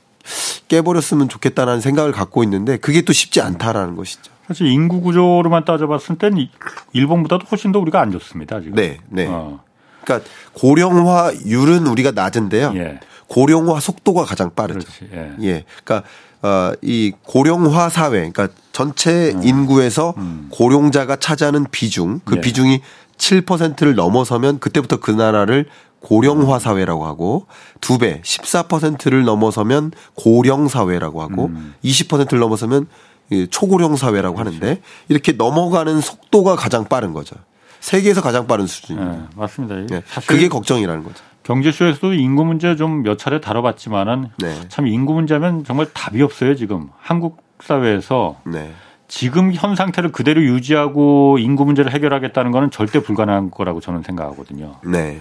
깨버렸으면 0.68 1.29
좋겠다는 1.29 1.81
생각을 1.81 2.12
갖고 2.12 2.43
있는데 2.45 2.77
그게 2.77 3.03
또 3.03 3.12
쉽지 3.12 3.41
않다라는 3.41 3.97
것이죠. 3.97 4.33
사실 4.47 4.66
인구 4.68 5.01
구조로만 5.01 5.64
따져봤을 5.64 6.16
땐 6.18 6.37
이- 6.39 6.51
일본보다도 6.93 7.47
훨씬 7.51 7.72
더 7.72 7.79
우리가 7.81 8.01
안 8.01 8.12
좋습니다. 8.12 8.61
지금. 8.61 8.74
네, 8.77 8.99
네. 9.09 9.27
어, 9.29 9.61
그러니까 10.05 10.29
고령화율은 10.55 11.87
우리가 11.87 12.12
낮은데요. 12.12 12.72
예. 12.77 13.01
고령화 13.29 13.81
속도가 13.81 14.24
가장 14.24 14.51
빠르죠. 14.55 14.79
그렇지. 14.87 15.09
예. 15.12 15.33
예. 15.43 15.64
그러니까 15.85 16.09
어, 16.43 16.72
이 16.81 17.12
고령화 17.24 17.89
사회, 17.89 18.31
그러니까 18.31 18.49
전체 18.70 19.35
인구에서 19.43 20.14
고령자가 20.51 21.16
차지하는 21.16 21.66
비중, 21.72 22.20
그 22.24 22.37
예. 22.37 22.41
비중이 22.41 22.83
7%를 23.18 23.95
넘어서면 23.95 24.61
그때부터 24.61 24.99
그 25.01 25.11
나라를 25.11 25.66
고령화 26.07 26.61
사회라고 26.61 27.05
하고 27.05 27.47
두 27.81 27.99
배, 27.99 28.21
14%를 28.23 29.25
넘어서면 29.25 29.91
고령 30.15 30.69
사회라고 30.69 31.21
하고 31.21 31.51
20%를 31.85 32.39
넘어서면 32.39 32.87
이 33.31 33.49
초고령 33.51 33.97
사회라고 33.97 34.39
하는데 34.39 34.81
이렇게 35.09 35.33
넘어가는 35.33 36.01
속도가 36.01 36.55
가장 36.55 36.85
빠른 36.85 37.13
거죠. 37.13 37.35
세계에서 37.81 38.23
가장 38.23 38.47
빠른 38.47 38.69
수준입니다. 38.69 39.15
예, 39.15 39.27
맞습니다. 39.35 39.97
예. 39.97 40.03
사실 40.07 40.29
그게 40.29 40.49
걱정이라는 40.49 41.03
거죠. 41.03 41.25
경제쇼에서도 41.43 42.15
인구 42.15 42.45
문제 42.45 42.77
좀 42.77 43.03
몇 43.03 43.19
차례 43.19 43.41
다뤄봤지만은 43.41 44.29
네. 44.39 44.55
참 44.69 44.87
인구 44.87 45.13
문제면 45.13 45.65
정말 45.65 45.87
답이 45.93 46.23
없어요 46.23 46.55
지금 46.55 46.89
한국 47.01 47.43
사회에서 47.61 48.37
네. 48.45 48.73
지금 49.09 49.53
현 49.53 49.75
상태를 49.75 50.13
그대로 50.13 50.41
유지하고 50.43 51.39
인구 51.39 51.65
문제를 51.65 51.93
해결하겠다는 51.93 52.53
거는 52.53 52.71
절대 52.71 53.01
불가능한 53.01 53.51
거라고 53.51 53.81
저는 53.81 54.03
생각하거든요. 54.03 54.77
네. 54.85 55.21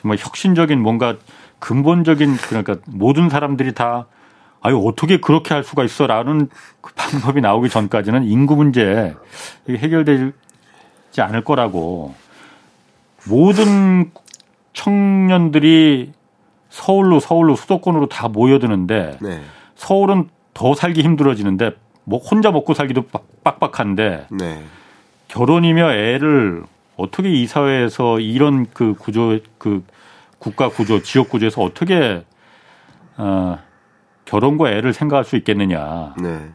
정말 0.00 0.16
혁신적인 0.18 0.80
뭔가 0.80 1.16
근본적인 1.58 2.36
그러니까 2.36 2.76
모든 2.86 3.28
사람들이 3.28 3.72
다 3.74 4.06
아유 4.62 4.82
어떻게 4.86 5.18
그렇게 5.18 5.54
할 5.54 5.64
수가 5.64 5.84
있어라는 5.84 6.48
그 6.80 6.92
방법이 6.94 7.40
나오기 7.40 7.68
전까지는 7.68 8.24
인구 8.24 8.56
문제 8.56 9.14
해결되지 9.68 10.32
않을 11.18 11.44
거라고 11.44 12.14
모든 13.26 14.10
청년들이 14.72 16.12
서울로 16.70 17.20
서울로 17.20 17.56
수도권으로 17.56 18.06
다 18.06 18.28
모여드는데 18.28 19.18
네. 19.20 19.40
서울은 19.74 20.28
더 20.54 20.74
살기 20.74 21.02
힘들어지는데 21.02 21.72
뭐 22.04 22.18
혼자 22.18 22.50
먹고 22.50 22.74
살기도 22.74 23.02
빡- 23.02 23.24
빡빡한데 23.44 24.26
네. 24.30 24.62
결혼이며 25.28 25.92
애를 25.92 26.62
어떻게 27.00 27.30
이 27.30 27.46
사회에서 27.46 28.20
이런 28.20 28.66
그 28.72 28.94
구조 28.94 29.38
그 29.58 29.84
국가 30.38 30.68
구조 30.68 31.02
지역 31.02 31.30
구조에서 31.30 31.62
어떻게 31.62 32.24
어 33.16 33.58
결혼과 34.24 34.70
애를 34.70 34.92
생각할 34.92 35.24
수 35.24 35.36
있겠느냐. 35.36 36.14
네. 36.20 36.50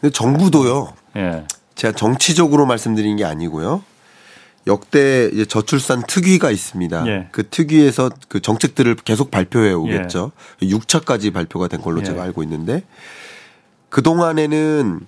근데 0.00 0.12
정부도요. 0.12 0.92
예. 1.16 1.44
제가 1.74 1.94
정치적으로 1.94 2.66
말씀드린 2.66 3.16
게 3.16 3.24
아니고요. 3.24 3.82
역대 4.66 5.30
이제 5.32 5.44
저출산 5.44 6.02
특위가 6.06 6.50
있습니다. 6.50 7.06
예. 7.06 7.28
그 7.32 7.48
특위에서 7.48 8.10
그 8.28 8.40
정책들을 8.40 8.96
계속 8.96 9.30
발표해 9.30 9.72
오겠죠. 9.72 10.32
6차까지 10.62 11.32
발표가 11.32 11.68
된 11.68 11.80
걸로 11.80 12.00
예. 12.00 12.04
제가 12.04 12.22
알고 12.22 12.42
있는데 12.42 12.82
그 13.88 14.02
동안에는 14.02 15.00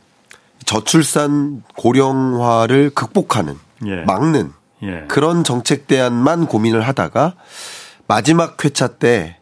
저출산 0.65 1.63
고령화를 1.77 2.91
극복하는 2.91 3.57
예. 3.87 4.05
막는 4.05 4.53
예. 4.83 5.05
그런 5.09 5.45
정책 5.45 5.87
대안만 5.87 6.47
고민을 6.47 6.83
하다가 6.83 7.35
마지막 8.07 8.63
회차 8.65 8.89
때 8.89 9.39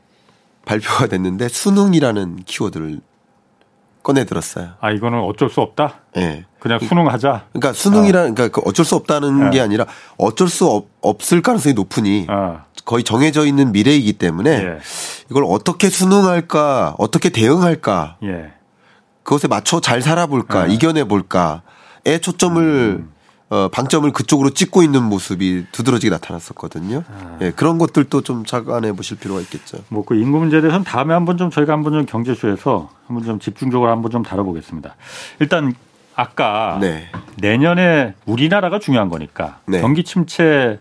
발표가 0.65 1.07
됐는데 1.07 1.49
수능이라는 1.49 2.45
키워드를 2.45 3.01
꺼내 4.03 4.25
들었어요. 4.25 4.71
아 4.81 4.91
이거는 4.91 5.21
어쩔 5.21 5.51
수 5.51 5.61
없다. 5.61 6.01
예. 6.17 6.47
그냥 6.59 6.79
수능하자. 6.79 7.47
그러니까 7.53 7.73
수능이라는 7.73 8.35
그러니까 8.35 8.61
그 8.61 8.67
어쩔 8.69 8.85
수 8.85 8.95
없다는 8.97 9.47
예. 9.47 9.51
게 9.51 9.61
아니라 9.61 9.87
어쩔 10.17 10.49
수 10.49 10.67
없, 10.67 10.87
없을 11.01 11.43
가능성이 11.43 11.75
높으니 11.75 12.27
아, 12.29 12.65
거의 12.85 13.05
정해져 13.05 13.47
있는 13.47 13.73
미래이기 13.73 14.15
때문에 14.15 14.51
예. 14.51 14.79
이걸 15.31 15.45
어떻게 15.47 15.91
수능할까, 15.91 16.97
어떻게 16.99 17.29
대응할까, 17.31 18.17
예. 18.25 18.53
그것에 19.23 19.49
맞춰 19.49 19.81
잘 19.81 20.03
살아볼까, 20.03 20.69
예. 20.69 20.75
이겨내 20.75 21.05
볼까에 21.05 22.19
초점을 22.21 23.05
어, 23.51 23.69
방점을 23.69 24.11
그쪽으로 24.13 24.51
찍고 24.51 24.83
있는 24.85 25.03
모습이 25.03 25.67
두드러지게 25.73 26.09
나타났었거든요. 26.11 27.03
예, 27.41 27.51
그런 27.51 27.79
것들도 27.79 28.21
좀 28.23 28.45
자관해 28.45 28.93
보실 28.93 29.19
필요가 29.19 29.41
있겠죠. 29.41 29.79
뭐 29.89 30.05
그 30.07 30.15
인구 30.15 30.39
문제에 30.39 30.61
대해서는 30.61 30.85
다음에 30.85 31.13
한번 31.15 31.37
좀 31.37 31.51
저희가 31.51 31.73
한번 31.73 31.93
좀 31.93 32.07
경제쇼에서 32.07 32.91
한번 33.09 33.25
좀 33.25 33.39
집중적으로 33.41 33.91
한번 33.91 34.11
좀 34.13 34.23
다뤄보겠습니다. 34.23 34.95
일단 35.41 35.75
아까 36.15 36.79
네. 36.81 37.09
내년에 37.39 38.15
우리나라가 38.25 38.79
중요한 38.79 39.09
거니까 39.09 39.59
네. 39.67 39.81
경기 39.81 40.05
침체, 40.05 40.79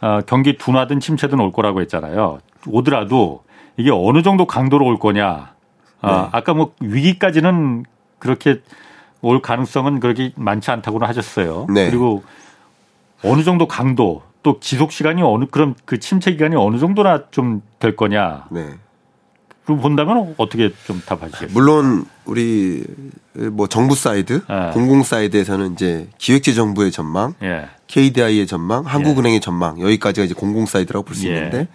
어, 0.00 0.20
경기 0.26 0.56
둔화든 0.56 1.00
침체든 1.00 1.40
올 1.40 1.50
거라고 1.50 1.80
했잖아요. 1.80 2.38
오더라도 2.68 3.42
이게 3.76 3.90
어느 3.92 4.22
정도 4.22 4.46
강도로 4.46 4.86
올 4.86 4.98
거냐. 4.98 5.50
아, 6.02 6.10
네. 6.10 6.28
아까 6.32 6.54
뭐 6.54 6.72
위기까지는 6.80 7.84
그렇게 8.18 8.60
올 9.26 9.42
가능성은 9.42 10.00
그렇게 10.00 10.32
많지 10.36 10.70
않다고는 10.70 11.06
하셨어요. 11.08 11.66
네. 11.68 11.86
그리고 11.86 12.22
어느 13.22 13.42
정도 13.42 13.66
강도 13.66 14.22
또 14.42 14.60
지속 14.60 14.92
시간이 14.92 15.22
어느 15.22 15.46
그럼 15.50 15.74
그 15.84 15.98
침체 15.98 16.30
기간이 16.32 16.56
어느 16.56 16.78
정도나 16.78 17.30
좀 17.30 17.62
될 17.78 17.96
거냐. 17.96 18.46
네. 18.50 18.70
그럼 19.64 19.80
본다면 19.80 20.34
어떻게 20.36 20.72
좀 20.86 21.02
답하시겠어요? 21.04 21.48
물론 21.52 22.06
우리 22.24 22.84
뭐 23.32 23.66
정부 23.66 23.96
사이드, 23.96 24.42
예. 24.48 24.70
공공 24.72 25.02
사이드에서는 25.02 25.72
이제 25.72 26.08
기획재정부의 26.18 26.92
전망, 26.92 27.34
예. 27.42 27.68
KDI의 27.88 28.46
전망, 28.46 28.84
한국은행의 28.86 29.40
전망 29.40 29.80
여기까지가 29.80 30.24
이제 30.24 30.34
공공 30.34 30.66
사이드라고 30.66 31.04
볼수 31.04 31.26
예. 31.28 31.34
있는데 31.34 31.68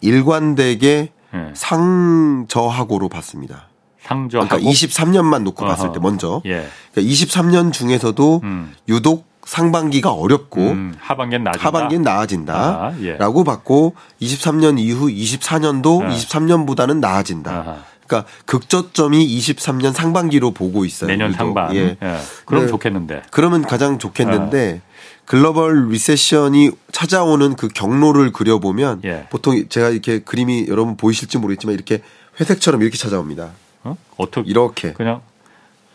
일관되게 0.00 1.10
예. 1.34 1.50
상저하고로 1.54 3.08
봤습니다. 3.08 3.68
상저하고 4.02 4.48
그러니까 4.48 4.70
23년만 4.70 5.42
놓고 5.42 5.64
봤을 5.64 5.86
어허. 5.86 5.94
때 5.94 6.00
먼저 6.00 6.42
예. 6.44 6.66
그러니까 6.92 7.14
23년 7.14 7.72
중에서도 7.72 8.40
음. 8.42 8.74
유독 8.88 9.30
상반기가 9.44 10.12
어렵고 10.12 10.60
음, 10.60 10.94
하반기는 10.98 11.42
나아진다. 11.44 11.66
하반기는 11.66 12.06
아, 12.06 12.12
예. 12.12 12.14
나아진다라고 12.14 13.44
봤고 13.44 13.94
23년 14.20 14.78
이후 14.78 15.08
24년도 15.08 16.02
아. 16.02 16.08
23년보다는 16.08 16.98
나아진다. 17.00 17.50
아하. 17.50 17.84
그러니까 18.06 18.30
극저점이 18.46 19.26
23년 19.38 19.92
상반기로 19.92 20.52
보고 20.52 20.84
있어요. 20.84 21.08
내년 21.08 21.28
유독. 21.30 21.38
상반. 21.38 21.74
예. 21.74 21.96
예. 22.02 22.16
그럼 22.44 22.64
네. 22.64 22.70
좋겠는데. 22.70 23.22
그러면 23.30 23.62
가장 23.62 23.98
좋겠는데 23.98 24.82
글로벌 25.24 25.88
리세션이 25.88 26.72
찾아오는 26.90 27.56
그 27.56 27.68
경로를 27.68 28.32
그려보면 28.32 29.00
예. 29.04 29.26
보통 29.30 29.66
제가 29.68 29.88
이렇게 29.88 30.18
그림이 30.20 30.66
여러분 30.68 30.96
보이실지 30.96 31.38
모르겠지만 31.38 31.74
이렇게 31.74 32.02
회색처럼 32.38 32.82
이렇게 32.82 32.98
찾아옵니다. 32.98 33.50
어? 33.84 33.96
어떻게 34.16 34.48
이렇게. 34.48 34.92
그냥 34.92 35.20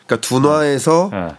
그러니까 0.06 0.28
둔화에서 0.28 1.12
예. 1.14 1.36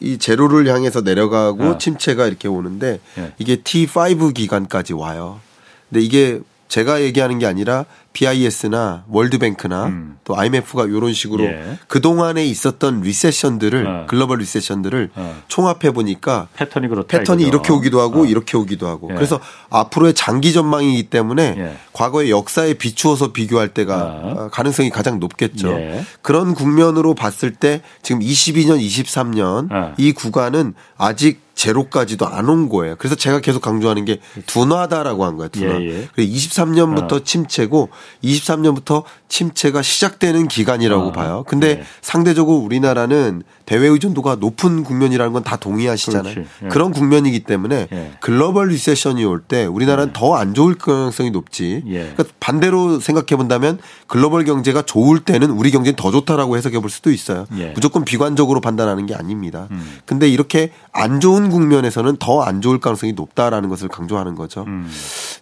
이 0.00 0.18
제로를 0.18 0.66
향해서 0.68 1.02
내려가고 1.02 1.64
어. 1.64 1.78
침체가 1.78 2.26
이렇게 2.26 2.48
오는데 2.48 3.00
예. 3.18 3.32
이게 3.38 3.56
T5 3.56 4.34
기간까지 4.34 4.94
와요. 4.94 5.40
근데 5.88 6.00
이게 6.04 6.40
제가 6.68 7.02
얘기하는 7.02 7.38
게 7.38 7.46
아니라 7.46 7.84
BIS나 8.12 9.04
월드뱅크나 9.08 9.86
음. 9.86 10.18
또 10.24 10.36
IMF가 10.38 10.84
이런 10.86 11.12
식으로 11.12 11.44
예. 11.44 11.78
그동안에 11.86 12.44
있었던 12.44 13.02
리세션들을 13.02 13.86
어. 13.86 14.06
글로벌 14.08 14.38
리세션들을 14.38 15.10
어. 15.14 15.42
총합해 15.48 15.92
보니까 15.92 16.48
패턴이 16.54 16.88
그렇다. 16.88 17.18
패턴이 17.18 17.42
이거죠. 17.44 17.48
이렇게 17.56 17.72
오기도 17.72 18.00
하고 18.00 18.22
어. 18.22 18.26
이렇게 18.26 18.56
오기도 18.56 18.88
하고 18.88 19.08
예. 19.10 19.14
그래서 19.14 19.40
앞으로의 19.70 20.14
장기 20.14 20.52
전망이기 20.52 21.04
때문에 21.04 21.54
예. 21.56 21.76
과거의 21.92 22.30
역사에 22.30 22.74
비추어서 22.74 23.32
비교할 23.32 23.68
때가 23.68 23.96
어. 23.96 24.34
어, 24.36 24.48
가능성이 24.50 24.90
가장 24.90 25.20
높겠죠. 25.20 25.70
예. 25.70 26.04
그런 26.22 26.54
국면으로 26.54 27.14
봤을 27.14 27.52
때 27.54 27.82
지금 28.02 28.20
22년, 28.20 28.80
23년 28.84 29.70
어. 29.72 29.94
이 29.98 30.12
구간은 30.12 30.74
아직 30.96 31.40
제로까지도 31.54 32.26
안 32.26 32.48
온 32.48 32.70
거예요. 32.70 32.96
그래서 32.96 33.14
제가 33.16 33.40
계속 33.40 33.60
강조하는 33.60 34.06
게 34.06 34.18
둔화다라고 34.46 35.26
한 35.26 35.36
거예요. 35.36 35.48
둔화. 35.50 35.78
예, 35.82 35.84
예. 35.88 36.08
그래서 36.14 36.32
23년부터 36.32 37.12
어. 37.12 37.20
침체고 37.22 37.90
23년부터 38.24 39.04
침체가 39.28 39.82
시작되는 39.82 40.48
기간이라고 40.48 41.08
어. 41.08 41.12
봐요. 41.12 41.44
근데 41.46 41.68
예. 41.68 41.82
상대적으로 42.02 42.58
우리나라는 42.58 43.42
대외 43.66 43.86
의존도가 43.88 44.36
높은 44.36 44.82
국면이라는 44.82 45.32
건 45.32 45.40
다 45.44 45.56
동의하시잖아요. 45.56 46.34
예. 46.64 46.68
그런 46.68 46.90
국면이기 46.92 47.40
때문에 47.44 47.88
예. 47.92 48.12
글로벌 48.20 48.68
recession이 48.68 49.24
올 49.24 49.40
때 49.40 49.64
우리나라는 49.64 50.12
더 50.12 50.34
안 50.36 50.54
좋을 50.54 50.74
가능성이 50.76 51.30
높지. 51.30 51.82
예. 51.86 51.98
그러니까 52.14 52.24
반대로 52.40 53.00
생각해 53.00 53.36
본다면 53.36 53.78
글로벌 54.06 54.44
경제가 54.44 54.82
좋을 54.82 55.20
때는 55.20 55.50
우리 55.50 55.70
경제는 55.70 55.96
더 55.96 56.10
좋다라고 56.10 56.56
해석해 56.56 56.78
볼 56.80 56.90
수도 56.90 57.10
있어요. 57.10 57.46
예. 57.56 57.68
무조건 57.74 58.04
비관적으로 58.04 58.60
판단하는 58.60 59.06
게 59.06 59.14
아닙니다. 59.14 59.66
음. 59.70 59.98
근데 60.06 60.28
이렇게 60.28 60.72
안 60.92 61.20
좋은 61.20 61.48
국면에서는 61.50 62.16
더 62.18 62.40
안 62.42 62.60
좋을 62.60 62.80
가능성이 62.80 63.12
높다라는 63.12 63.68
것을 63.68 63.88
강조하는 63.88 64.34
거죠. 64.34 64.64
음. 64.66 64.90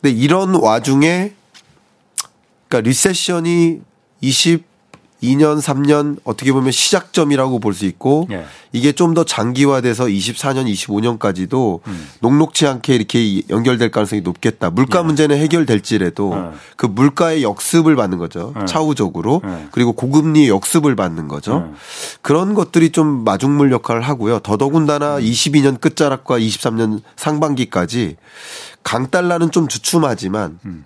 근데 0.00 0.14
이런 0.14 0.54
와중에 0.54 1.32
그러니까 2.68 2.88
recession이 2.88 3.80
22년, 4.22 5.60
3년 5.60 6.18
어떻게 6.24 6.52
보면 6.52 6.70
시작점이라고 6.70 7.60
볼 7.60 7.72
수 7.72 7.86
있고 7.86 8.26
예. 8.30 8.44
이게 8.72 8.92
좀 8.92 9.14
더 9.14 9.24
장기화돼서 9.24 10.04
24년, 10.04 10.70
25년까지도 10.70 11.80
음. 11.86 12.08
녹록치 12.20 12.66
않게 12.66 12.94
이렇게 12.94 13.42
연결될 13.48 13.90
가능성이 13.90 14.20
높겠다. 14.22 14.70
물가 14.70 15.02
문제는 15.02 15.38
해결될지라도 15.38 16.32
예. 16.34 16.58
그 16.76 16.86
물가의 16.86 17.42
역습을 17.42 17.96
받는 17.96 18.18
거죠. 18.18 18.52
예. 18.60 18.66
차후적으로. 18.66 19.40
예. 19.46 19.68
그리고 19.70 19.92
고금리의 19.92 20.48
역습을 20.48 20.94
받는 20.96 21.26
거죠. 21.28 21.68
예. 21.70 21.74
그런 22.20 22.54
것들이 22.54 22.90
좀 22.90 23.24
마중물 23.24 23.72
역할을 23.72 24.02
하고요. 24.02 24.40
더더군다나 24.40 25.16
음. 25.16 25.22
22년 25.22 25.80
끝자락과 25.80 26.38
23년 26.38 27.00
상반기까지 27.16 28.16
강달러는 28.82 29.50
좀 29.52 29.68
주춤하지만 29.68 30.58
음. 30.66 30.84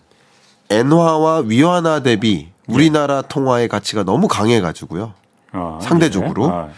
엔화와 0.72 1.44
위안화 1.46 2.00
대비 2.00 2.48
우리나라 2.66 3.22
통화의 3.22 3.68
가치가 3.68 4.02
너무 4.04 4.28
강해가지고요. 4.28 5.12
아, 5.52 5.78
상대적으로. 5.82 6.44
예. 6.46 6.50
아, 6.50 6.68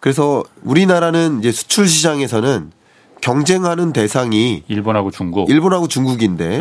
그래서 0.00 0.42
우리나라는 0.62 1.40
이제 1.40 1.52
수출 1.52 1.88
시장에서는 1.88 2.72
경쟁하는 3.20 3.92
대상이 3.92 4.62
일본하고 4.68 5.10
중국. 5.10 5.50
일본하고 5.50 5.88
중국인데 5.88 6.60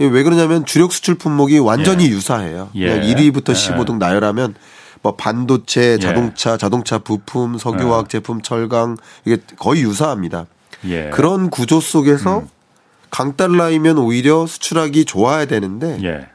예. 0.00 0.06
왜 0.06 0.22
그러냐면 0.22 0.64
주력 0.64 0.92
수출 0.92 1.14
품목이 1.14 1.58
완전히 1.58 2.06
예. 2.06 2.08
유사해요. 2.10 2.70
예. 2.74 2.88
그냥 2.88 3.06
1위부터 3.06 3.50
예. 3.50 3.52
15등 3.52 3.98
나열하면 3.98 4.54
뭐 5.02 5.16
반도체, 5.16 5.98
자동차, 5.98 6.56
자동차 6.56 6.98
부품, 6.98 7.58
석유화학 7.58 8.08
제품, 8.08 8.40
철강 8.40 8.96
이게 9.24 9.36
거의 9.58 9.82
유사합니다. 9.82 10.46
예. 10.86 11.10
그런 11.10 11.50
구조 11.50 11.80
속에서 11.80 12.38
음. 12.38 12.48
강달러이면 13.14 13.96
오히려 13.98 14.44
수출하기 14.44 15.04
좋아야 15.04 15.44
되는데 15.44 16.00
예. 16.02 16.26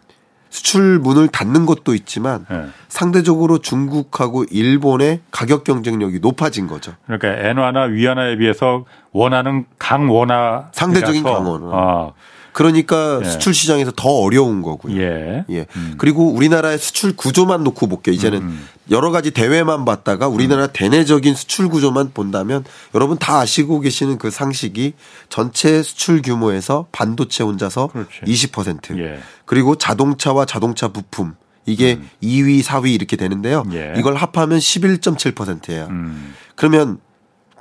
수출 0.50 0.98
문을 0.98 1.28
닫는 1.28 1.66
것도 1.66 1.94
있지만 1.94 2.46
예. 2.50 2.68
상대적으로 2.88 3.58
중국하고 3.58 4.46
일본의 4.46 5.20
가격 5.30 5.66
경쟁력이 5.66 6.20
높아진 6.22 6.68
거죠. 6.68 6.94
그러니까 7.06 7.50
엔화나 7.50 7.82
위안화에 7.84 8.38
비해서 8.38 8.86
원화는 9.12 9.66
강원화 9.78 10.70
상대적인 10.72 11.22
강원화. 11.22 12.14
아, 12.60 12.64
그러니까 12.64 13.22
예. 13.24 13.30
수출 13.30 13.53
시장에서 13.53 13.91
더 13.95 14.10
어려운 14.10 14.62
거고요. 14.62 14.99
예. 15.01 15.45
예. 15.49 15.66
그리고 15.97 16.30
우리나라의 16.34 16.78
수출 16.78 17.16
구조만 17.16 17.64
놓고 17.64 17.88
볼게요. 17.88 18.14
이제는 18.14 18.41
음. 18.41 18.68
여러 18.91 19.12
가지 19.12 19.32
대외만 19.32 19.86
봤다가 19.86 20.28
우리나라 20.28 20.68
대내적인 20.68 21.36
수출 21.36 21.70
구조만 21.70 22.12
본다면 22.14 22.66
여러분 22.93 23.18
다 23.18 23.39
아시고 23.39 23.80
계시는 23.80 24.18
그 24.18 24.30
상식이 24.30 24.93
전체 25.30 25.82
수출 25.82 26.22
규모에서 26.22 26.88
반도체 26.91 27.43
혼자서 27.43 27.88
그렇지. 27.88 28.22
20% 28.26 28.97
예. 28.99 29.20
그리고 29.45 29.76
자동차와 29.76 30.45
자동차 30.45 30.89
부품 30.89 31.36
이게 31.66 31.99
2위, 32.22 32.64
4위 32.64 32.93
이렇게 32.93 33.16
되는데요. 33.16 33.64
음. 33.68 33.74
예. 33.74 33.93
이걸 33.97 34.16
합하면 34.16 34.60
11.7%예요. 34.60 35.88
음. 35.91 36.34
그러면 36.55 36.99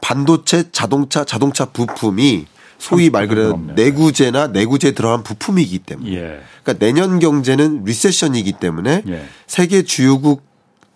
반도체, 0.01 0.70
자동차, 0.72 1.24
자동차 1.24 1.66
부품이 1.66 2.46
소위 2.79 3.11
말 3.11 3.26
그대로 3.29 3.49
30% 3.49 3.51
넘네. 3.51 3.72
내구재나 3.74 4.47
내구재 4.49 4.93
들어간 4.93 5.22
부품이기 5.22 5.81
때문에 5.81 6.11
예. 6.12 6.41
그러니까 6.62 6.85
내년 6.85 7.18
경제는 7.18 7.85
리세션이기 7.85 8.53
때문에 8.53 9.03
예. 9.09 9.24
세계 9.47 9.83
주요국 9.83 10.47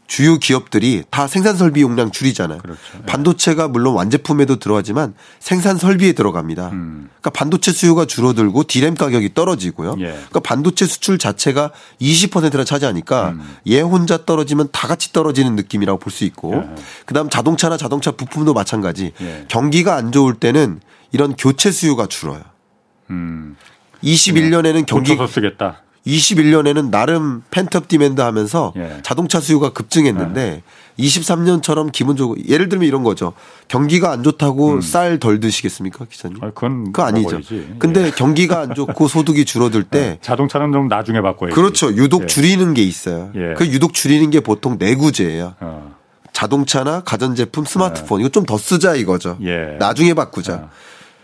주요 0.09 0.37
기업들이 0.37 1.05
다 1.09 1.26
생산 1.26 1.57
설비 1.57 1.80
용량 1.80 2.11
줄이잖아요. 2.11 2.59
그렇죠. 2.59 2.78
예. 3.01 3.07
반도체가 3.07 3.68
물론 3.68 3.95
완제품에도 3.95 4.57
들어가지만 4.59 5.14
생산 5.41 5.78
설비에 5.78 6.12
들어갑니다. 6.12 6.68
음. 6.68 7.09
그러니까 7.18 7.30
반도체 7.30 7.72
수요가 7.72 8.05
줄어들고 8.05 8.64
디램 8.64 8.95
가격이 8.95 9.33
떨어지고요. 9.33 9.95
예. 10.01 10.05
그러니까 10.09 10.41
반도체 10.41 10.85
수출 10.85 11.16
자체가 11.16 11.70
20%나 12.03 12.62
차지하니까 12.64 13.30
음. 13.30 13.57
얘 13.68 13.80
혼자 13.80 14.26
떨어지면 14.26 14.68
다 14.72 14.87
같이 14.87 15.12
떨어지는 15.14 15.57
느낌이라고 15.57 15.99
볼 15.99 16.12
수 16.12 16.24
있고 16.24 16.57
예. 16.57 16.83
그다음 17.07 17.30
자동차나 17.30 17.78
자동차 17.78 18.11
부품도 18.11 18.53
마찬가지. 18.53 19.12
예. 19.22 19.47
경기가 19.49 19.97
안 19.97 20.12
좋을 20.12 20.35
때는 20.35 20.80
이런 21.13 21.35
교체 21.37 21.71
수요가 21.71 22.07
줄어요. 22.07 22.41
음. 23.11 23.57
21년에는 24.03 24.87
경기 24.87 25.17
쓰겠다. 25.29 25.83
21년에는 26.07 26.91
나름 26.91 27.43
pent-up 27.53 27.87
demand 27.87 28.20
하면서 28.21 28.73
예. 28.77 28.99
자동차 29.03 29.39
수요가 29.41 29.71
급증했는데 29.73 30.63
23년처럼 30.99 31.93
기본적으로 31.93 32.37
예를 32.49 32.69
들면 32.69 32.89
이런 32.89 33.05
거죠. 33.05 33.35
경기가 33.69 34.11
안 34.11 34.25
좋다고 34.25 34.81
쌀 34.80 35.10
덜 35.10 35.39
드시겠습니까, 35.39 36.07
기사님? 36.11 36.39
아, 36.43 36.47
그건 36.49 36.87
그거 36.87 37.05
아니죠. 37.05 37.37
먹어야지. 37.37 37.77
근데 37.79 38.07
예. 38.07 38.11
경기가 38.11 38.59
안 38.61 38.75
좋고 38.75 39.07
소득이 39.07 39.45
줄어들 39.45 39.85
때 39.85 40.19
자동차는 40.23 40.73
좀 40.73 40.89
나중에 40.89 41.21
바꿔야지. 41.21 41.55
그렇죠. 41.55 41.93
유독 41.95 42.23
예. 42.23 42.27
줄이는 42.27 42.75
게 42.75 42.83
있어요. 42.83 43.31
예. 43.37 43.55
그 43.57 43.67
유독 43.69 43.95
줄이는 43.95 44.31
게 44.31 44.41
보통 44.41 44.77
내구재예요. 44.81 45.55
어. 45.61 45.95
자동차나 46.33 47.03
가전제품, 47.03 47.65
스마트폰 47.65 48.21
이거 48.21 48.29
좀 48.29 48.45
더 48.47 48.59
쓰자 48.59 48.97
이거죠. 48.97 49.39
예. 49.43 49.77
나중에 49.79 50.15
바꾸자. 50.15 50.69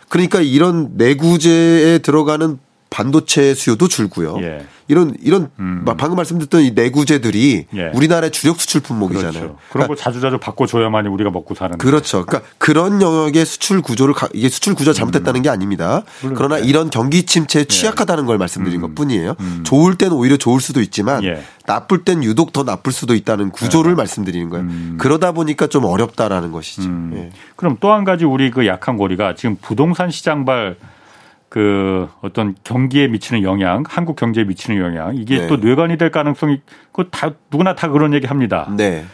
어. 0.08 0.10
그러니까 0.10 0.40
이런 0.40 0.92
내구재에 0.94 1.98
들어가는 1.98 2.58
반도체 2.90 3.54
수요도 3.54 3.88
줄고요. 3.88 4.38
예. 4.40 4.64
이런 4.90 5.14
이런 5.20 5.50
음. 5.58 5.84
방금 5.98 6.16
말씀드렸던 6.16 6.62
이 6.62 6.70
내구재들이 6.70 7.66
예. 7.76 7.90
우리나라의 7.92 8.30
주력 8.30 8.58
수출 8.58 8.80
품목이잖아요. 8.80 9.32
그렇죠. 9.32 9.46
그런 9.46 9.58
그러니까 9.68 9.88
거 9.88 9.96
자주자주 9.96 10.38
바꿔 10.38 10.66
줘야만이 10.66 11.08
우리가 11.08 11.30
먹고 11.30 11.54
사는. 11.54 11.76
그렇죠. 11.76 12.24
그러니까 12.24 12.48
그런 12.56 13.02
영역의 13.02 13.44
수출 13.44 13.82
구조를 13.82 14.14
가- 14.14 14.30
이게 14.32 14.48
수출 14.48 14.74
구조가 14.74 14.94
잘못됐다는 14.94 15.42
게 15.42 15.50
아닙니다. 15.50 16.04
그러나 16.34 16.58
예. 16.60 16.64
이런 16.64 16.88
경기 16.88 17.24
침체에 17.26 17.64
취약하다는 17.64 18.24
걸 18.24 18.38
말씀드린 18.38 18.82
음. 18.82 18.94
것뿐이에요. 18.94 19.34
음. 19.38 19.60
좋을 19.66 19.96
때는 19.96 20.16
오히려 20.16 20.38
좋을 20.38 20.60
수도 20.62 20.80
있지만 20.80 21.22
예. 21.24 21.42
나쁠 21.66 22.04
땐 22.04 22.24
유독 22.24 22.54
더 22.54 22.62
나쁠 22.64 22.90
수도 22.92 23.14
있다는 23.14 23.50
구조를 23.50 23.94
말씀드리는 23.94 24.48
거예요. 24.48 24.64
음. 24.64 24.96
그러다 24.98 25.32
보니까 25.32 25.66
좀 25.66 25.84
어렵다라는 25.84 26.50
것이죠. 26.52 26.88
음. 26.88 27.12
예. 27.14 27.30
그럼 27.56 27.76
또 27.80 27.92
한 27.92 28.04
가지 28.04 28.24
우리 28.24 28.50
그 28.50 28.66
약한 28.66 28.96
고리가 28.96 29.34
지금 29.34 29.56
부동산 29.60 30.10
시장발 30.10 30.76
그 31.48 32.08
어떤 32.20 32.54
경기에 32.64 33.08
미치는 33.08 33.42
영향, 33.42 33.82
한국 33.88 34.16
경제에 34.16 34.44
미치는 34.44 34.78
영향 34.80 35.16
이게 35.16 35.38
네. 35.40 35.46
또 35.46 35.56
뇌관이 35.56 35.96
될 35.96 36.10
가능성이 36.10 36.60
그 36.92 37.08
다 37.10 37.30
누구나 37.50 37.74
다 37.74 37.88
그런 37.88 38.12
얘기 38.12 38.26
합니다. 38.26 38.70
네. 38.76 39.04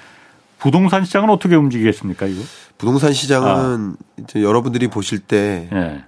부동산 0.58 1.04
시장은 1.04 1.30
어떻게 1.30 1.54
움직이겠습니까 1.54 2.26
이거? 2.26 2.42
부동산 2.78 3.12
시장은 3.12 3.96
이제 4.20 4.42
여러분들이 4.42 4.88
보실 4.88 5.18
때 5.20 5.68
예. 5.72 6.04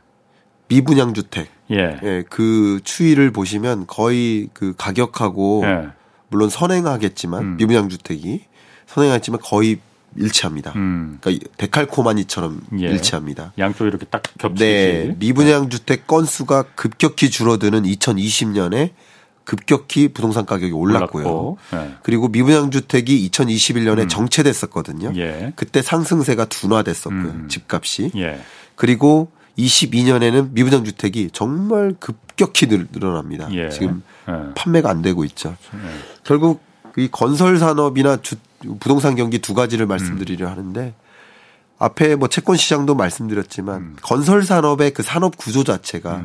미분양 0.69 1.15
주택 1.15 1.49
예. 1.71 1.99
예, 2.03 2.25
그 2.29 2.81
추이를 2.83 3.31
보시면 3.31 3.87
거의 3.87 4.49
그 4.53 4.75
가격하고 4.77 5.63
예. 5.65 5.89
물론 6.29 6.49
선행하겠지만 6.49 7.43
음. 7.43 7.57
미분양 7.57 7.89
주택이 7.89 8.45
선행하겠지만 8.87 9.41
거의 9.43 9.79
일치합니다. 10.15 10.73
음. 10.77 11.19
그러니까 11.21 11.47
데칼코마니처럼 11.57 12.61
예. 12.81 12.87
일치합니다. 12.87 13.53
양쪽 13.59 13.87
이렇게 13.87 14.07
딱 14.07 14.23
겹치듯이. 14.39 14.65
네, 14.65 15.17
미분양 15.19 15.69
주택 15.69 16.07
건수가 16.07 16.65
급격히 16.75 17.31
줄어드는 17.31 17.83
2020년에 17.83 18.91
급격히 19.45 20.09
부동산 20.09 20.45
가격이 20.47 20.73
올랐고요. 20.73 21.25
올랐고. 21.25 21.59
예. 21.75 21.95
그리고 22.03 22.29
미분양 22.29 22.71
주택이 22.71 23.29
2021년에 23.31 24.09
정체됐었거든요. 24.09 25.09
음. 25.11 25.17
예. 25.17 25.53
그때 25.55 25.83
상승세가 25.83 26.47
둔화됐었고요. 26.47 27.21
음. 27.23 27.49
집값이. 27.49 28.11
예. 28.17 28.41
그리고 28.75 29.31
22년에는 29.59 30.51
미분양 30.53 30.85
주택이 30.85 31.31
정말 31.33 31.95
급격히 32.01 32.67
늘- 32.67 32.89
늘어납니다. 32.93 33.49
예. 33.53 33.71
지금 33.71 34.03
예. 34.29 34.33
판매가 34.55 34.91
안 34.91 35.01
되고 35.03 35.25
있죠. 35.25 35.57
예. 35.75 35.79
결국 36.25 36.61
이 36.97 37.09
건설 37.11 37.59
산업이나 37.59 38.19
주- 38.23 38.37
부동산 38.81 39.15
경기 39.17 39.39
두 39.39 39.55
가지를 39.55 39.87
말씀드리려 39.87 40.49
하는데 40.49 40.95
앞에 41.79 42.17
뭐 42.17 42.29
채권 42.29 42.57
시장도 42.57 42.95
말씀드렸지만 42.95 43.77
음. 43.81 43.97
건설 44.03 44.45
산업의 44.45 44.93
그 44.93 45.03
산업 45.03 45.37
구조 45.37 45.63
자체가 45.63 46.25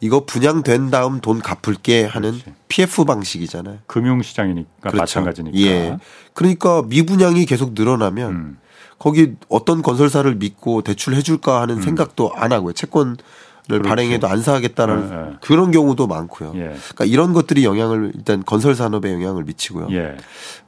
이거 0.00 0.24
분양된 0.24 0.90
다음 0.90 1.20
돈 1.20 1.40
갚을게 1.40 2.04
하는 2.04 2.32
그렇지. 2.32 2.52
PF 2.68 3.04
방식이잖아요. 3.04 3.78
금융 3.86 4.22
시장이니까 4.22 4.70
그렇죠. 4.90 4.96
마찬가지니까. 4.98 5.56
예. 5.58 5.98
그러니까 6.34 6.82
미분양이 6.82 7.46
계속 7.46 7.72
늘어나면 7.74 8.30
음. 8.32 8.58
거기 8.98 9.34
어떤 9.48 9.82
건설사를 9.82 10.32
믿고 10.36 10.82
대출해 10.82 11.22
줄까 11.22 11.60
하는 11.60 11.80
생각도 11.82 12.32
안 12.34 12.52
하고요. 12.52 12.72
채권 12.72 13.16
을 13.70 13.82
발행해도 13.82 14.26
안 14.26 14.40
사겠다라는 14.42 15.10
예, 15.12 15.30
예. 15.32 15.36
그런 15.42 15.70
경우도 15.70 16.06
많고요. 16.06 16.52
예. 16.54 16.60
그러니까 16.74 17.04
이런 17.04 17.34
것들이 17.34 17.64
영향을 17.66 18.12
일단 18.14 18.42
건설 18.42 18.74
산업에 18.74 19.12
영향을 19.12 19.44
미치고요. 19.44 19.88
예. 19.90 20.16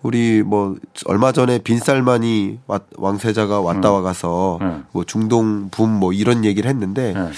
우리 0.03 0.43
뭐 0.43 0.77
얼마 1.07 1.33
전에 1.33 1.61
빈살만이 1.61 2.59
왔- 2.67 2.83
왕세자가 2.99 3.61
왔다 3.63 3.91
와 3.91 4.03
가서 4.03 4.59
음. 4.61 4.85
뭐 4.93 5.05
중동 5.05 5.71
붐 5.71 5.89
뭐 5.91 6.13
이런 6.13 6.45
얘기를 6.45 6.69
했는데 6.69 7.15
예. 7.17 7.31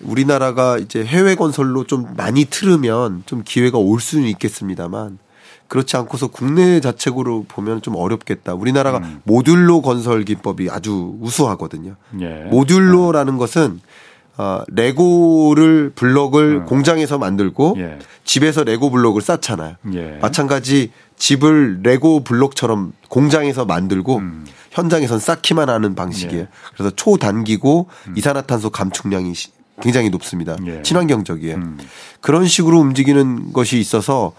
우리나라가 0.00 0.76
이제 0.78 1.04
해외 1.04 1.34
건설로 1.36 1.84
좀 1.84 2.06
많이 2.16 2.44
틀으면 2.44 3.22
좀 3.26 3.42
기회가 3.44 3.78
올 3.78 4.00
수는 4.00 4.26
있겠습니다만 4.28 5.18
그렇지 5.68 5.96
않고서 5.96 6.28
국내 6.28 6.80
자체로 6.80 7.44
보면 7.48 7.82
좀 7.82 7.96
어렵겠다. 7.96 8.54
우리나라가 8.54 8.98
음. 8.98 9.20
모듈로 9.24 9.82
건설 9.82 10.24
기법이 10.24 10.68
아주 10.70 11.16
우수하거든요. 11.20 11.94
예. 12.20 12.44
modular라는 12.50 13.36
것은 13.36 13.80
어, 14.38 14.62
레고를 14.68 15.92
블럭을 15.94 16.64
공장에서 16.66 17.18
만들고 17.18 17.74
음. 17.76 17.80
예. 17.80 17.98
집에서 18.24 18.64
레고 18.64 18.90
블럭을 18.90 19.22
쌓잖아요. 19.22 19.76
예. 19.94 20.18
마찬가지 20.20 20.90
집을 21.16 21.80
레고 21.82 22.22
블록처럼 22.22 22.92
공장에서 23.08 23.64
만들고 23.64 24.20
현장에선 24.72 25.18
쌓기만 25.20 25.70
하는 25.70 25.94
방식이에요. 25.94 26.42
음. 26.42 26.48
예. 26.50 26.70
그래서 26.76 26.94
초단기고 26.94 27.88
이산화탄소 28.16 28.70
감축량이 28.70 29.34
시- 29.34 29.48
굉장히 29.80 30.10
높습니다. 30.10 30.56
예. 30.66 30.82
친환경적이에요. 30.82 31.56
음. 31.56 31.78
그런 32.20 32.46
식으로 32.46 32.78
움직이는 32.78 33.52
것이 33.52 33.78
있어서 33.78 34.32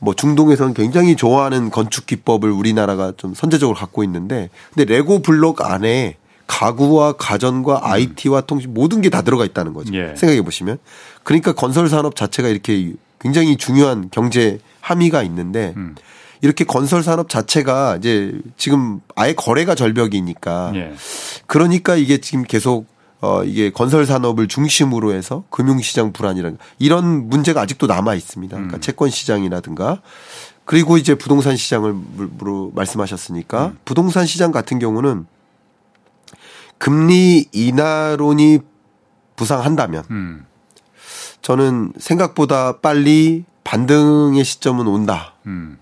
뭐 0.00 0.14
중동에서는 0.14 0.74
굉장히 0.74 1.14
좋아하는 1.16 1.70
건축 1.70 2.06
기법을 2.06 2.50
우리나라가 2.50 3.12
좀 3.16 3.34
선제적으로 3.34 3.76
갖고 3.76 4.02
있는데 4.04 4.50
근데 4.74 4.92
레고 4.92 5.20
블록 5.20 5.64
안에 5.64 6.16
가구와 6.46 7.14
가전과 7.14 7.80
IT와 7.90 8.42
통신 8.42 8.74
모든 8.74 9.00
게 9.00 9.08
다 9.10 9.22
들어가 9.22 9.44
있다는 9.44 9.72
거죠. 9.74 9.94
예. 9.94 10.14
생각해 10.16 10.42
보시면. 10.42 10.78
그러니까 11.22 11.52
건설 11.52 11.88
산업 11.88 12.16
자체가 12.16 12.48
이렇게 12.48 12.92
굉장히 13.20 13.56
중요한 13.56 14.08
경제 14.10 14.58
함의가 14.80 15.22
있는데 15.22 15.72
음. 15.76 15.94
이렇게 16.42 16.64
건설 16.64 17.02
산업 17.02 17.28
자체가 17.28 17.96
이제 17.96 18.38
지금 18.56 19.00
아예 19.16 19.32
거래가 19.34 19.74
절벽이니까 19.74 20.72
예. 20.74 20.92
그러니까 21.46 21.96
이게 21.96 22.18
지금 22.18 22.42
계속 22.44 22.86
어 23.20 23.42
이게 23.44 23.70
건설 23.70 24.04
산업을 24.04 24.48
중심으로 24.48 25.14
해서 25.14 25.44
금융 25.48 25.80
시장 25.80 26.12
불안이라는 26.12 26.58
이런 26.78 27.28
문제가 27.30 27.62
아직도 27.62 27.86
남아 27.86 28.14
있습니다. 28.14 28.54
그러니까 28.54 28.80
채권 28.80 29.08
시장이라든가 29.08 30.02
그리고 30.66 30.98
이제 30.98 31.14
부동산 31.14 31.56
시장을 31.56 31.94
로 32.40 32.72
말씀하셨으니까 32.74 33.72
부동산 33.84 34.26
시장 34.26 34.50
같은 34.52 34.78
경우는 34.78 35.26
금리 36.78 37.46
인하론이 37.52 38.58
부상한다면 39.36 40.04
음. 40.10 40.46
저는 41.42 41.92
생각보다 41.98 42.78
빨리 42.78 43.44
반등의 43.64 44.44
시점은 44.44 44.86
온다. 44.86 45.34
음. 45.46 45.78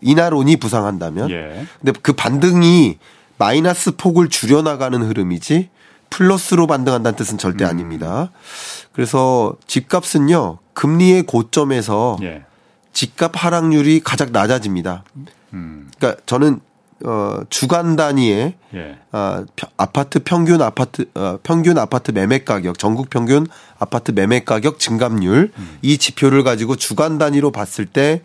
인하론이 0.00 0.56
부상한다면 0.56 1.30
예. 1.30 1.66
근데 1.80 1.98
그 2.00 2.12
반등이 2.12 2.98
마이너스 3.36 3.96
폭을 3.96 4.28
줄여나가는 4.28 5.00
흐름이지 5.02 5.70
플러스로 6.10 6.66
반등한다는 6.66 7.16
뜻은 7.16 7.38
절대 7.38 7.64
음. 7.64 7.70
아닙니다. 7.70 8.30
그래서 8.92 9.56
집값은요 9.66 10.58
금리의 10.72 11.24
고점에서 11.24 12.18
예. 12.22 12.44
집값 12.92 13.32
하락률이 13.34 14.00
가장 14.00 14.32
낮아집니다. 14.32 15.04
음. 15.52 15.90
그러니까 15.98 16.20
저는 16.26 16.60
어 17.04 17.40
주간 17.48 17.94
단위의 17.94 18.54
예. 18.74 18.98
아, 19.12 19.44
펴- 19.54 19.68
아파트 19.76 20.18
평균 20.24 20.60
아파트 20.62 21.06
어, 21.14 21.38
평균 21.42 21.78
아파트 21.78 22.10
매매 22.10 22.38
가격 22.44 22.78
전국 22.78 23.08
평균 23.08 23.46
아파트 23.78 24.10
매매 24.10 24.40
가격 24.40 24.78
증감률 24.80 25.52
이 25.82 25.98
지표를 25.98 26.42
가지고 26.42 26.74
주간 26.76 27.16
단위로 27.18 27.52
봤을 27.52 27.86
때 27.86 28.22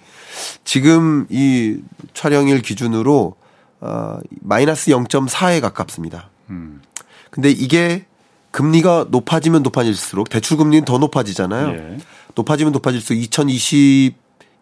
지금 0.63 1.27
이 1.29 1.77
촬영일 2.13 2.61
기준으로 2.63 3.35
어, 3.81 4.17
마이너스 4.41 4.89
0.4에 4.91 5.61
가깝습니다. 5.61 6.29
음. 6.49 6.81
근데 7.29 7.49
이게 7.51 8.05
금리가 8.51 9.07
높아지면 9.09 9.61
높아질수록 9.63 10.29
대출 10.29 10.57
금리는 10.57 10.85
더 10.85 10.97
높아지잖아요. 10.97 11.69
예. 11.73 11.97
높아지면 12.35 12.71
높아질수록 12.73 13.21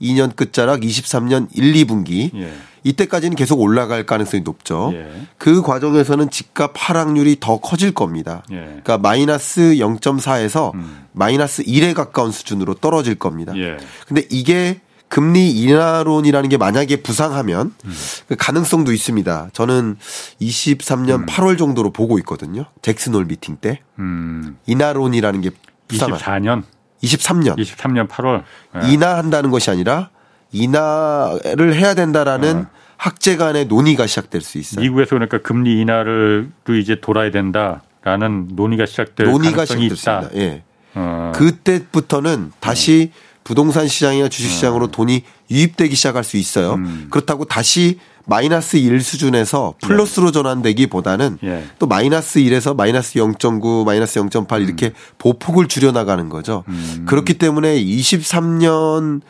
2022년 0.01 0.35
끝자락 0.35 0.81
23년 0.81 1.47
1, 1.53 1.73
2분기 1.85 2.33
예. 2.35 2.51
이때까지는 2.83 3.35
계속 3.35 3.59
올라갈 3.61 4.05
가능성이 4.05 4.41
높죠. 4.43 4.91
예. 4.93 5.07
그 5.37 5.61
과정에서는 5.61 6.29
집값 6.29 6.71
하락률이 6.75 7.37
더 7.39 7.59
커질 7.59 7.93
겁니다. 7.93 8.43
예. 8.51 8.55
그러니까 8.55 8.97
마이너스 8.97 9.75
0.4에서 9.75 10.73
음. 10.73 11.05
마이너스 11.11 11.63
1에 11.63 11.93
가까운 11.93 12.31
수준으로 12.31 12.75
떨어질 12.75 13.15
겁니다. 13.15 13.55
예. 13.55 13.77
근데 14.07 14.25
이게 14.29 14.81
금리 15.11 15.51
인하론이라는 15.51 16.49
게 16.49 16.55
만약에 16.55 17.01
부상하면 17.01 17.73
음. 17.83 17.93
그 18.29 18.35
가능성도 18.37 18.93
있습니다. 18.93 19.49
저는 19.51 19.97
23년 20.39 21.27
8월 21.27 21.57
정도로 21.57 21.91
보고 21.91 22.17
있거든요. 22.19 22.65
잭슨홀 22.81 23.25
미팅 23.25 23.57
때 23.57 23.81
음. 23.99 24.57
인하론이라는 24.67 25.41
게 25.41 25.49
부상한 25.89 26.17
24년, 26.17 26.63
23년 27.03 27.57
23년 27.57 28.07
8월. 28.07 28.43
예. 28.83 28.91
인하한다는 28.91 29.51
것이 29.51 29.69
아니라 29.69 30.09
인하를 30.51 31.75
해야 31.75 31.93
된다라는 31.93 32.65
학제 32.97 33.35
간의 33.35 33.65
논의가 33.65 34.05
시작될 34.05 34.41
수 34.41 34.57
있어요. 34.59 34.81
미국에서 34.81 35.11
그러니까 35.11 35.39
금리 35.39 35.79
인하를 35.81 36.51
또 36.65 36.75
이제 36.75 36.99
돌아야 37.01 37.31
된다라는 37.31 38.49
논의가 38.51 38.85
시작될 38.85 39.25
논의가 39.27 39.65
가능성이 39.65 39.85
있다. 39.87 39.95
시작됐습니다. 39.95 40.45
예. 40.45 40.63
어. 40.93 41.31
그때부터는 41.33 42.51
다시 42.59 43.11
부동산 43.43 43.87
시장이나 43.87 44.29
주식 44.29 44.49
시장으로 44.49 44.91
돈이 44.91 45.23
유입되기 45.49 45.95
시작할 45.95 46.23
수 46.23 46.37
있어요. 46.37 46.75
음. 46.75 47.07
그렇다고 47.09 47.45
다시 47.45 47.99
마이너스 48.25 48.77
1 48.77 49.01
수준에서 49.01 49.75
플러스로 49.81 50.31
전환되기보다는 50.31 51.37
예. 51.43 51.63
또 51.79 51.87
마이너스 51.87 52.39
1에서 52.39 52.75
마이너스 52.75 53.19
0.9, 53.19 53.85
마이너스 53.85 54.19
0.8 54.19 54.61
이렇게 54.63 54.91
보폭을 55.19 55.67
줄여나가는 55.67 56.27
거죠. 56.29 56.63
음. 56.67 57.03
그렇기 57.07 57.35
때문에 57.35 57.79
23년 57.81 59.21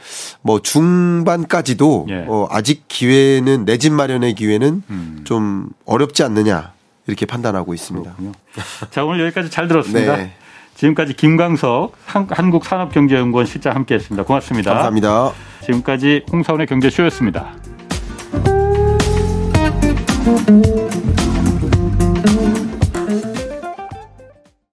뭐 0.42 0.62
중반까지도 0.62 2.08
예. 2.10 2.26
어 2.28 2.48
아직 2.50 2.86
기회는 2.88 3.66
내 3.66 3.78
집 3.82 3.94
마련의 3.94 4.36
기회는 4.36 4.84
음. 4.92 5.22
좀 5.24 5.70
어렵지 5.86 6.22
않느냐 6.24 6.72
이렇게 7.08 7.26
판단하고 7.26 7.74
있습니다. 7.74 8.12
그렇군요. 8.12 8.32
자, 8.92 9.04
오늘 9.04 9.26
여기까지 9.26 9.50
잘 9.50 9.68
들었습니다. 9.68 10.18
네. 10.18 10.34
지금까지 10.76 11.14
김광석 11.16 11.94
한, 12.06 12.28
한국산업경제연구원 12.30 13.48
실장 13.48 13.76
함께했습니다. 13.76 14.24
고맙습니다. 14.26 14.72
감사합니다. 14.72 15.32
지금까지 15.66 16.26
홍사원의 16.32 16.68
경제쇼였습니다. 16.68 17.56
Thank 20.24 20.68
you. 20.68 20.81